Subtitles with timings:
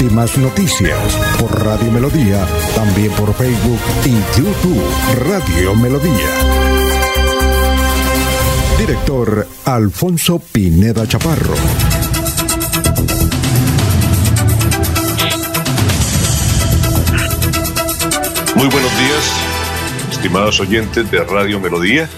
[0.00, 4.82] Últimas noticias por Radio Melodía, también por Facebook y YouTube
[5.28, 6.30] Radio Melodía.
[8.78, 11.52] Director Alfonso Pineda Chaparro.
[18.56, 19.34] Muy buenos días,
[20.12, 22.08] estimados oyentes de Radio Melodía.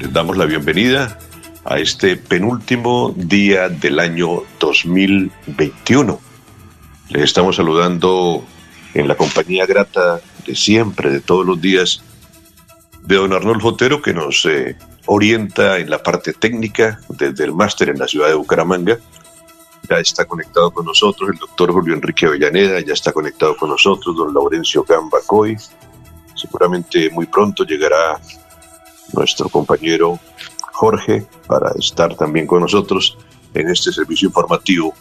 [0.00, 1.18] Les damos la bienvenida
[1.64, 6.33] a este penúltimo día del año 2021.
[7.10, 8.44] Les estamos saludando
[8.94, 12.02] en la compañía grata de siempre, de todos los días,
[13.02, 17.90] de don Arnoldo Otero, que nos eh, orienta en la parte técnica desde el máster
[17.90, 18.98] en la ciudad de Bucaramanga.
[19.90, 24.16] Ya está conectado con nosotros el doctor Julio Enrique Avellaneda, ya está conectado con nosotros
[24.16, 25.58] don Laurencio Gambacoy.
[26.34, 28.18] Seguramente muy pronto llegará
[29.12, 30.18] nuestro compañero
[30.72, 33.18] Jorge para estar también con nosotros
[33.52, 34.94] en este servicio informativo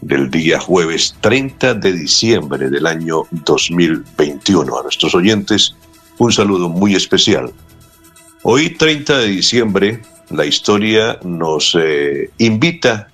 [0.00, 4.78] del día jueves 30 de diciembre del año 2021.
[4.78, 5.74] A nuestros oyentes,
[6.18, 7.52] un saludo muy especial.
[8.42, 13.08] Hoy, 30 de diciembre, la historia nos eh, invita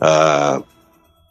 [0.00, 0.62] a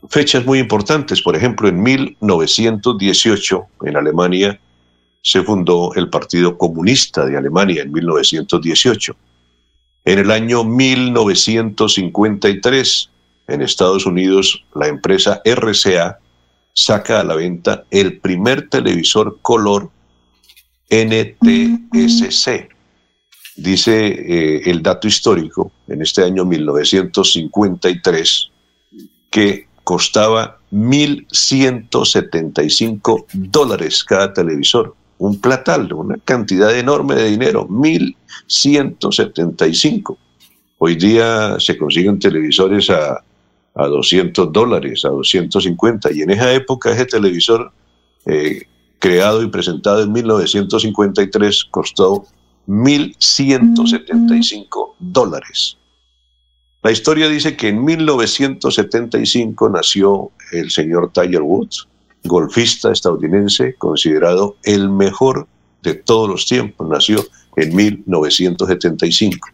[0.10, 1.22] fechas muy importantes.
[1.22, 4.58] Por ejemplo, en 1918, en Alemania,
[5.22, 9.16] se fundó el Partido Comunista de Alemania en 1918.
[10.06, 13.10] En el año 1953,
[13.50, 16.20] en Estados Unidos, la empresa RCA
[16.74, 19.90] saca a la venta el primer televisor color
[20.90, 22.70] NTSC.
[23.58, 28.50] Dice eh, el dato histórico en este año 1953
[29.30, 34.96] que costaba 1.175 dólares cada televisor.
[35.18, 40.16] Un platal, una cantidad enorme de dinero, 1.175.
[40.78, 43.22] Hoy día se consiguen televisores a
[43.76, 46.12] a 200 dólares, a 250.
[46.14, 47.72] Y en esa época ese televisor
[48.26, 48.64] eh,
[49.00, 52.26] creado y presentado en 1953 costó
[52.68, 55.78] 1.175 dólares.
[56.82, 61.88] La historia dice que en 1975 nació el señor Tiger Woods,
[62.24, 65.48] golfista estadounidense, considerado el mejor
[65.84, 66.88] de todos los tiempos.
[66.88, 67.26] Nació
[67.56, 69.50] en 1975.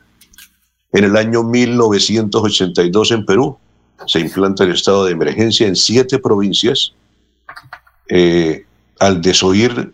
[0.92, 3.58] En el año 1982 en Perú
[4.08, 6.94] se implanta el estado de emergencia en siete provincias
[8.10, 8.66] eh,
[9.00, 9.92] al desoír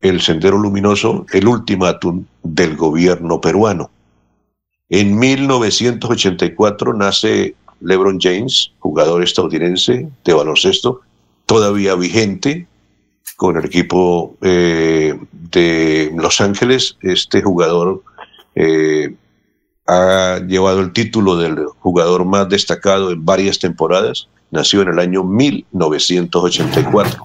[0.00, 3.90] el sendero luminoso, el ultimátum del gobierno peruano.
[4.88, 11.00] En 1984 nace LeBron James, jugador estadounidense de baloncesto,
[11.46, 12.66] todavía vigente
[13.36, 16.96] con el equipo eh, de Los Ángeles.
[17.00, 18.02] Este jugador
[18.54, 19.14] eh,
[19.92, 24.28] ha llevado el título del jugador más destacado en varias temporadas.
[24.50, 27.22] Nació en el año 1984.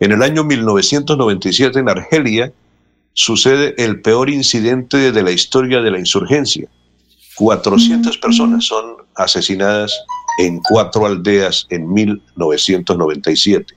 [0.00, 2.52] En el año 1997 en Argelia
[3.12, 6.68] sucede el peor incidente de la historia de la insurgencia.
[7.36, 9.92] 400 personas son asesinadas
[10.38, 13.74] en cuatro aldeas en 1997.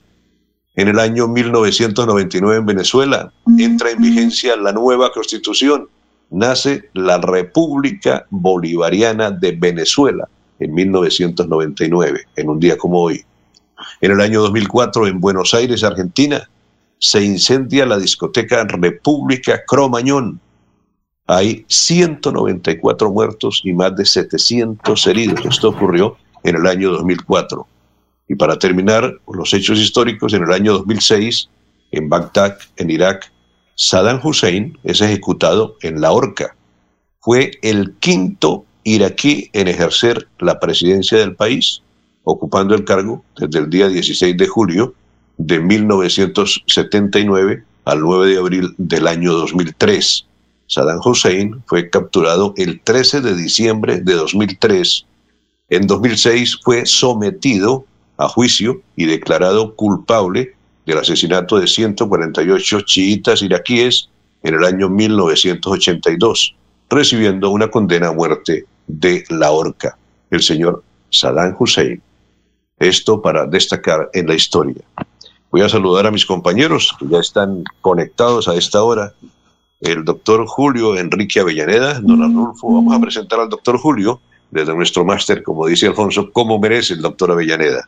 [0.76, 5.88] En el año 1999 en Venezuela entra en vigencia la nueva constitución
[6.30, 10.28] nace la República Bolivariana de Venezuela
[10.60, 13.24] en 1999, en un día como hoy.
[14.02, 16.50] En el año 2004, en Buenos Aires, Argentina,
[17.00, 20.40] se incendia la discoteca República Cromañón.
[21.28, 25.46] Hay 194 muertos y más de 700 heridos.
[25.46, 27.68] Esto ocurrió en el año 2004.
[28.30, 31.50] Y para terminar, los hechos históricos, en el año 2006,
[31.92, 33.33] en Bagdad, en Irak,
[33.76, 36.56] Saddam Hussein es ejecutado en la horca.
[37.20, 41.82] Fue el quinto iraquí en ejercer la presidencia del país,
[42.24, 44.94] ocupando el cargo desde el día 16 de julio
[45.38, 50.26] de 1979 al 9 de abril del año 2003.
[50.68, 55.06] Saddam Hussein fue capturado el 13 de diciembre de 2003.
[55.70, 57.86] En 2006 fue sometido
[58.18, 60.53] a juicio y declarado culpable
[60.86, 64.10] del asesinato de 148 chiitas iraquíes
[64.44, 66.56] en el año 1982,
[66.90, 69.98] recibiendo una condena a muerte de la horca,
[70.30, 72.02] el señor Saddam Hussein.
[72.80, 74.82] Esto para destacar en la historia.
[75.52, 79.14] Voy a saludar a mis compañeros que ya están conectados a esta hora.
[79.80, 84.20] El doctor Julio Enrique Avellaneda, don Arnulfo, vamos a presentar al doctor Julio
[84.50, 87.88] desde nuestro máster, como dice Alfonso, cómo merece el doctor Avellaneda.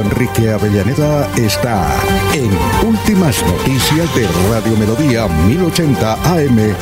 [0.00, 2.00] Enrique Avellaneda está
[2.34, 2.50] en
[2.86, 6.74] Últimas Noticias de Radio Melodía 1080 AM.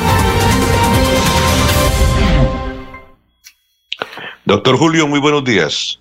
[4.44, 5.98] Doctor Julio, muy buenos días.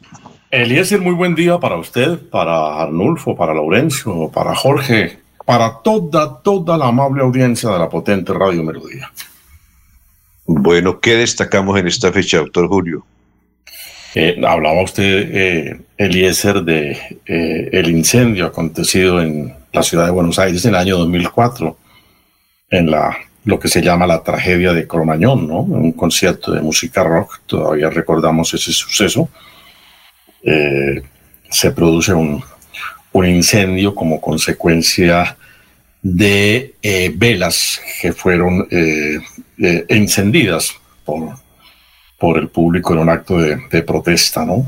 [0.51, 6.77] Eliezer, muy buen día para usted, para Arnulfo, para Laurencio, para Jorge, para toda, toda
[6.77, 9.11] la amable audiencia de la potente Radio Melodía.
[10.45, 13.05] Bueno, ¿qué destacamos en esta fecha, doctor Julio?
[14.17, 16.91] Eh, hablaba usted, eh, Eliezer, de
[17.25, 21.77] eh, el incendio acontecido en la ciudad de Buenos Aires en el año 2004,
[22.69, 25.59] en la lo que se llama la tragedia de Cromañón, ¿no?
[25.59, 29.29] Un concierto de música rock, todavía recordamos ese suceso.
[30.41, 31.03] Eh,
[31.51, 32.41] se produce un,
[33.11, 35.37] un, incendio como consecuencia
[36.01, 36.73] de
[37.15, 38.67] velas que fueron
[39.59, 40.73] encendidas
[41.03, 41.35] por
[42.17, 44.65] por el público en un acto de, de protesta, ¿no?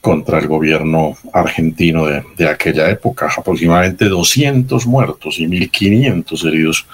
[0.00, 3.32] contra el gobierno argentino de, de, aquella época.
[3.34, 6.86] Aproximadamente 200 muertos y 1.500 heridos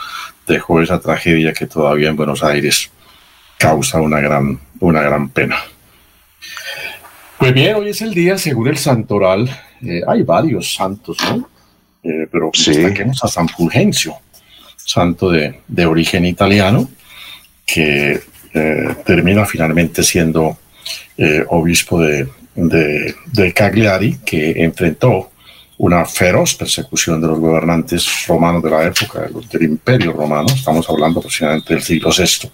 [0.47, 2.89] dejó esa tragedia que todavía en Buenos Aires
[3.59, 5.57] causa una gran, una gran pena.
[7.39, 9.51] Pues bien, hoy es el día, según el santoral,
[9.83, 11.49] eh, hay varios santos, ¿no?
[12.03, 12.73] Eh, pero sí.
[12.73, 14.15] destaquemos a San Fulgencio,
[14.77, 16.89] santo de, de origen italiano,
[17.67, 18.21] que
[18.53, 20.59] eh, termina finalmente siendo
[21.17, 22.29] eh, obispo de,
[23.55, 25.31] Cagliari, que enfrentó
[25.79, 31.21] una feroz persecución de los gobernantes romanos de la época, del imperio romano, estamos hablando
[31.21, 32.51] aproximadamente del siglo VI,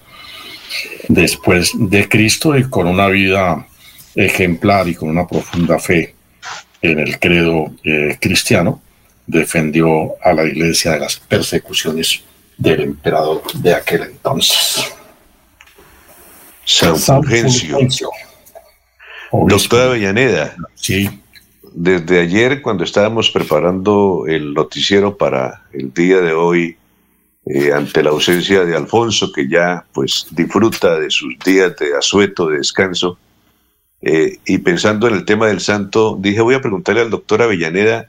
[1.08, 3.66] después de Cristo y con una vida
[4.14, 6.14] ejemplar y con una profunda fe
[6.82, 8.81] en el credo eh, cristiano,
[9.26, 12.22] defendió a la iglesia de las persecuciones
[12.56, 14.93] del emperador de aquel entonces.
[16.67, 17.79] San, Fulgencio.
[19.33, 20.55] Doctora Avellaneda.
[20.75, 21.09] Sí.
[21.73, 26.77] Desde ayer, cuando estábamos preparando el noticiero para el día de hoy,
[27.47, 32.49] eh, ante la ausencia de Alfonso, que ya pues disfruta de sus días de asueto,
[32.49, 33.19] de descanso,
[34.03, 38.09] eh, y pensando en el tema del santo, dije, voy a preguntarle al doctor Avellaneda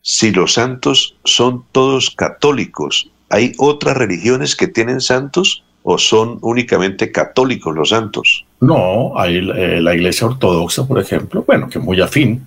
[0.00, 3.10] si los santos son todos católicos.
[3.28, 5.64] ¿Hay otras religiones que tienen santos?
[5.82, 8.44] O son únicamente católicos los santos?
[8.60, 12.46] No, hay eh, la Iglesia Ortodoxa, por ejemplo, bueno, que muy afín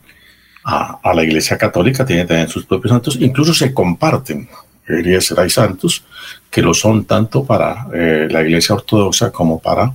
[0.63, 4.49] a, la Iglesia Católica, tiene también sus propios santos, incluso se comparten.
[4.87, 6.03] Iglesia hay santos
[6.49, 9.93] que lo son tanto para eh, la Iglesia Ortodoxa como para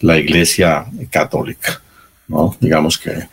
[0.00, 1.80] la Iglesia Católica.
[2.28, 2.54] ¿no?
[2.60, 3.28] Digamos que,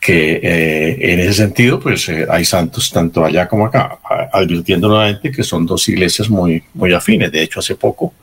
[0.00, 3.98] que eh, en ese sentido, pues hay santos tanto allá como acá,
[4.32, 7.30] advirtiendo nuevamente que son dos iglesias muy, muy afines.
[7.30, 8.14] De hecho, hace poco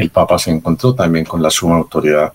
[0.00, 2.32] el Papa se encontró también con la suma autoridad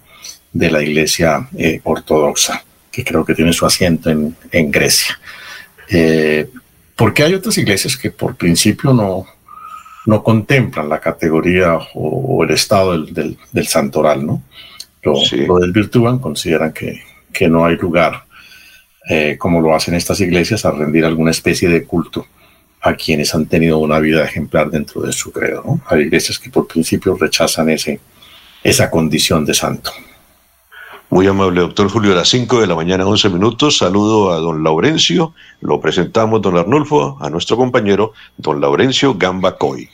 [0.54, 5.20] de la Iglesia eh, Ortodoxa, que creo que tiene su asiento en, en Grecia.
[5.90, 6.48] Eh,
[6.96, 9.26] porque hay otras iglesias que por principio no,
[10.06, 14.44] no contemplan la categoría o, o el estado del, del, del, santoral, ¿no?
[15.02, 15.38] Lo, sí.
[15.46, 17.02] lo desvirtúan, consideran que,
[17.34, 18.26] que, no hay lugar,
[19.10, 22.28] eh, como lo hacen estas iglesias, a rendir alguna especie de culto
[22.86, 25.64] a quienes han tenido una vida ejemplar dentro de su credo.
[25.66, 25.82] ¿no?
[25.88, 28.00] Hay iglesias que por principio rechazan ese,
[28.64, 29.92] esa condición de santo.
[31.10, 33.80] Muy amable, doctor Julio, a las 5 de la mañana, 11 minutos.
[33.80, 35.34] Saludo a don Laurencio.
[35.62, 39.90] Lo presentamos, don Arnulfo, a nuestro compañero, don Laurencio Gamba Coy.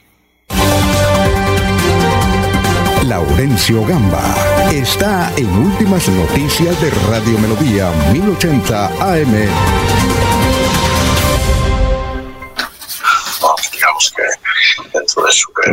[3.07, 4.36] Laurencio Gamba
[4.74, 10.20] está en Últimas Noticias de Radio Melodía 1080 AM.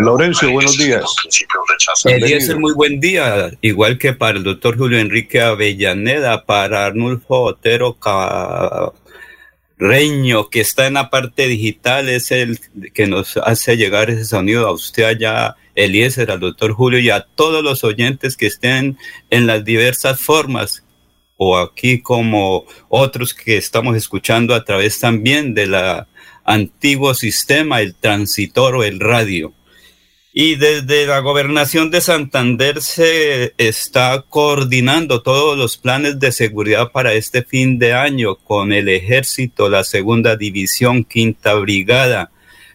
[0.04, 1.04] Laurencio, buenos días.
[2.04, 7.98] Eliezer, muy buen día, igual que para el doctor Julio Enrique Avellaneda, para Arnulfo Otero
[9.78, 12.58] Carreño, que está en la parte digital, es el
[12.92, 17.26] que nos hace llegar ese sonido a usted allá, Eliezer, al doctor Julio y a
[17.34, 18.98] todos los oyentes que estén
[19.30, 20.84] en las diversas formas
[21.36, 26.08] o aquí como otros que estamos escuchando a través también de la
[26.44, 29.52] antiguo sistema, el transitor o el radio.
[30.32, 37.14] Y desde la gobernación de Santander se está coordinando todos los planes de seguridad para
[37.14, 42.30] este fin de año con el ejército, la segunda división, quinta brigada,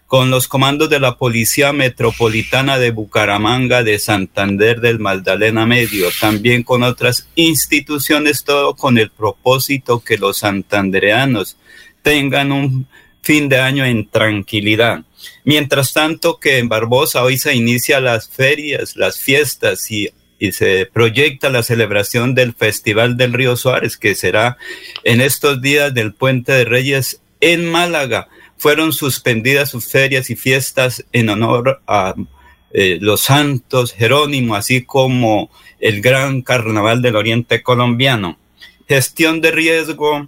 [0.08, 6.64] con los comandos de la Policía Metropolitana de Bucaramanga, de Santander, del Magdalena Medio, también
[6.64, 11.58] con otras instituciones, todo con el propósito que los santandereanos
[12.02, 12.88] tengan un
[13.24, 15.04] fin de año en tranquilidad.
[15.46, 20.10] Mientras tanto que en Barbosa hoy se inicia las ferias, las fiestas y,
[20.52, 24.58] se proyecta la celebración del Festival del Río Suárez, que será
[25.06, 28.28] en estos días del Puente de Reyes en Málaga.
[28.58, 32.14] Fueron suspendidas sus ferias y fiestas en honor a
[32.74, 35.50] eh, los santos Jerónimo, así como
[35.80, 38.38] el gran carnaval del Oriente colombiano.
[38.90, 40.28] Gestión de riesgo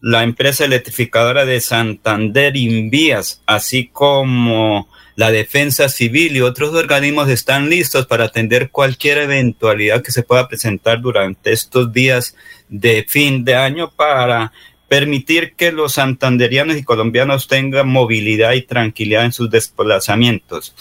[0.00, 7.68] la empresa electrificadora de Santander Invías, así como la Defensa Civil y otros organismos están
[7.68, 12.36] listos para atender cualquier eventualidad que se pueda presentar durante estos días
[12.68, 14.52] de fin de año para
[14.88, 20.74] permitir que los santanderianos y colombianos tengan movilidad y tranquilidad en sus desplazamientos.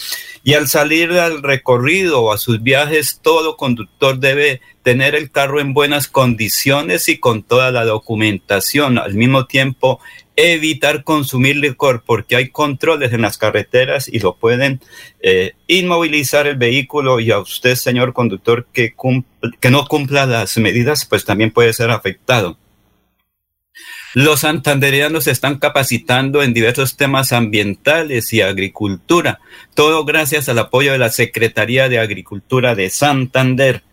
[0.43, 5.59] Y al salir al recorrido o a sus viajes, todo conductor debe tener el carro
[5.59, 8.97] en buenas condiciones y con toda la documentación.
[8.97, 9.99] Al mismo tiempo,
[10.37, 14.79] evitar consumir licor porque hay controles en las carreteras y lo pueden
[15.19, 18.93] eh, inmovilizar el vehículo y a usted, señor conductor, que,
[19.59, 22.57] que no cumpla las medidas, pues también puede ser afectado.
[24.19, 29.39] Los santanderianos se están capacitando en diversos temas ambientales y agricultura,
[29.75, 33.83] todo gracias al apoyo de la Secretaría de Agricultura de Santander.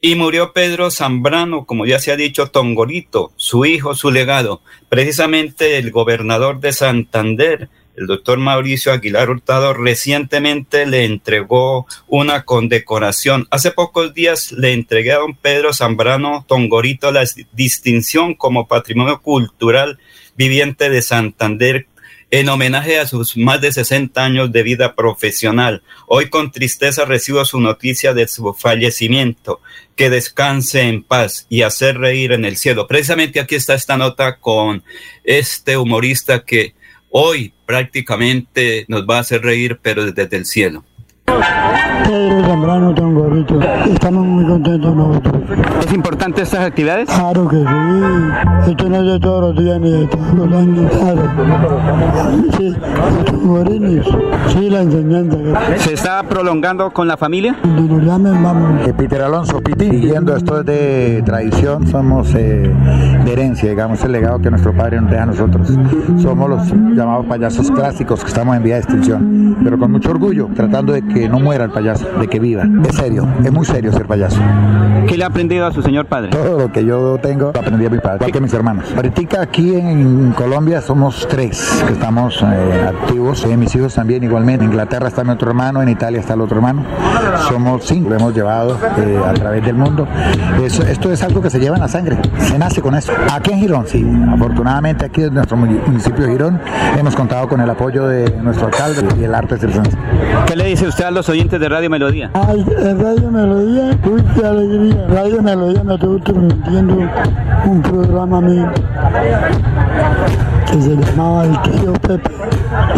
[0.00, 4.62] Y murió Pedro Zambrano, como ya se ha dicho, Tongorito, su hijo, su legado.
[4.88, 13.48] Precisamente el gobernador de Santander, el doctor Mauricio Aguilar Hurtado recientemente le entregó una condecoración.
[13.50, 19.98] Hace pocos días le entregué a don Pedro Zambrano Tongorito la distinción como patrimonio cultural
[20.36, 21.86] viviente de Santander
[22.30, 25.82] en homenaje a sus más de 60 años de vida profesional.
[26.06, 29.60] Hoy con tristeza recibo su noticia de su fallecimiento.
[29.96, 32.86] Que descanse en paz y hacer reír en el cielo.
[32.86, 34.84] Precisamente aquí está esta nota con
[35.24, 36.74] este humorista que
[37.10, 40.84] hoy prácticamente nos va a hacer reír, pero desde el cielo.
[42.06, 43.60] Pedro Zambrano Tongorito.
[43.92, 45.42] Estamos muy contentos nosotros.
[45.86, 47.08] ¿Es importante estas actividades?
[47.08, 48.70] Claro que sí.
[48.70, 50.90] Esto no es de todos los días ni de todos los años.
[50.90, 51.22] Claro.
[52.56, 52.74] Sí,
[53.26, 54.06] Tongorines.
[54.48, 55.36] Sí, la enseñanza.
[55.76, 57.56] ¿Se está prolongando con la familia?
[57.60, 58.86] Cuando nos llamen, vamos.
[58.86, 62.72] Eh, Peter Alonso, Piti, siguiendo esto es de tradición, somos eh,
[63.24, 65.68] de herencia, digamos, el legado que nuestro padre nos deja a nosotros.
[66.20, 70.48] Somos los llamados payasos clásicos que estamos en vía de extinción, pero con mucho orgullo,
[70.54, 72.64] tratando de que no muera el payaso, de que viva.
[72.88, 74.40] Es serio, es muy serio ser payaso.
[75.06, 76.30] ¿Qué le ha aprendido a su señor padre?
[76.30, 78.92] Todo lo que yo tengo lo aprendí a mi padre, igual que mis hermanos.
[78.94, 84.64] Ahorita aquí en Colombia somos tres que estamos eh, activos, eh, mis hijos también igualmente.
[84.64, 86.84] En Inglaterra está mi otro hermano, en Italia está el otro hermano.
[87.48, 90.06] Somos cinco, lo hemos llevado eh, a través del mundo.
[90.62, 93.12] Eso, esto es algo que se lleva en la sangre, se nace con eso.
[93.32, 96.60] Aquí en Girón, sí, afortunadamente aquí en nuestro municipio de Girón
[96.98, 99.96] hemos contado con el apoyo de nuestro alcalde y el arte circense.
[100.46, 102.30] ¿Qué le dice usted a los oyentes de Radio Melodía?
[102.34, 102.64] Ay,
[102.98, 103.96] Radio Melodía,
[104.34, 105.06] qué alegría.
[105.06, 107.08] Radio Melodía me estuvo transmitiendo
[107.66, 108.68] un programa mío
[110.70, 112.30] que se llamaba El Tío Pepe,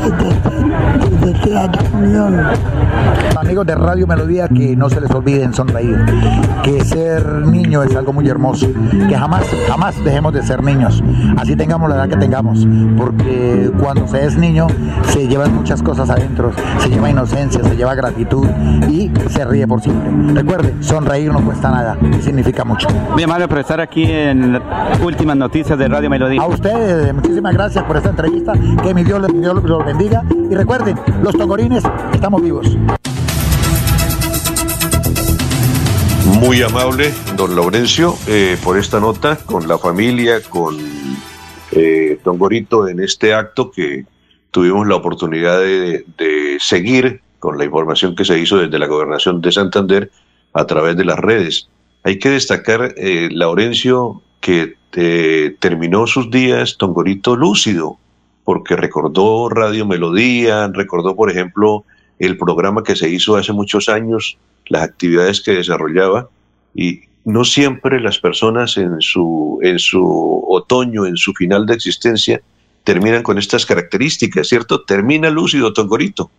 [0.03, 2.41] desde, desde Teatro Unión.
[3.37, 5.97] Amigos de Radio Melodía, que no se les olviden sonreír,
[6.63, 8.67] que ser niño es algo muy hermoso,
[9.09, 11.03] que jamás, jamás dejemos de ser niños,
[11.37, 14.67] así tengamos la edad que tengamos, porque cuando se es niño
[15.05, 18.47] se llevan muchas cosas adentro, se lleva inocencia, se lleva gratitud
[18.89, 20.11] y se ríe por siempre.
[20.35, 22.89] Recuerde, sonreír no cuesta nada y significa mucho.
[23.13, 26.43] Muy amable por estar aquí en las últimas noticias de Radio Melodía.
[26.43, 31.37] A ustedes, muchísimas gracias por esta entrevista, que mi Dios, los bendiga y recuerden, los
[31.37, 32.67] tongorines estamos vivos.
[36.41, 40.79] Muy amable, don Laurencio, eh, por esta nota con la familia, con
[41.73, 44.07] eh, Don Gorito en este acto que
[44.51, 49.43] tuvimos la oportunidad de, de, seguir con la información que se hizo desde la gobernación
[49.43, 50.11] de Santander
[50.55, 51.69] a través de las redes.
[52.05, 57.99] Hay que destacar, eh, Laurencio, que eh, terminó sus días Don Gorito lúcido,
[58.45, 61.85] porque recordó Radio Melodía, recordó, por ejemplo,
[62.19, 66.29] el programa que se hizo hace muchos años, las actividades que desarrollaba,
[66.75, 72.41] y no siempre las personas en su, en su otoño, en su final de existencia,
[72.85, 74.83] terminan con estas características, ¿cierto?
[74.83, 76.31] Termina lúcido Tongorito.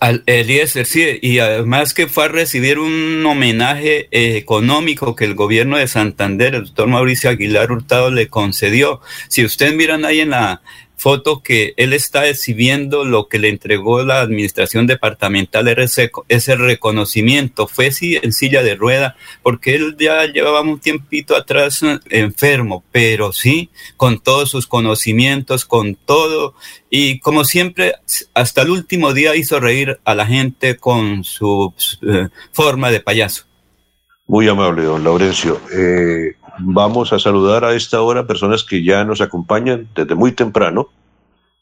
[0.00, 5.34] Al Eliezer, sí, y además que fue a recibir un homenaje eh, económico que el
[5.34, 9.00] gobierno de Santander, el doctor Mauricio Aguilar Hurtado, le concedió.
[9.28, 10.62] Si ustedes miran ahí en la
[11.02, 17.66] foto que él está exhibiendo lo que le entregó la administración departamental, ese, reconocimiento.
[17.66, 22.84] Fue sí en silla de rueda, porque él ya llevaba un tiempito atrás eh, enfermo,
[22.92, 26.54] pero sí, con todos sus conocimientos, con todo,
[26.88, 27.96] y como siempre,
[28.32, 33.46] hasta el último día hizo reír a la gente con su eh, forma de payaso.
[34.28, 35.60] Muy amable, don Laurencio.
[35.76, 40.88] Eh, vamos a saludar a esta hora personas que ya nos acompañan desde muy temprano.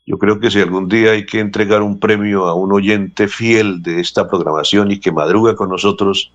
[0.07, 3.83] Yo creo que si algún día hay que entregar un premio a un oyente fiel
[3.83, 6.33] de esta programación y que madruga con nosotros,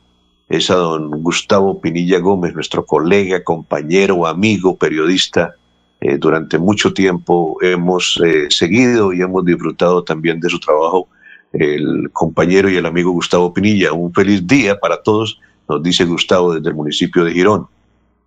[0.47, 5.55] es a don Gustavo Pinilla Gómez, nuestro colega, compañero, amigo, periodista.
[5.99, 11.07] Eh, durante mucho tiempo hemos eh, seguido y hemos disfrutado también de su trabajo,
[11.51, 13.91] el compañero y el amigo Gustavo Pinilla.
[13.91, 17.67] Un feliz día para todos, nos dice Gustavo desde el municipio de Girón.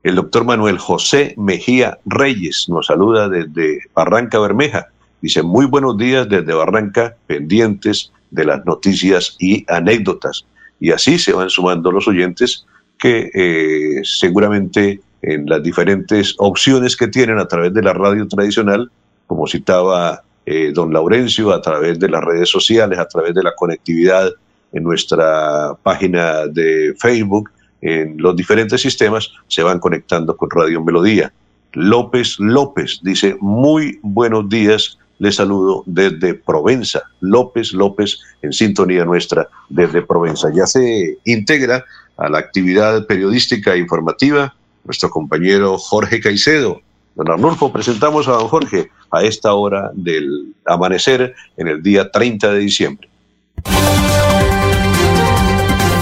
[0.03, 4.89] El doctor Manuel José Mejía Reyes nos saluda desde Barranca Bermeja.
[5.21, 10.47] Dice, muy buenos días desde Barranca, pendientes de las noticias y anécdotas.
[10.79, 12.65] Y así se van sumando los oyentes
[12.97, 18.91] que eh, seguramente en las diferentes opciones que tienen a través de la radio tradicional,
[19.27, 23.55] como citaba eh, don Laurencio, a través de las redes sociales, a través de la
[23.55, 24.31] conectividad
[24.73, 31.33] en nuestra página de Facebook, en los diferentes sistemas, se van conectando con Radio Melodía.
[31.73, 37.03] López López dice, muy buenos días, les saludo desde Provenza.
[37.21, 40.51] López López en sintonía nuestra desde Provenza.
[40.55, 41.85] Ya se integra
[42.17, 44.55] a la actividad periodística e informativa
[44.85, 46.81] nuestro compañero Jorge Caicedo.
[47.15, 52.53] Don Arnulfo, presentamos a don Jorge a esta hora del amanecer en el día 30
[52.53, 53.09] de diciembre.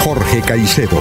[0.04, 1.00] Jorge Caicedo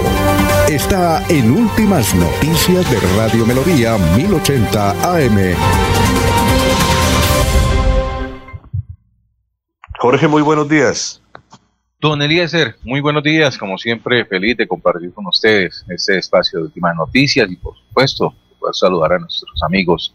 [0.68, 5.54] está en Últimas Noticias de Radio Melodía 1080 AM.
[9.98, 11.22] Jorge, muy buenos días.
[12.00, 13.56] Don Eliezer, muy buenos días.
[13.56, 18.34] Como siempre, feliz de compartir con ustedes este espacio de últimas noticias y, por supuesto,
[18.58, 20.14] poder saludar a nuestros amigos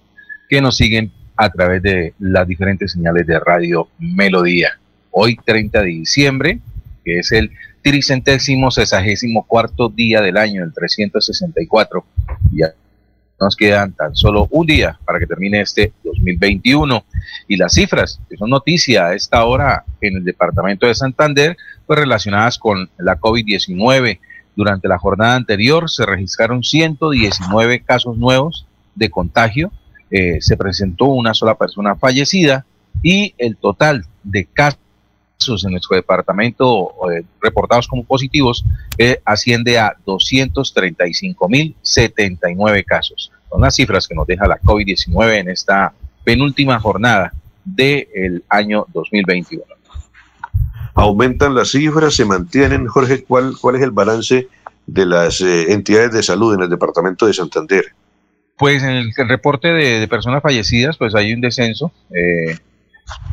[0.50, 4.78] que nos siguen a través de las diferentes señales de Radio Melodía.
[5.12, 6.60] Hoy, 30 de diciembre,
[7.06, 12.06] que es el tricentésimo sesagésimo cuarto día del año, el 364.
[12.54, 12.74] Ya
[13.40, 17.04] nos quedan tan solo un día para que termine este 2021.
[17.48, 22.00] Y las cifras que son noticia a esta hora en el departamento de Santander, pues
[22.00, 24.20] relacionadas con la COVID-19.
[24.56, 29.72] Durante la jornada anterior se registraron 119 casos nuevos de contagio.
[30.12, 32.66] Eh, se presentó una sola persona fallecida
[33.02, 34.80] y el total de casos
[35.50, 38.64] en nuestro departamento eh, reportados como positivos
[38.98, 43.32] eh, asciende a 235.079 casos.
[43.50, 47.34] Son las cifras que nos deja la COVID-19 en esta penúltima jornada
[47.66, 49.66] del año 2021.
[50.94, 52.86] Aumentan las cifras, se mantienen.
[52.88, 54.48] Jorge, ¿cuál, cuál es el balance
[54.86, 57.86] de las eh, entidades de salud en el departamento de Santander?
[58.58, 61.92] Pues en el, reporte de, personas fallecidas, pues hay un descenso.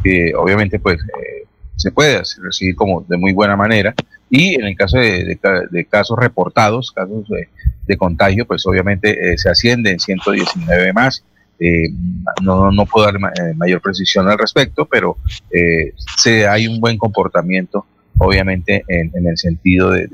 [0.03, 0.99] que obviamente, pues
[1.79, 3.95] se puede recibir como de muy buena manera.
[4.29, 5.39] Y en el caso de,
[5.89, 7.27] casos reportados, casos
[7.87, 11.25] de, contagio, pues obviamente eh, se asciende en 119 más.
[11.61, 11.89] Eh,
[12.43, 15.17] no, no puedo dar eh, mayor precisión al respecto, pero
[16.17, 17.87] se, hay un buen comportamiento,
[18.19, 20.11] obviamente, en, el sentido de,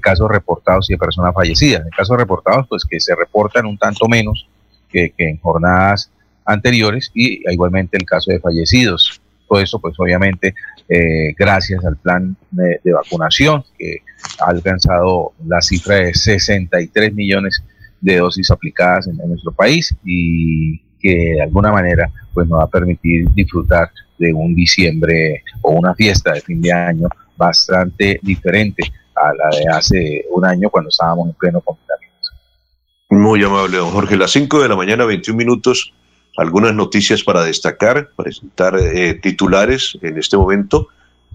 [0.00, 1.82] casos reportados y de personas fallecidas.
[1.84, 4.48] En casos reportados, pues que se reportan un tanto menos
[4.88, 6.10] que, que en jornadas
[6.44, 9.21] anteriores y igualmente el caso de fallecidos.
[9.52, 10.54] Todo eso, pues obviamente,
[10.88, 13.98] eh, gracias al plan de, vacunación que
[14.40, 17.62] ha alcanzado la cifra de 63 millones
[18.00, 22.70] de dosis aplicadas en, nuestro país y que de alguna manera pues nos va a
[22.70, 29.34] permitir disfrutar de un diciembre o una fiesta de fin de año bastante diferente a
[29.34, 32.30] la de hace un año cuando estábamos en pleno confinamiento.
[33.10, 34.16] Muy amable, don Jorge.
[34.16, 35.92] Las 5 de la mañana, 21 minutos
[36.36, 40.88] algunas noticias para destacar, presentar eh, titulares en este momento.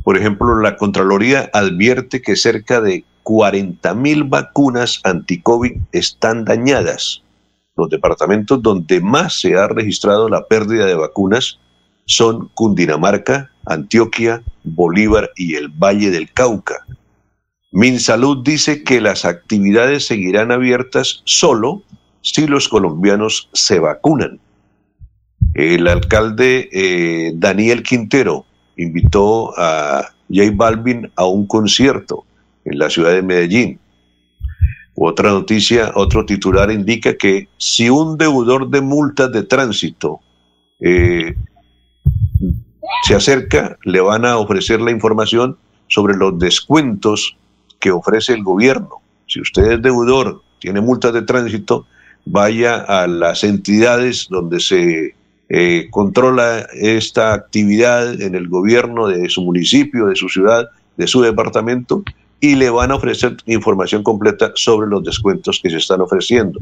[0.03, 7.23] Por ejemplo, la Contraloría advierte que cerca de 40 mil vacunas anti-COVID están dañadas.
[7.75, 11.59] Los departamentos donde más se ha registrado la pérdida de vacunas
[12.05, 16.85] son Cundinamarca, Antioquia, Bolívar y el Valle del Cauca.
[17.71, 21.83] Minsalud dice que las actividades seguirán abiertas solo
[22.21, 24.39] si los colombianos se vacunan.
[25.53, 32.25] El alcalde eh, Daniel Quintero invitó a J Balvin a un concierto
[32.65, 33.79] en la ciudad de Medellín.
[34.95, 40.19] Otra noticia, otro titular indica que si un deudor de multas de tránsito
[40.79, 41.35] eh,
[43.03, 45.57] se acerca, le van a ofrecer la información
[45.87, 47.37] sobre los descuentos
[47.79, 49.01] que ofrece el gobierno.
[49.27, 51.85] Si usted es deudor, tiene multas de tránsito,
[52.25, 55.15] vaya a las entidades donde se
[55.49, 61.21] eh, controla esta actividad en el gobierno de su municipio, de su ciudad, de su
[61.21, 62.03] departamento,
[62.39, 66.59] y le van a ofrecer información completa sobre los descuentos que se están ofreciendo.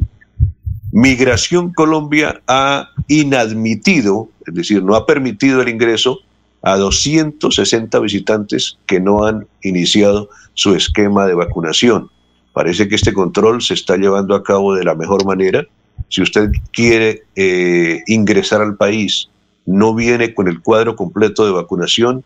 [0.92, 6.20] Migración Colombia ha inadmitido, es decir, no ha permitido el ingreso
[6.62, 12.10] a 260 visitantes que no han iniciado su esquema de vacunación.
[12.54, 15.66] Parece que este control se está llevando a cabo de la mejor manera.
[16.10, 19.30] Si usted quiere eh, ingresar al país,
[19.66, 22.24] no viene con el cuadro completo de vacunación,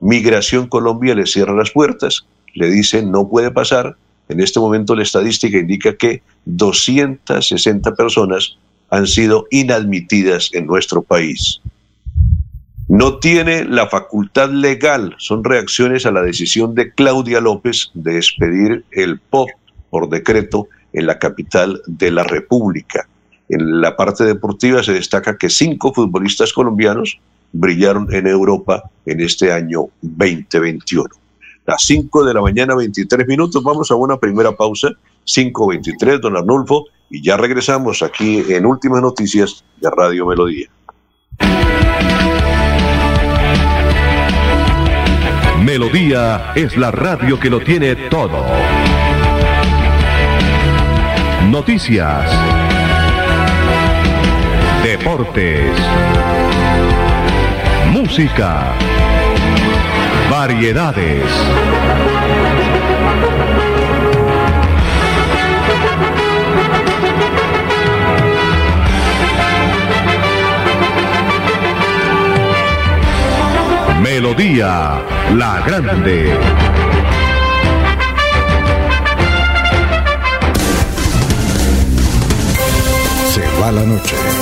[0.00, 3.96] Migración Colombia le cierra las puertas, le dice no puede pasar,
[4.28, 8.56] en este momento la estadística indica que 260 personas
[8.90, 11.60] han sido inadmitidas en nuestro país.
[12.88, 18.84] No tiene la facultad legal, son reacciones a la decisión de Claudia López de expedir
[18.90, 19.48] el POP
[19.88, 23.08] por decreto en la capital de la República.
[23.48, 27.18] En la parte deportiva se destaca que cinco futbolistas colombianos
[27.52, 31.22] brillaron en Europa en este año 2021
[31.66, 33.62] las 5 de la mañana, 23 minutos.
[33.62, 34.88] Vamos a una primera pausa,
[35.26, 40.68] 5.23, don Arnulfo, y ya regresamos aquí en Últimas Noticias de Radio Melodía.
[45.62, 48.44] Melodía es la radio que lo tiene todo.
[51.48, 52.71] Noticias.
[55.02, 55.76] Deportes.
[57.90, 58.72] Música
[60.30, 61.24] Variedades.
[74.00, 75.02] Melodía
[75.34, 76.38] La Grande.
[83.32, 84.41] Se va la noche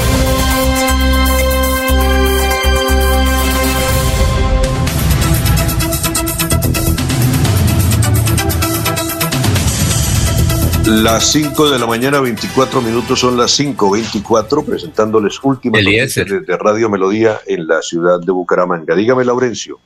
[10.85, 16.89] Las 5 de la mañana, 24 minutos, son las 5.24, presentándoles últimas noticias de Radio
[16.89, 18.95] Melodía en la ciudad de Bucaramanga.
[18.95, 19.79] Dígame, Laurencio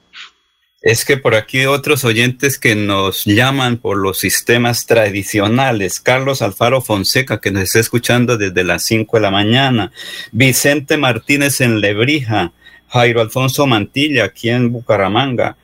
[0.85, 5.99] es que por aquí otros oyentes que nos llaman por los sistemas tradicionales.
[5.99, 9.91] Carlos Alfaro Fonseca, que nos está escuchando desde las 5 de la mañana.
[10.31, 12.53] Vicente Martínez en Lebrija.
[12.87, 15.57] Jairo Alfonso Mantilla, aquí en Bucaramanga.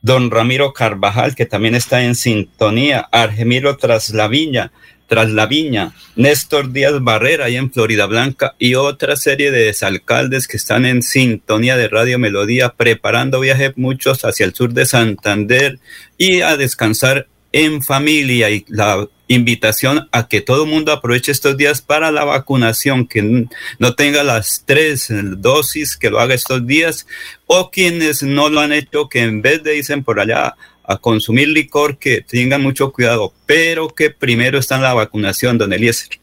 [0.00, 3.08] Don Ramiro Carvajal, que también está en sintonía.
[3.10, 4.70] Argemiro Traslavilla
[5.08, 10.46] tras la viña, Néstor Díaz Barrera ahí en Florida Blanca y otra serie de desalcaldes
[10.46, 15.78] que están en sintonía de Radio Melodía preparando viaje muchos hacia el sur de Santander
[16.18, 21.56] y a descansar en familia y la invitación a que todo el mundo aproveche estos
[21.56, 23.46] días para la vacunación, que
[23.78, 27.06] no tenga las tres dosis, que lo haga estos días,
[27.46, 31.48] o quienes no lo han hecho, que en vez de dicen por allá a consumir
[31.48, 36.18] licor, que tengan mucho cuidado, pero que primero está en la vacunación, don Eliezer.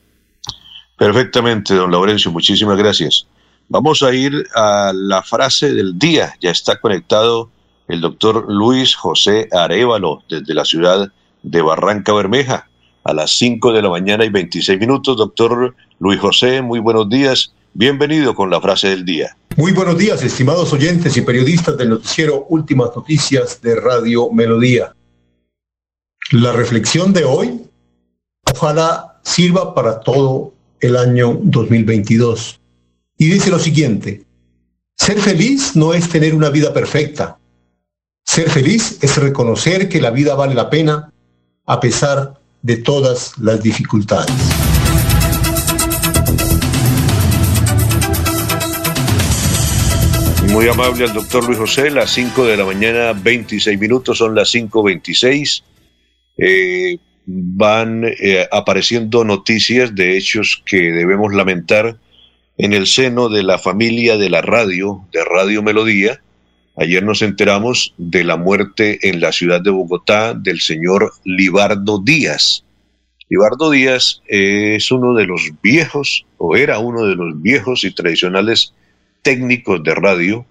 [0.97, 3.27] Perfectamente, don Laurencio, muchísimas gracias.
[3.67, 6.33] Vamos a ir a la frase del día.
[6.41, 7.49] Ya está conectado
[7.87, 11.11] el doctor Luis José Arevalo desde la ciudad
[11.43, 12.67] de Barranca Bermeja
[13.05, 15.15] a las 5 de la mañana y 26 minutos.
[15.15, 17.53] Doctor Luis José, muy buenos días.
[17.73, 19.37] Bienvenido con la frase del día.
[19.57, 24.95] Muy buenos días, estimados oyentes y periodistas del noticiero Últimas Noticias de Radio Melodía.
[26.31, 27.61] La reflexión de hoy
[28.51, 32.59] ojalá sirva para todo el año 2022.
[33.17, 34.25] Y dice lo siguiente,
[34.97, 37.37] ser feliz no es tener una vida perfecta.
[38.23, 41.13] Ser feliz es reconocer que la vida vale la pena
[41.67, 44.33] a pesar de todas las dificultades.
[50.51, 54.51] Muy amable al doctor Luis José, las 5 de la mañana, 26 minutos, son las
[54.55, 55.61] 5.26.
[56.39, 56.97] Eh,
[57.27, 61.97] van eh, apareciendo noticias de hechos que debemos lamentar
[62.57, 66.19] en el seno de la familia de la radio, de Radio Melodía.
[66.77, 72.65] Ayer nos enteramos de la muerte en la ciudad de Bogotá del señor Libardo Díaz.
[73.29, 78.73] Libardo Díaz es uno de los viejos, o era uno de los viejos y tradicionales
[79.21, 80.45] técnicos de radio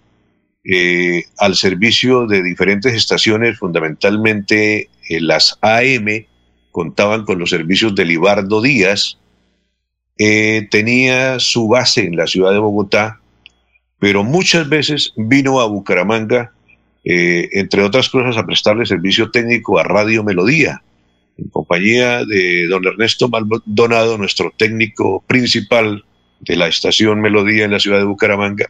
[0.64, 6.26] eh, al servicio de diferentes estaciones, fundamentalmente eh, las AM
[6.70, 9.18] contaban con los servicios de Libardo Díaz,
[10.16, 13.20] eh, tenía su base en la ciudad de Bogotá,
[14.04, 16.52] pero muchas veces vino a Bucaramanga,
[17.04, 20.82] eh, entre otras cosas, a prestarle servicio técnico a Radio Melodía,
[21.38, 26.04] en compañía de don Ernesto Maldonado, nuestro técnico principal
[26.40, 28.66] de la estación Melodía en la ciudad de Bucaramanga,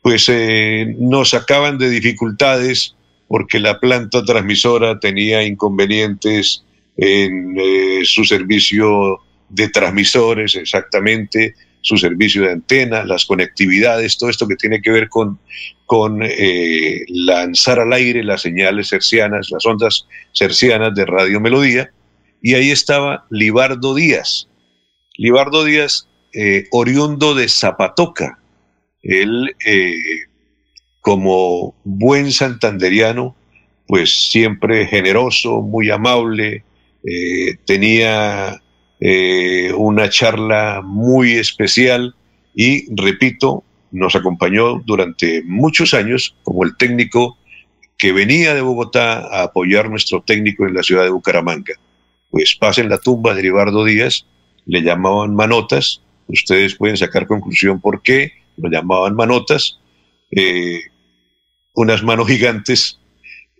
[0.00, 2.94] pues eh, nos sacaban de dificultades
[3.26, 6.62] porque la planta transmisora tenía inconvenientes
[6.96, 11.56] en eh, su servicio de transmisores, exactamente,
[11.88, 15.38] su servicio de antena, las conectividades, todo esto que tiene que ver con,
[15.86, 21.90] con eh, lanzar al aire las señales cercianas, las ondas cercianas de Radio Melodía.
[22.42, 24.48] Y ahí estaba Libardo Díaz.
[25.16, 28.38] Libardo Díaz, eh, oriundo de Zapatoca.
[29.02, 29.56] Él,
[31.00, 33.34] como buen santanderiano,
[33.86, 36.64] pues siempre generoso, muy amable,
[37.02, 38.60] eh, tenía
[39.00, 42.14] eh, una charla muy especial
[42.54, 47.38] y, repito, nos acompañó durante muchos años como el técnico
[47.96, 51.74] que venía de Bogotá a apoyar nuestro técnico en la ciudad de Bucaramanga.
[52.30, 54.26] Pues pasen la tumba de Ribardo Díaz,
[54.66, 59.78] le llamaban manotas, ustedes pueden sacar conclusión por qué lo llamaban manotas,
[60.30, 60.80] eh,
[61.74, 62.98] unas manos gigantes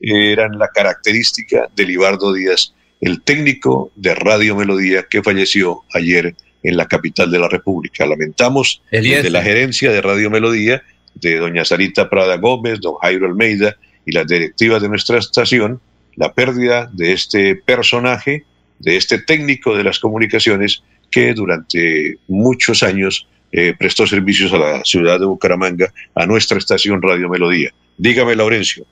[0.01, 6.77] eran la característica de Libardo Díaz el técnico de Radio Melodía que falleció ayer en
[6.77, 8.07] la capital de la República.
[8.07, 10.83] Lamentamos de la gerencia de Radio Melodía,
[11.15, 15.81] de doña Sarita Prada Gómez, don Jairo Almeida y las directivas de nuestra estación,
[16.17, 18.45] la pérdida de este personaje,
[18.79, 24.85] de este técnico de las comunicaciones que durante muchos años eh, prestó servicios a la
[24.85, 27.73] ciudad de Bucaramanga, a nuestra estación Radio Melodía.
[27.97, 28.85] Dígame, Laurencio.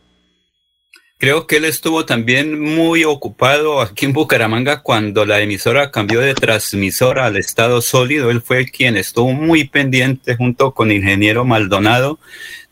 [1.18, 6.34] Creo que él estuvo también muy ocupado aquí en Bucaramanga cuando la emisora cambió de
[6.34, 8.30] transmisora al estado sólido.
[8.30, 12.18] Él fue quien estuvo muy pendiente junto con ingeniero Maldonado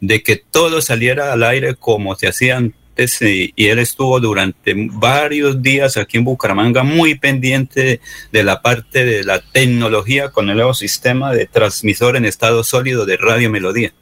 [0.01, 5.63] de que todo saliera al aire como se hacía antes y, él estuvo durante varios
[5.63, 10.75] días aquí en Bucaramanga muy pendiente de la parte de la tecnología con el nuevo
[10.75, 13.95] sistema de transmisor en estado sólido de Radio Melodía.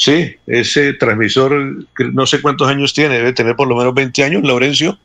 [0.00, 4.44] Sí, ese transmisor, no sé cuántos años tiene, debe tener por lo menos 20 años,
[4.44, 4.96] Laurencio,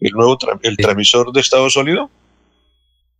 [0.00, 2.10] el nuevo el transmisor de estado sólido.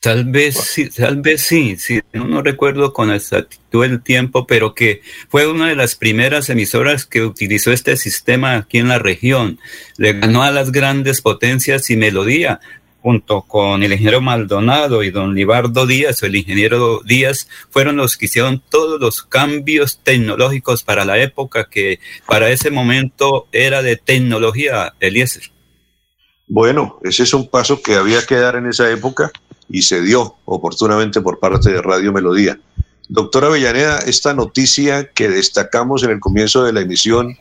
[0.01, 5.01] Tal vez sí, tal vez sí, sí, no, recuerdo con exactitud el tiempo, pero que
[5.29, 9.61] fue una de las primeras emisoras que utilizó este sistema aquí en la región.
[9.99, 12.59] Le ganó a las grandes potencias y melodía
[13.07, 18.17] junto con el ingeniero Maldonado y don Libardo Díaz, o el ingeniero Díaz, fueron los
[18.17, 23.95] que hicieron todos los cambios tecnológicos para la época que para ese momento era de
[23.95, 25.53] tecnología, Eliezer.
[26.49, 29.31] Bueno, ese es un paso que había que dar en esa época
[29.71, 32.59] y se dio oportunamente por parte de Radio Melodía.
[33.09, 37.37] Doctora Avellaneda, esta noticia que destacamos en el comienzo de la emisión,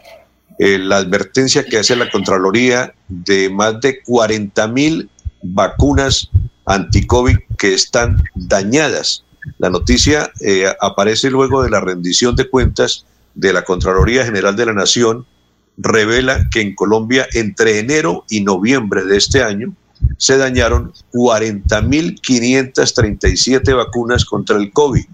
[0.60, 5.10] eh, la advertencia que hace la Contraloría de más de 40 mil
[5.54, 6.30] vacunas
[6.66, 9.24] anti-COVID que están dañadas.
[9.58, 13.06] La noticia eh, aparece luego de la rendición de cuentas
[13.36, 15.28] de la Contraloría General de la Nación,
[15.78, 19.76] revela que en Colombia entre enero y noviembre de este año
[20.18, 25.06] se dañaron 40.537 vacunas contra el COVID.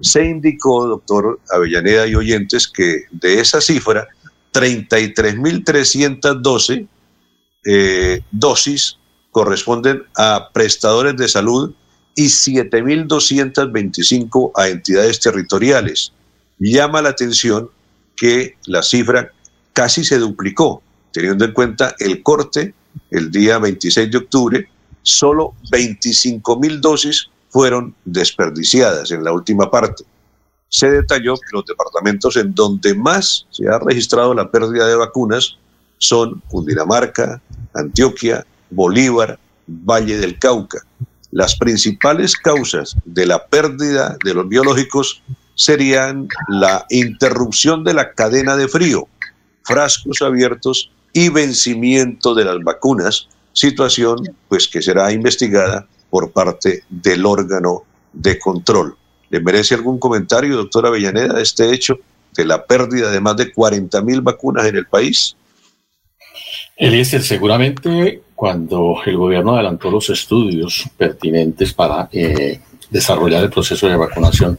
[0.00, 4.06] Se indicó, doctor Avellaneda y oyentes, que de esa cifra,
[4.52, 6.86] 33.312
[7.64, 8.97] eh, dosis
[9.30, 11.72] corresponden a prestadores de salud
[12.14, 16.12] y 7.225 a entidades territoriales.
[16.58, 17.70] Llama la atención
[18.16, 19.30] que la cifra
[19.72, 22.74] casi se duplicó, teniendo en cuenta el corte
[23.10, 24.68] el día 26 de octubre,
[25.02, 30.04] solo 25.000 dosis fueron desperdiciadas en la última parte.
[30.68, 35.56] Se detalló que los departamentos en donde más se ha registrado la pérdida de vacunas
[35.98, 37.40] son Cundinamarca,
[37.74, 40.78] Antioquia, Bolívar, Valle del Cauca.
[41.30, 45.22] Las principales causas de la pérdida de los biológicos
[45.54, 49.08] serían la interrupción de la cadena de frío,
[49.64, 57.26] frascos abiertos y vencimiento de las vacunas, situación pues que será investigada por parte del
[57.26, 58.96] órgano de control.
[59.30, 61.98] ¿Le merece algún comentario, doctora Avellaneda, este hecho
[62.34, 65.36] de la pérdida de más de 40 mil vacunas en el país?
[66.76, 73.96] Eliezer, seguramente cuando el gobierno adelantó los estudios pertinentes para eh, desarrollar el proceso de
[73.96, 74.56] vacunación,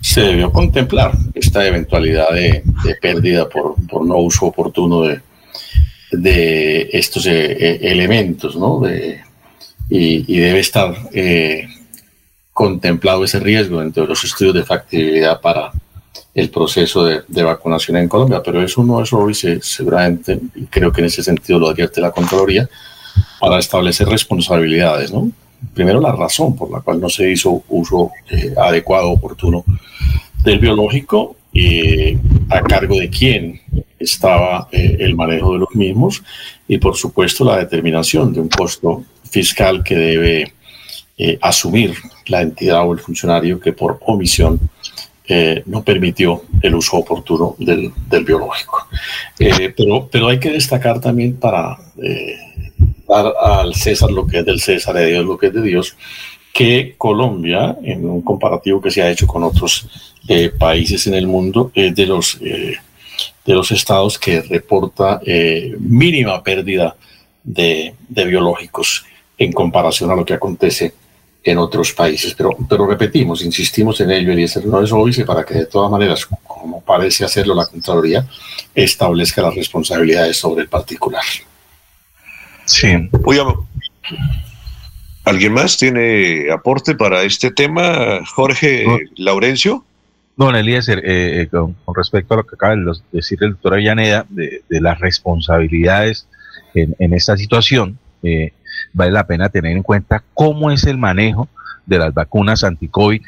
[0.00, 2.62] se debió contemplar esta eventualidad de,
[3.02, 3.74] pérdida por,
[4.06, 5.20] no uso oportuno de,
[6.12, 8.78] de estos eh, eh, elementos, ¿no?
[8.78, 9.20] De,
[9.90, 11.66] y, debe estar eh,
[12.52, 15.72] contemplado ese riesgo dentro de los estudios de factibilidad para
[16.32, 21.00] el proceso de, vacunación en Colombia, pero eso no es obvio, seguramente, y creo que
[21.00, 22.68] en ese sentido lo advierte la Contraloría,
[23.40, 25.30] para establecer responsabilidades, ¿no?
[25.74, 28.10] Primero, la razón por la cual no se hizo uso
[28.56, 29.64] adecuado, oportuno
[30.44, 32.18] del biológico, y
[32.50, 33.60] a cargo de quién
[33.98, 36.22] estaba eh, el manejo de los mismos
[36.68, 40.52] y por supuesto la determinación de un costo fiscal que debe
[41.16, 41.94] eh, asumir
[42.26, 44.60] la entidad o el funcionario que por omisión
[45.28, 48.86] eh, no permitió el uso oportuno del, del biológico.
[49.38, 51.78] pero, pero hay que destacar también para
[53.06, 55.96] dar al César lo que es del César, a Dios lo que es de Dios,
[56.52, 59.88] que Colombia, en un comparativo que se ha hecho con otros
[60.58, 62.38] países en el mundo, es de los
[63.46, 66.96] de los estados que reporta eh, mínima pérdida
[67.42, 69.04] de, biológicos
[69.38, 70.94] en comparación a lo que acontece
[71.44, 72.34] en otros países.
[72.34, 76.26] Pero, pero repetimos, insistimos en ello, y no es obvio para que de todas maneras,
[76.26, 78.26] como parece hacerlo la Contraloría,
[78.74, 81.22] establezca las responsabilidades sobre el particular.
[82.66, 83.10] Sí.
[85.24, 88.20] ¿Alguien más tiene aporte para este tema?
[88.34, 89.84] Jorge Laurencio.
[90.36, 94.26] Don Eliezer, eh, eh, con, respecto a lo que acaba de decir el doctor Avellaneda,
[94.28, 96.28] de, las responsabilidades
[96.74, 98.52] en, esta situación, eh,
[98.92, 101.48] vale la pena tener en cuenta cómo es el manejo
[101.86, 103.22] de las vacunas anti-COVID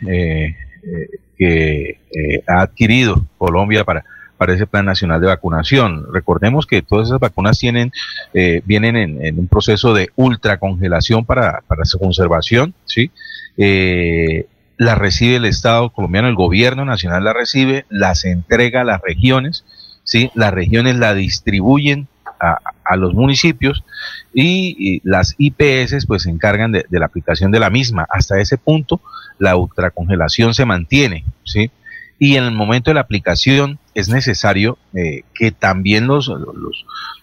[1.38, 1.98] que
[2.46, 4.04] ha adquirido Colombia para,
[4.38, 6.06] para ese plan nacional de vacunación.
[6.12, 7.92] Recordemos que todas esas vacunas tienen,
[8.64, 13.10] vienen en, un proceso de ultracongelación para, para su conservación, ¿sí?
[14.78, 19.64] la recibe el Estado colombiano, el gobierno nacional la recibe, las entrega a las regiones,
[20.04, 20.30] ¿sí?
[20.34, 22.06] las regiones la distribuyen
[22.40, 23.84] a, los municipios
[24.32, 28.06] y, las IPS pues se encargan de, la aplicación de la misma.
[28.08, 29.00] Hasta ese punto
[29.38, 31.70] la ultracongelación se mantiene, ¿sí?
[32.18, 36.30] Y en el momento de la aplicación es necesario eh, que también los,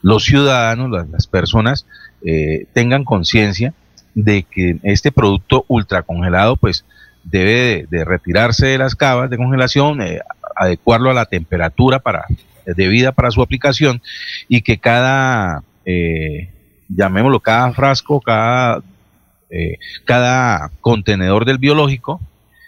[0.01, 1.85] los, ciudadanos, las, personas,
[2.23, 3.73] eh, tengan conciencia
[4.13, 6.85] de que este producto ultracongelado pues
[7.23, 10.19] debe de, retirarse de las cavas de congelación, eh,
[10.55, 12.25] adecuarlo a la temperatura para,
[12.65, 14.01] debida para su aplicación
[14.47, 16.49] y que cada, eh,
[16.87, 18.81] llamémoslo, cada frasco, cada,
[20.05, 22.19] cada contenedor del biológico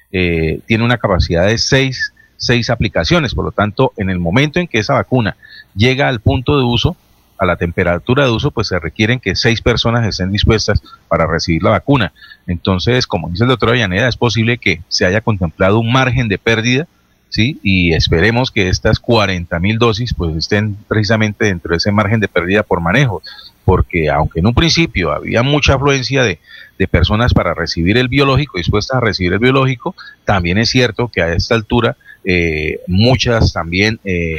[0.10, 3.36] tiene una capacidad de seis, seis aplicaciones.
[3.36, 5.36] Por lo tanto, en el momento en que esa vacuna
[5.76, 6.96] llega al punto de uso,
[7.38, 11.64] a la temperatura de uso, pues se requieren que seis personas estén dispuestas para recibir
[11.64, 12.14] la vacuna.
[12.48, 16.38] Entonces, como dice el doctor Avellaneda, es posible que se haya contemplado un margen de
[16.38, 16.88] pérdida,
[17.30, 17.60] ¿sí?
[17.62, 22.28] Y esperemos que estas 40 mil dosis pues estén precisamente dentro de ese margen de
[22.28, 23.22] pérdida por manejo,
[23.66, 26.40] porque aunque en un principio había mucha afluencia de,
[26.80, 29.96] de personas para recibir el biológico, dispuestas a recibir el biológico,
[30.26, 31.98] también es cierto que a esta altura
[32.30, 34.38] eh, muchas también eh,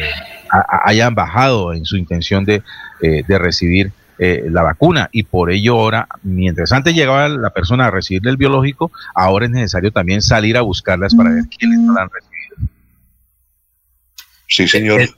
[0.84, 2.62] hayan bajado en su intención de,
[3.00, 7.92] eh, de recibir la vacuna y por ello ahora, mientras antes llegaba la persona a
[7.92, 12.02] recibir el biológico, ahora es necesario también salir a buscarlas para ver quiénes no la
[12.02, 12.72] han recibido.
[14.48, 15.08] Sí, señor.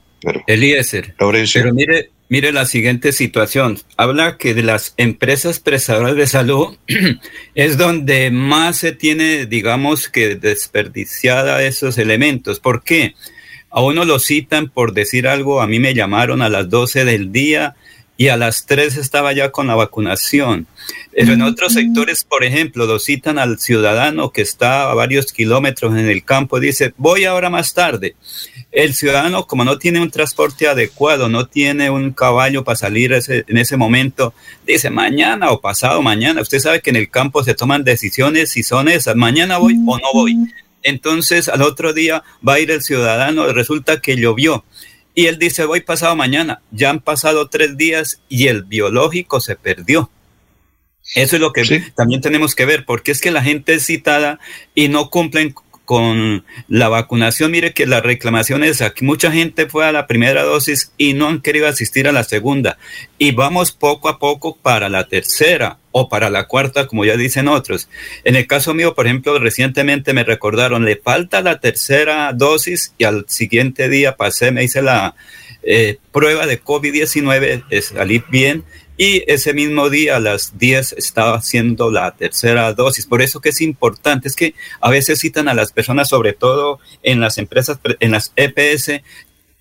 [0.46, 1.14] Eliezer.
[1.18, 3.80] Pero mire, Mire la siguiente situación.
[3.96, 6.76] Habla que de las empresas prestadoras de salud
[7.56, 12.60] es donde más se tiene, digamos, que desperdiciada esos elementos.
[12.60, 13.16] ¿Por qué?
[13.68, 17.32] A uno lo citan por decir algo, a mí me llamaron a las 12 del
[17.32, 17.74] día
[18.20, 20.66] y a las 3 estaba ya con la vacunación.
[21.10, 25.94] Pero en otros sectores, por ejemplo, lo citan al ciudadano que está a varios kilómetros
[25.96, 28.16] en el campo y dice, voy ahora más tarde.
[28.72, 33.56] El ciudadano, como no tiene un transporte adecuado, no tiene un caballo para salir en
[33.56, 34.34] ese momento,
[34.66, 36.42] dice mañana o pasado mañana.
[36.42, 39.96] Usted sabe que en el campo se toman decisiones si son esas, mañana voy o
[39.96, 40.36] no voy.
[40.82, 44.62] Entonces al otro día va a ir el ciudadano, resulta que llovió
[45.20, 46.62] y él dice, voy pasado mañana.
[46.70, 50.10] Ya han pasado tres días y el biológico se perdió.
[51.14, 54.38] Eso es lo que también tenemos que ver, porque es que la gente es citada
[54.74, 55.54] y no cumplen
[55.90, 60.44] con la vacunación, mire que la reclamación es aquí mucha gente fue a la primera
[60.44, 62.78] dosis y no han querido asistir a la segunda.
[63.18, 67.48] Y vamos poco a poco para la tercera o para la cuarta, como ya dicen
[67.48, 67.88] otros.
[68.22, 73.02] En el caso mío, por ejemplo, recientemente me recordaron, le falta la tercera dosis y
[73.02, 75.16] al siguiente día pasé, me hice la
[75.64, 78.62] eh, prueba de COVID-19, salí bien
[79.00, 83.06] y ese mismo día a las 10 estaba haciendo la tercera dosis.
[83.06, 86.80] Por eso que es importante, es que a veces citan a las personas, sobre todo
[87.02, 89.00] en las empresas, en las EPS,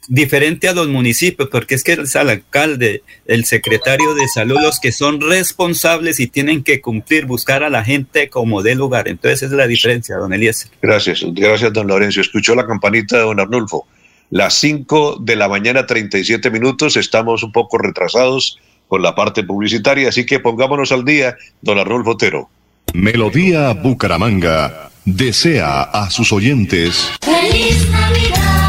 [0.10, 4.82] diferente a los municipios, porque es que es el alcalde, el secretario de salud, los
[4.82, 9.08] que son responsables y tienen que cumplir, buscar a la gente como de lugar.
[9.08, 10.70] Entonces es la diferencia, don Elías.
[10.82, 12.20] Gracias, gracias, don Lorenzo.
[12.20, 13.88] Escuchó la campanita de don Arnulfo.
[14.32, 18.60] Las 5 de la mañana, 37 minutos, estamos un poco retrasados
[18.90, 22.50] con la parte publicitaria, así que pongámonos al día, don Arnulfo Otero.
[22.94, 27.12] Melodía Bucaramanga desea a sus oyentes.
[27.22, 28.69] ¡Feliz Navidad!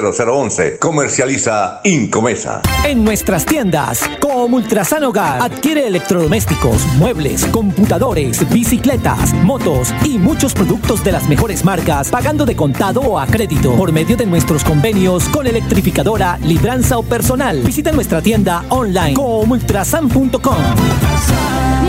[0.01, 0.79] 301-643-0011.
[0.79, 2.61] Comercializa Incomesa.
[2.85, 11.03] En nuestras tiendas, como Ultrasan Hogar, adquiere electrodomésticos, muebles, computadores, bicicletas, motos y muchos productos
[11.03, 15.27] de las mejores marcas, pagando de contado o a crédito por medio de nuestros convenios
[15.29, 17.61] con electrificadora, libranza o personal.
[17.61, 21.80] Visita nuestra tienda online comultrasan.com.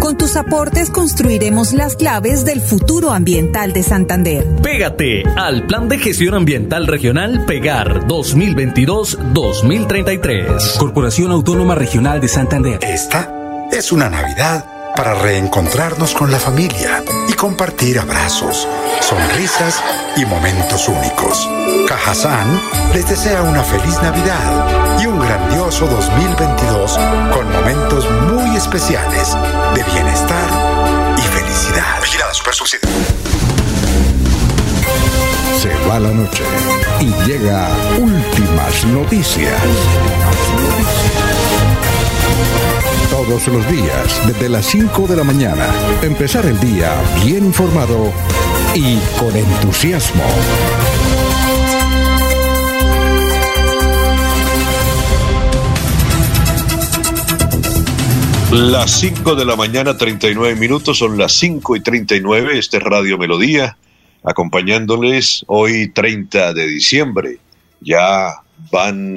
[0.00, 4.46] Con tus aportes construiremos las claves del futuro ambiental de Santander.
[4.62, 10.78] Pégate al Plan de Gestión Ambiental Regional Pegar 2022-2033.
[10.78, 12.78] Corporación Autónoma Regional de Santander.
[12.82, 18.68] Esta es una Navidad para reencontrarnos con la familia y compartir abrazos,
[19.00, 19.82] sonrisas
[20.16, 21.48] y momentos únicos.
[21.88, 22.60] Cajazán
[22.94, 26.98] les desea una feliz Navidad y un grandioso 2022
[27.32, 29.36] con momentos muy especiales
[29.76, 32.02] de bienestar y felicidad.
[32.02, 32.52] Vigilada Super
[35.60, 36.42] Se va la noche
[37.00, 37.68] y llega
[38.00, 39.54] últimas noticias.
[43.10, 45.66] Todos los días, desde las 5 de la mañana,
[46.02, 46.92] empezar el día
[47.24, 48.12] bien informado
[48.74, 50.24] y con entusiasmo.
[58.50, 62.58] Las 5 de la mañana, 39 minutos, son las 5 y 39.
[62.58, 63.76] Este es Radio Melodía,
[64.24, 67.36] acompañándoles hoy 30 de diciembre.
[67.82, 68.36] Ya
[68.72, 69.16] van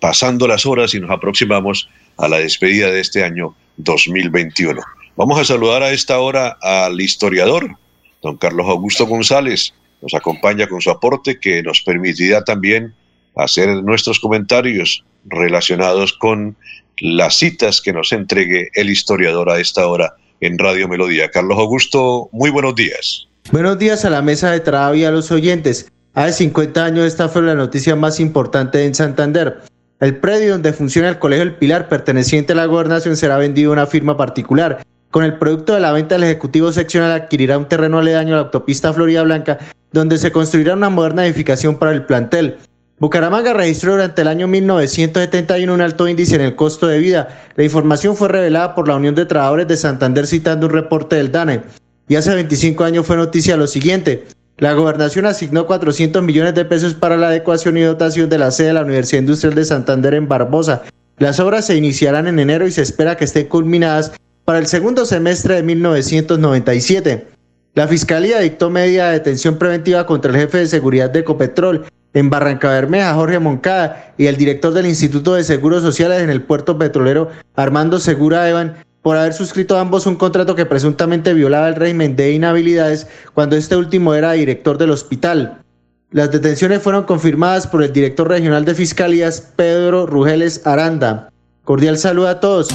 [0.00, 1.88] pasando las horas y nos aproximamos
[2.18, 4.82] a la despedida de este año 2021.
[5.16, 7.74] Vamos a saludar a esta hora al historiador,
[8.20, 9.72] don Carlos Augusto González.
[10.02, 12.92] Nos acompaña con su aporte que nos permitirá también
[13.34, 16.54] hacer nuestros comentarios relacionados con
[17.00, 21.30] las citas que nos entregue el historiador a esta hora en Radio Melodía.
[21.30, 23.28] Carlos Augusto, muy buenos días.
[23.50, 25.90] Buenos días a la mesa de trabajo y a los oyentes.
[26.14, 29.58] Hace 50 años esta fue la noticia más importante en Santander.
[30.00, 33.74] El predio donde funciona el Colegio El Pilar, perteneciente a la gobernación, será vendido a
[33.74, 34.80] una firma particular.
[35.10, 38.42] Con el producto de la venta, el Ejecutivo Seccional adquirirá un terreno aledaño a la
[38.44, 39.58] autopista Florida Blanca,
[39.90, 42.58] donde se construirá una moderna edificación para el plantel.
[43.00, 47.28] Bucaramanga registró durante el año 1971 un alto índice en el costo de vida.
[47.54, 51.30] La información fue revelada por la Unión de Trabajadores de Santander citando un reporte del
[51.30, 51.62] DANE.
[52.08, 54.26] Y hace 25 años fue noticia lo siguiente.
[54.56, 58.68] La gobernación asignó 400 millones de pesos para la adecuación y dotación de la sede
[58.68, 60.82] de la Universidad Industrial de Santander en Barbosa.
[61.18, 64.12] Las obras se iniciarán en enero y se espera que estén culminadas
[64.44, 67.28] para el segundo semestre de 1997.
[67.74, 71.84] La Fiscalía dictó medida de detención preventiva contra el jefe de seguridad de Ecopetrol
[72.18, 76.42] en Barranca Bermeja, Jorge Moncada, y el director del Instituto de Seguros Sociales en el
[76.42, 81.76] puerto petrolero, Armando Segura Evan, por haber suscrito ambos un contrato que presuntamente violaba el
[81.76, 85.62] régimen de inhabilidades cuando este último era director del hospital.
[86.10, 91.30] Las detenciones fueron confirmadas por el director regional de Fiscalías, Pedro Rugeles Aranda.
[91.62, 92.68] Cordial saludo a todos.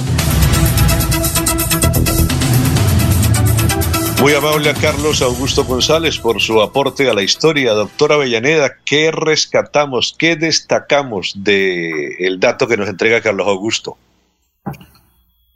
[4.24, 7.74] Muy amable a Carlos Augusto González por su aporte a la historia.
[7.74, 13.98] Doctora Avellaneda, ¿qué rescatamos, qué destacamos del el dato que nos entrega Carlos Augusto?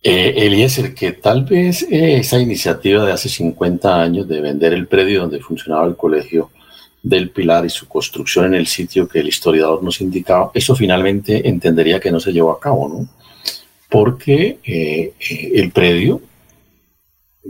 [0.03, 4.87] Eh, Eliezer, que tal vez eh, esa iniciativa de hace 50 años de vender el
[4.87, 6.51] predio donde funcionaba el colegio
[7.03, 11.49] del pilar y su construcción en el sitio que el historiador nos indicaba, eso finalmente
[11.49, 13.09] entendería que no se llevó a cabo, ¿no?
[13.89, 16.21] Porque eh, eh, el predio,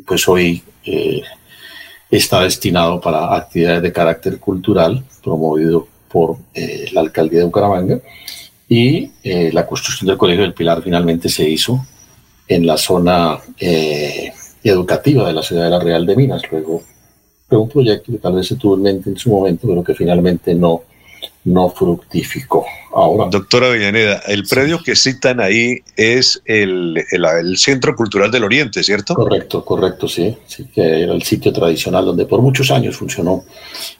[0.06, 1.22] pues hoy eh,
[2.10, 8.00] está destinado para actividades de carácter cultural, promovido por eh, la alcaldía de Bucaramanga,
[8.68, 11.86] y eh, la construcción del Colegio del Pilar finalmente se hizo
[12.46, 14.32] en la zona eh,
[14.62, 16.42] educativa de la ciudad de la Real de Minas.
[16.50, 16.82] Luego
[17.48, 19.94] fue un proyecto que tal vez se tuvo en mente en su momento, pero que
[19.94, 20.82] finalmente no,
[21.48, 22.66] no fructificó.
[22.92, 28.44] Ahora, Doctora Villaneda, el predio que citan ahí es el, el- el Centro Cultural del
[28.44, 29.14] Oriente, ¿cierto?
[29.14, 30.36] Correcto, correcto, sí.
[30.46, 33.44] sí que era el sitio tradicional donde por muchos años funcionó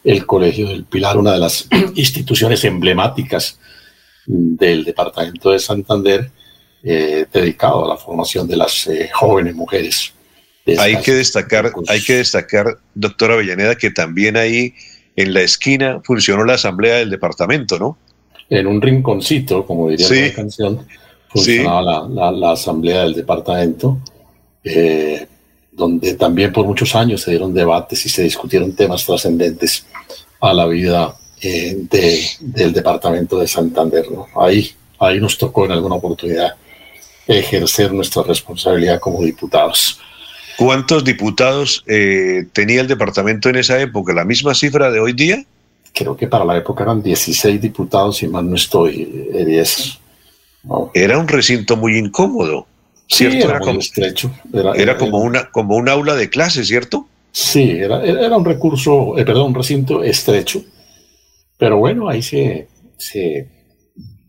[0.05, 3.59] el Colegio del Pilar, una de las instituciones emblemáticas
[4.26, 6.30] del departamento de Santander,
[6.82, 10.12] eh, dedicado a la formación de las eh, jóvenes mujeres.
[10.78, 14.74] Hay que destacar, hay que destacar, doctora Villaneda, que también ahí
[15.21, 17.97] en la esquina funcionó la asamblea del departamento, ¿no?
[18.51, 20.21] en un rinconcito, como diría Sí.
[20.29, 20.87] la canción,
[21.29, 23.99] funcionaba la, la- la asamblea del departamento,
[24.64, 25.27] eh,
[25.73, 29.85] donde también por muchos años se dieron debates y se discutieron temas trascendentes
[30.41, 34.11] a la vida eh, de- del departamento de Santander.
[34.11, 34.27] ¿no?
[34.41, 36.55] Ahí, ahí nos tocó en alguna oportunidad
[37.27, 40.01] ejercer nuestra responsabilidad como diputados.
[40.59, 44.12] ¿Cuántos diputados eh, tenía el departamento en esa época?
[44.12, 45.44] ¿La misma cifra de hoy día?
[45.94, 49.98] Creo que para la época eran 16 diputados, y más no estoy, eh, 10.
[50.64, 50.90] ¿no?
[50.94, 52.66] Era un recinto muy incómodo,
[53.06, 53.48] Sí, ¿cierto?
[53.48, 54.30] era muy como, estrecho.
[54.52, 57.06] Era, era era- como, una, como un aula de clase, ¿cierto?
[57.30, 60.62] Sí, era, era era un recurso, eh, perdón, un recinto estrecho,
[61.56, 63.48] pero bueno, ahí se, se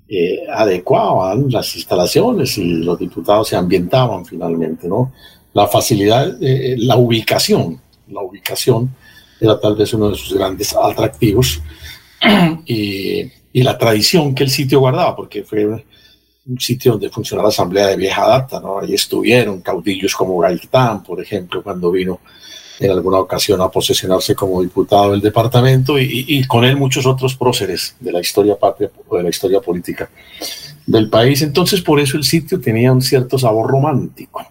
[0.08, 5.12] eh, adecuaban las instalaciones y los diputados se ambientaban finalmente, ¿no?
[5.54, 8.90] La facilidad, eh, la ubicación, la ubicación
[9.40, 11.62] era tal vez uno de sus grandes atractivos
[12.66, 17.88] y, la tradición que el sitio guardaba, porque fue un sitio donde funcionaba la asamblea
[17.88, 18.80] de vieja data, ¿no?
[18.80, 22.22] Ahí estuvieron caudillos como Gaitán, por ejemplo, cuando vino
[22.80, 27.98] en alguna ocasión a posesionarse como diputado del departamento y con él muchos otros próceres
[28.00, 30.10] de la historia patria o de la historia política
[30.86, 31.42] del país.
[31.42, 34.46] Entonces, por eso el sitio tenía un cierto sabor romántico.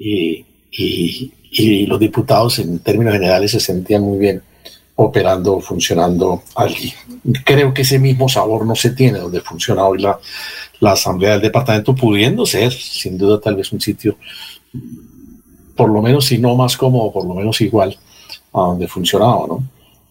[0.00, 4.40] Y, y- y los diputados, en términos generales, se sentían muy bien
[4.94, 6.92] operando, funcionando allí.
[7.44, 10.18] Creo que ese mismo sabor no se tiene donde funciona hoy la,
[10.80, 14.16] la Asamblea del Departamento, pudiendo ser, sin duda, tal vez un sitio
[15.76, 17.96] por lo menos si no más cómodo, por lo menos igual
[18.52, 19.64] a donde funcionaba, ¿no?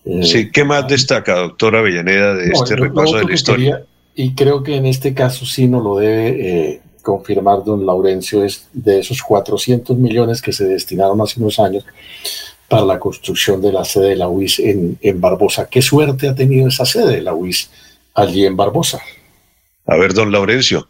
[0.06, 3.72] Eh, Sí, ¿qué más destaca, doctora Villaneda, de no, este repaso de la historia?
[3.72, 3.86] quería,
[4.16, 6.28] y creo que en este caso sí nos lo debe
[6.72, 11.84] eh, confirmar don Laurencio, es de esos 400 millones que se destinaron hace unos años
[12.68, 15.68] para la construcción de la sede de la UIS en, en Barbosa.
[15.68, 17.72] ¿Qué suerte ha tenido esa sede de la UIS
[18.14, 19.02] allí en Barbosa?
[19.88, 20.88] A ver, don Laurencio.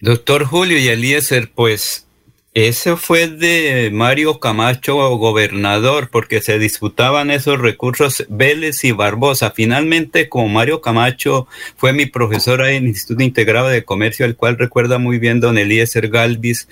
[0.00, 2.06] Doctor Julio y Eliezer, pues
[2.54, 9.52] ese fue de Mario Camacho gobernador, porque se disputaban esos recursos Vélez y Barbosa.
[9.52, 11.46] Finalmente, como Mario Camacho
[11.76, 15.40] fue mi profesor ahí en el Instituto Integrado de Comercio, el cual recuerda muy bien
[15.40, 16.68] don Eliezer Galvis,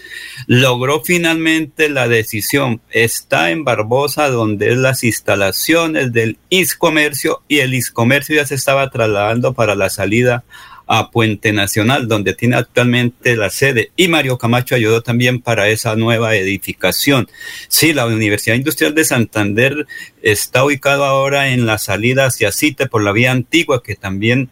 [0.46, 2.82] logró finalmente la decisión.
[2.90, 8.90] Está en Barbosa, donde es las instalaciones del ISComercio, y el ISComercio ya se estaba
[8.90, 10.44] trasladando para la salida
[10.92, 13.92] a Puente Nacional, donde tiene actualmente la sede.
[13.94, 17.28] Y Mario Camacho ayudó también para esa nueva edificación.
[17.68, 19.86] Sí, la Universidad Industrial de Santander
[20.20, 24.50] está ubicada ahora en la salida hacia Cite por la vía antigua, que también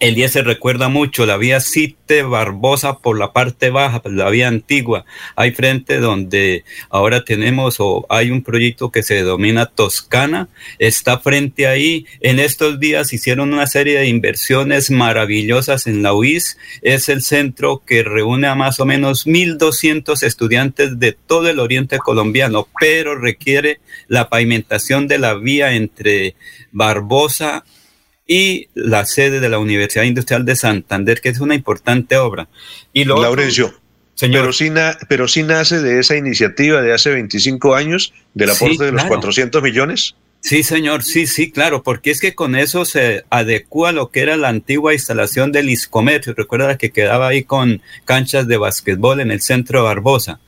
[0.00, 5.04] Eliezer recuerda mucho la vía Cite Barbosa por la parte baja, por la vía antigua.
[5.36, 10.48] Hay frente donde ahora tenemos o hay un proyecto que se denomina Toscana,
[10.80, 12.06] está frente ahí.
[12.20, 16.58] En estos días hicieron una serie de inversiones maravillosas en la UIS.
[16.82, 21.98] Es el centro que reúne a más o menos 1.200 estudiantes de todo el oriente
[21.98, 26.34] colombiano, pero requiere la pavimentación de la vía entre
[26.72, 27.83] Barbosa y
[28.74, 32.48] la sede de la Universidad Industrial de Santander, que es una importante obra.
[32.92, 33.74] Y lo otro- Laurencio,
[34.20, 38.56] Pero, sí na- pero sí nace de esa iniciativa de hace 25 años, del Sí,
[38.64, 39.08] aporte de los claro.
[39.16, 40.14] 400 millones.
[40.40, 44.36] Sí, señor, sí, sí, claro, porque es que con eso se adecua lo que era
[44.36, 46.34] la antigua instalación del Iscomercio.
[46.36, 50.38] Recuerda que quedaba ahí con canchas de básquetbol en el centro de Barbosa.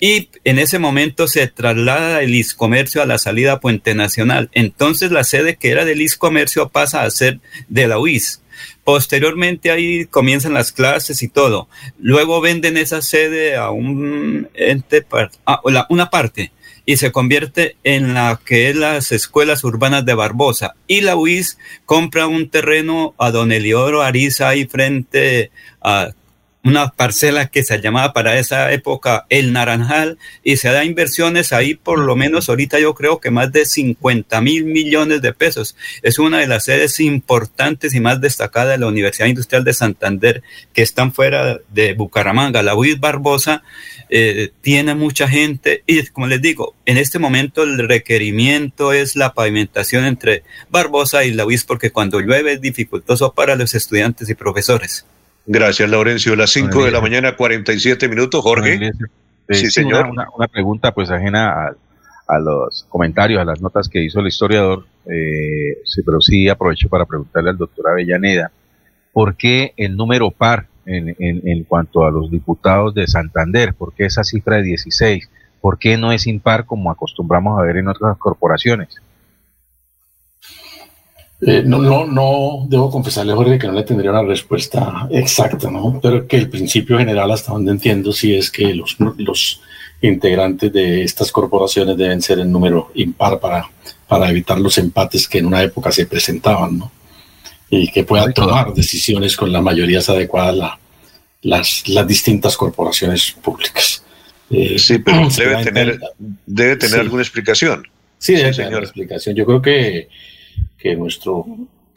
[0.00, 4.50] Y en ese momento se traslada el Iscomercio a la salida Puente Nacional.
[4.52, 8.42] Entonces la sede que era del Iscomercio pasa a ser de la UIS.
[8.84, 11.68] Posteriormente ahí comienzan las clases y todo.
[11.98, 15.04] Luego venden esa sede a un ente,
[15.88, 16.52] una parte.
[16.88, 20.76] y se convierte en la que es las escuelas urbanas de Barbosa.
[20.86, 26.12] Y la UIS compra un terreno a Don Eliodoro Ariza ahí frente a
[26.66, 31.74] una parcela que se llamaba para esa época El Naranjal y se da inversiones ahí
[31.74, 35.76] por lo menos ahorita yo creo que más de 50 mil millones de pesos.
[36.02, 40.42] Es una de las sedes importantes y más destacadas de la Universidad Industrial de Santander
[40.72, 42.64] que están fuera de Bucaramanga.
[42.64, 43.62] La UIS Barbosa
[44.10, 49.34] eh, tiene mucha gente y como les digo, en este momento el requerimiento es la
[49.34, 54.34] pavimentación entre Barbosa y la UIS porque cuando llueve es dificultoso para los estudiantes y
[54.34, 55.06] profesores.
[55.46, 56.34] Gracias, Laurencio.
[56.34, 58.42] Las 5 de la mañana, 47 minutos.
[58.42, 58.90] Jorge.
[59.48, 60.06] Sí, señor.
[60.10, 61.76] Una, una pregunta pues ajena a,
[62.26, 66.88] a los comentarios, a las notas que hizo el historiador, eh, sí, pero sí aprovecho
[66.88, 68.50] para preguntarle al doctor Avellaneda,
[69.12, 73.74] ¿por qué el número par en, en, en cuanto a los diputados de Santander?
[73.74, 75.30] ¿Por qué esa cifra de 16?
[75.60, 79.00] ¿Por qué no es impar como acostumbramos a ver en otras corporaciones?
[81.42, 86.00] Eh, no, no, no debo confesarle, Jorge, que no le tendría una respuesta exacta, ¿no?
[86.02, 89.60] Pero que el principio general, hasta donde entiendo, sí es que los, los
[90.00, 93.68] integrantes de estas corporaciones deben ser en número impar para,
[94.08, 96.90] para evitar los empates que en una época se presentaban, ¿no?
[97.68, 100.78] Y que puedan tomar decisiones con las mayorías adecuadas la,
[101.42, 104.02] las, las distintas corporaciones públicas.
[104.50, 106.00] Eh, Sí, pero debe tener,
[106.46, 107.00] debe tener Sí.
[107.00, 107.86] alguna explicación.
[108.18, 109.34] Sí, debe tener una explicación.
[109.36, 110.08] Yo creo que,
[110.78, 111.44] que nuestro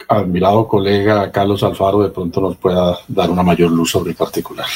[0.08, 4.68] admirado colega Carlos Alfaro de pronto nos pueda dar una mayor luz sobre el particular.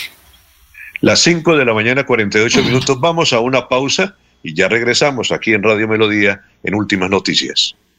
[1.01, 2.99] Las 5 de la mañana, 48 minutos.
[2.99, 7.75] Vamos a una pausa y ya regresamos aquí en Radio Melodía en Últimas Noticias.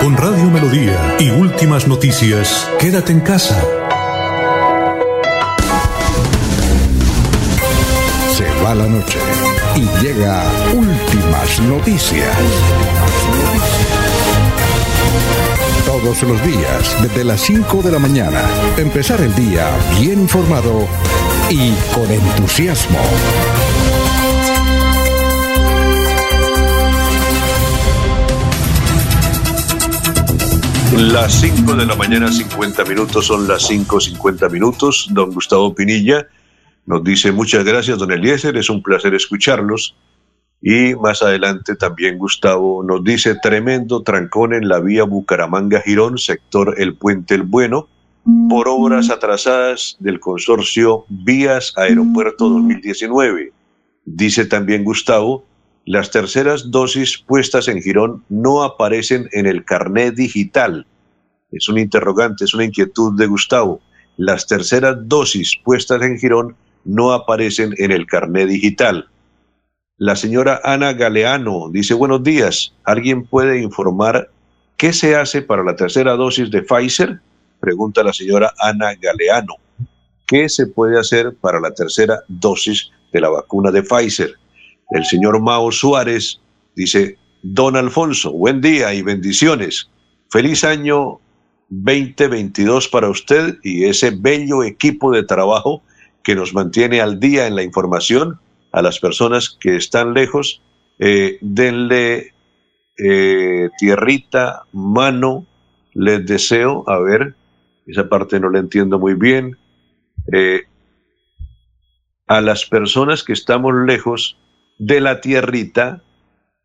[0.00, 3.60] Con Radio Melodía y últimas noticias, quédate en casa.
[8.30, 9.18] Se va la noche
[9.76, 10.42] y llega
[10.74, 12.36] últimas noticias.
[15.86, 18.42] Todos los días, desde las 5 de la mañana,
[18.76, 19.68] empezar el día
[19.98, 20.86] bien informado
[21.50, 22.98] y con entusiasmo.
[30.96, 35.08] Las 5 de la mañana, 50 minutos, son las 5.50 minutos.
[35.10, 36.28] Don Gustavo Pinilla
[36.86, 39.96] nos dice muchas gracias, don Eliezer, es un placer escucharlos.
[40.62, 46.96] Y más adelante también Gustavo nos dice tremendo trancón en la vía Bucaramanga-Girón, sector El
[46.96, 47.88] Puente El Bueno,
[48.48, 53.52] por obras atrasadas del consorcio Vías Aeropuerto 2019.
[54.04, 55.44] Dice también Gustavo,
[55.86, 60.86] las terceras dosis puestas en Girón no aparecen en el carnet digital.
[61.52, 63.82] Es un interrogante, es una inquietud de Gustavo.
[64.16, 69.08] Las terceras dosis puestas en Girón no aparecen en el carnet digital.
[69.98, 74.30] La señora Ana Galeano dice, buenos días, ¿alguien puede informar
[74.78, 77.20] qué se hace para la tercera dosis de Pfizer?
[77.60, 79.56] Pregunta la señora Ana Galeano.
[80.26, 84.34] ¿Qué se puede hacer para la tercera dosis de la vacuna de Pfizer?
[84.90, 86.40] El señor Mao Suárez
[86.76, 89.90] dice, don Alfonso, buen día y bendiciones.
[90.30, 91.20] Feliz año
[91.68, 95.82] 2022 para usted y ese bello equipo de trabajo
[96.22, 98.40] que nos mantiene al día en la información
[98.72, 100.62] a las personas que están lejos.
[100.98, 102.32] Eh, denle
[102.98, 105.46] eh, tierrita, mano,
[105.92, 107.34] les deseo, a ver,
[107.86, 109.56] esa parte no la entiendo muy bien.
[110.32, 110.62] Eh,
[112.26, 114.38] a las personas que estamos lejos
[114.78, 116.02] de la tierrita,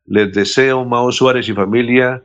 [0.05, 2.23] les deseo, Mao Suárez y familia,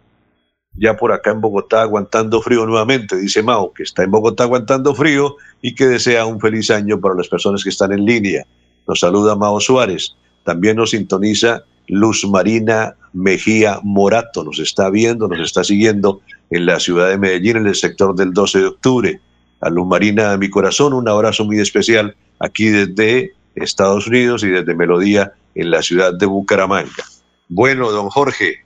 [0.77, 4.95] ya por acá en Bogotá aguantando frío nuevamente, dice Mao, que está en Bogotá aguantando
[4.95, 8.45] frío y que desea un feliz año para las personas que están en línea.
[8.87, 10.15] Nos saluda Mao Suárez.
[10.45, 14.45] También nos sintoniza Luz Marina Mejía Morato.
[14.45, 16.21] Nos está viendo, nos está siguiendo
[16.51, 19.21] en la ciudad de Medellín, en el sector del 12 de octubre.
[19.61, 24.75] A Luz Marina, mi corazón, un abrazo muy especial aquí desde Estados Unidos y desde
[24.75, 27.05] Melodía en la ciudad de Bucaramanga.
[27.49, 28.65] Bueno, don Jorge,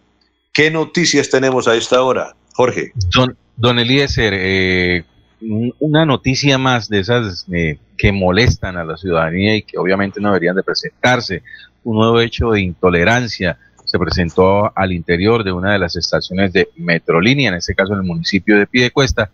[0.53, 2.35] ¿qué noticias tenemos a esta hora?
[2.55, 2.93] Jorge.
[3.15, 5.05] Don, don Eliezer, eh,
[5.41, 10.21] un- una noticia más de esas eh, que molestan a la ciudadanía y que obviamente
[10.21, 11.43] no deberían de presentarse.
[11.85, 16.69] Un nuevo hecho de intolerancia se presentó al interior de una de las estaciones de
[16.77, 19.31] Metrolínea, en este caso en el municipio de Piedecuesta,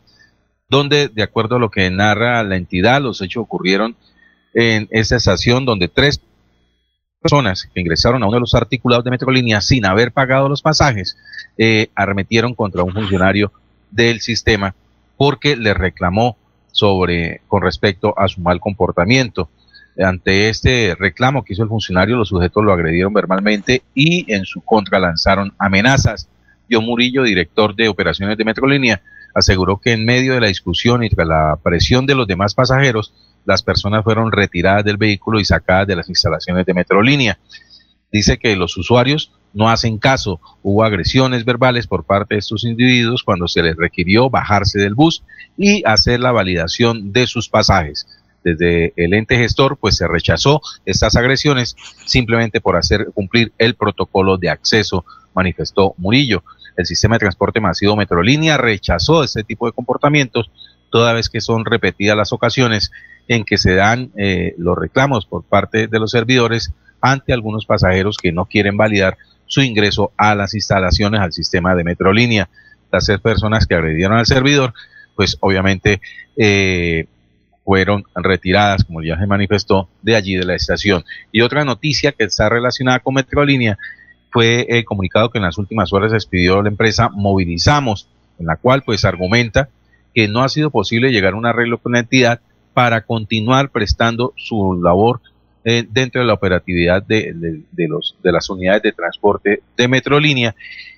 [0.68, 3.96] donde, de acuerdo a lo que narra la entidad, los hechos ocurrieron
[4.54, 6.20] en esta estación donde tres
[7.24, 11.16] personas que ingresaron a uno de los articulados de Metrolínea sin haber pagado los pasajes,
[11.56, 13.50] eh, arremetieron contra un funcionario
[13.90, 14.74] del sistema
[15.16, 16.36] porque le reclamó
[16.70, 19.48] sobre con respecto a su mal comportamiento.
[19.98, 24.60] Ante este reclamo que hizo el funcionario, los sujetos lo agredieron verbalmente y en su
[24.60, 26.28] contra lanzaron amenazas.
[26.70, 29.00] John Murillo, director de operaciones de Metrolínea,
[29.34, 33.14] aseguró que en medio de la discusión y tras la presión de los demás pasajeros,
[33.44, 37.38] las personas fueron retiradas del vehículo y sacadas de las instalaciones de Metrolínea.
[38.12, 40.40] Dice que los usuarios no hacen caso.
[40.62, 45.22] Hubo agresiones verbales por parte de estos individuos cuando se les requirió bajarse del bus
[45.56, 48.06] y hacer la validación de sus pasajes.
[48.42, 54.36] Desde el ente gestor, pues se rechazó estas agresiones simplemente por hacer cumplir el protocolo
[54.36, 56.42] de acceso, manifestó Murillo.
[56.76, 60.50] El sistema de transporte masivo Metrolínea rechazó este tipo de comportamientos
[60.90, 62.92] toda vez que son repetidas las ocasiones
[63.28, 68.16] en que se dan eh, los reclamos por parte de los servidores ante algunos pasajeros
[68.16, 69.16] que no quieren validar
[69.46, 72.48] su ingreso a las instalaciones al sistema de Metrolínea.
[72.90, 74.72] Las tres personas que agredieron al servidor,
[75.14, 76.00] pues obviamente
[76.36, 77.06] eh,
[77.64, 81.04] fueron retiradas, como ya se manifestó, de allí de la estación.
[81.32, 83.78] Y otra noticia que está relacionada con Metrolínea
[84.30, 88.08] fue el comunicado que en las últimas horas despidió la empresa Movilizamos,
[88.38, 89.68] en la cual pues argumenta
[90.14, 92.40] que no ha sido posible llegar a un arreglo con la entidad
[92.74, 95.20] para continuar prestando su labor
[95.64, 97.32] eh, dentro de la operatividad de,
[97.72, 100.54] de- las unidades de transporte de Metrolínea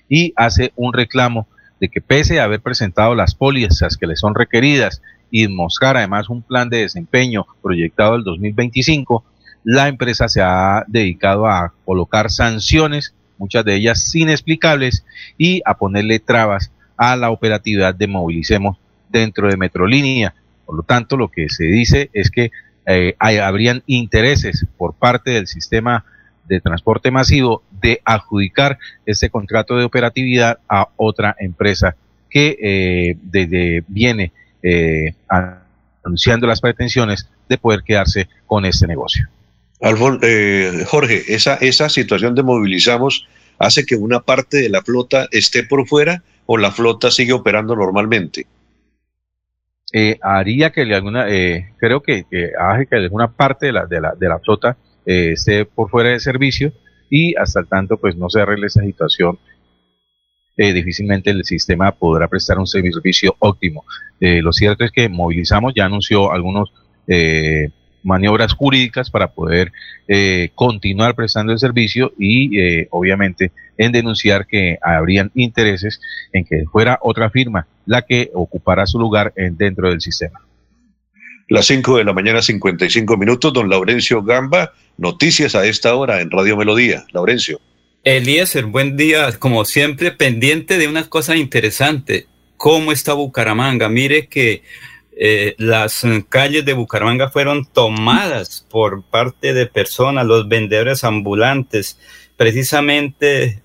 [0.09, 1.47] y hace un reclamo
[1.79, 6.29] de que pese a haber presentado las pólizas que le son requeridas y mostrar además
[6.29, 9.23] un plan de desempeño proyectado el 2025,
[9.63, 15.05] la empresa se ha dedicado a colocar sanciones, muchas de ellas inexplicables,
[15.37, 18.77] y a ponerle trabas a la operatividad de Movilicemos
[19.09, 20.33] dentro de Metrolínea.
[20.67, 22.51] Por lo tanto, lo que se dice es que
[22.85, 26.05] eh, habrían intereses por parte del sistema
[26.45, 31.95] de transporte masivo de adjudicar este contrato de operatividad a otra empresa
[32.29, 35.13] que eh, desde viene eh,
[36.03, 39.27] anunciando las pretensiones de poder quedarse con este negocio.
[39.81, 43.27] Alfon- eh, Jorge, esa, esa situación de movilizamos
[43.59, 47.75] hace que una parte de la flota esté por fuera o la flota sigue operando
[47.75, 48.45] normalmente.
[49.93, 54.01] Eh, haría que alguna, eh, creo que, que hace que alguna parte de la, de
[54.01, 56.71] la, de la flota eh, esté por fuera de servicio
[57.09, 59.39] y hasta el tanto pues no se arregle esa situación,
[60.57, 63.85] eh, difícilmente el sistema podrá prestar un servicio óptimo.
[64.19, 66.73] Eh, lo cierto es que Movilizamos ya anunció algunos
[67.07, 67.69] eh,
[68.03, 69.71] maniobras jurídicas para poder
[70.07, 75.99] eh, continuar prestando el servicio y eh, obviamente en denunciar que habrían intereses
[76.33, 80.41] en que fuera otra firma la que ocupara su lugar en, dentro del sistema.
[81.49, 83.53] Las 5 de la mañana, 55 minutos.
[83.53, 87.05] Don Laurencio Gamba, noticias a esta hora en Radio Melodía.
[87.13, 87.61] Laurencio.
[88.03, 92.27] Eliezer, buen día, como siempre, pendiente de una cosa interesante.
[92.57, 93.87] ¿Cómo está Bucaramanga?
[93.87, 94.63] Mire que
[95.19, 101.97] eh, las calles de Bucaramanga fueron tomadas por parte de personas, los vendedores ambulantes.
[102.35, 103.63] Precisamente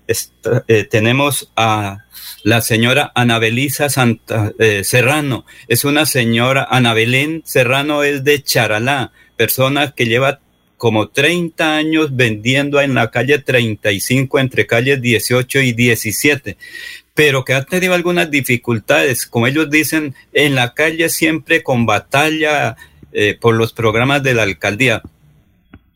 [0.67, 2.05] eh, tenemos a
[2.43, 5.45] la señora Anabelisa Santa, eh, Serrano.
[5.67, 10.39] Es una señora, Ana Belén Serrano es de Charalá, persona que lleva
[10.77, 16.57] como 30 años vendiendo en la calle 35 entre calles 18 y 17,
[17.13, 22.75] pero que ha tenido algunas dificultades, como ellos dicen, en la calle siempre con batalla
[23.11, 25.01] eh, por los programas de la alcaldía.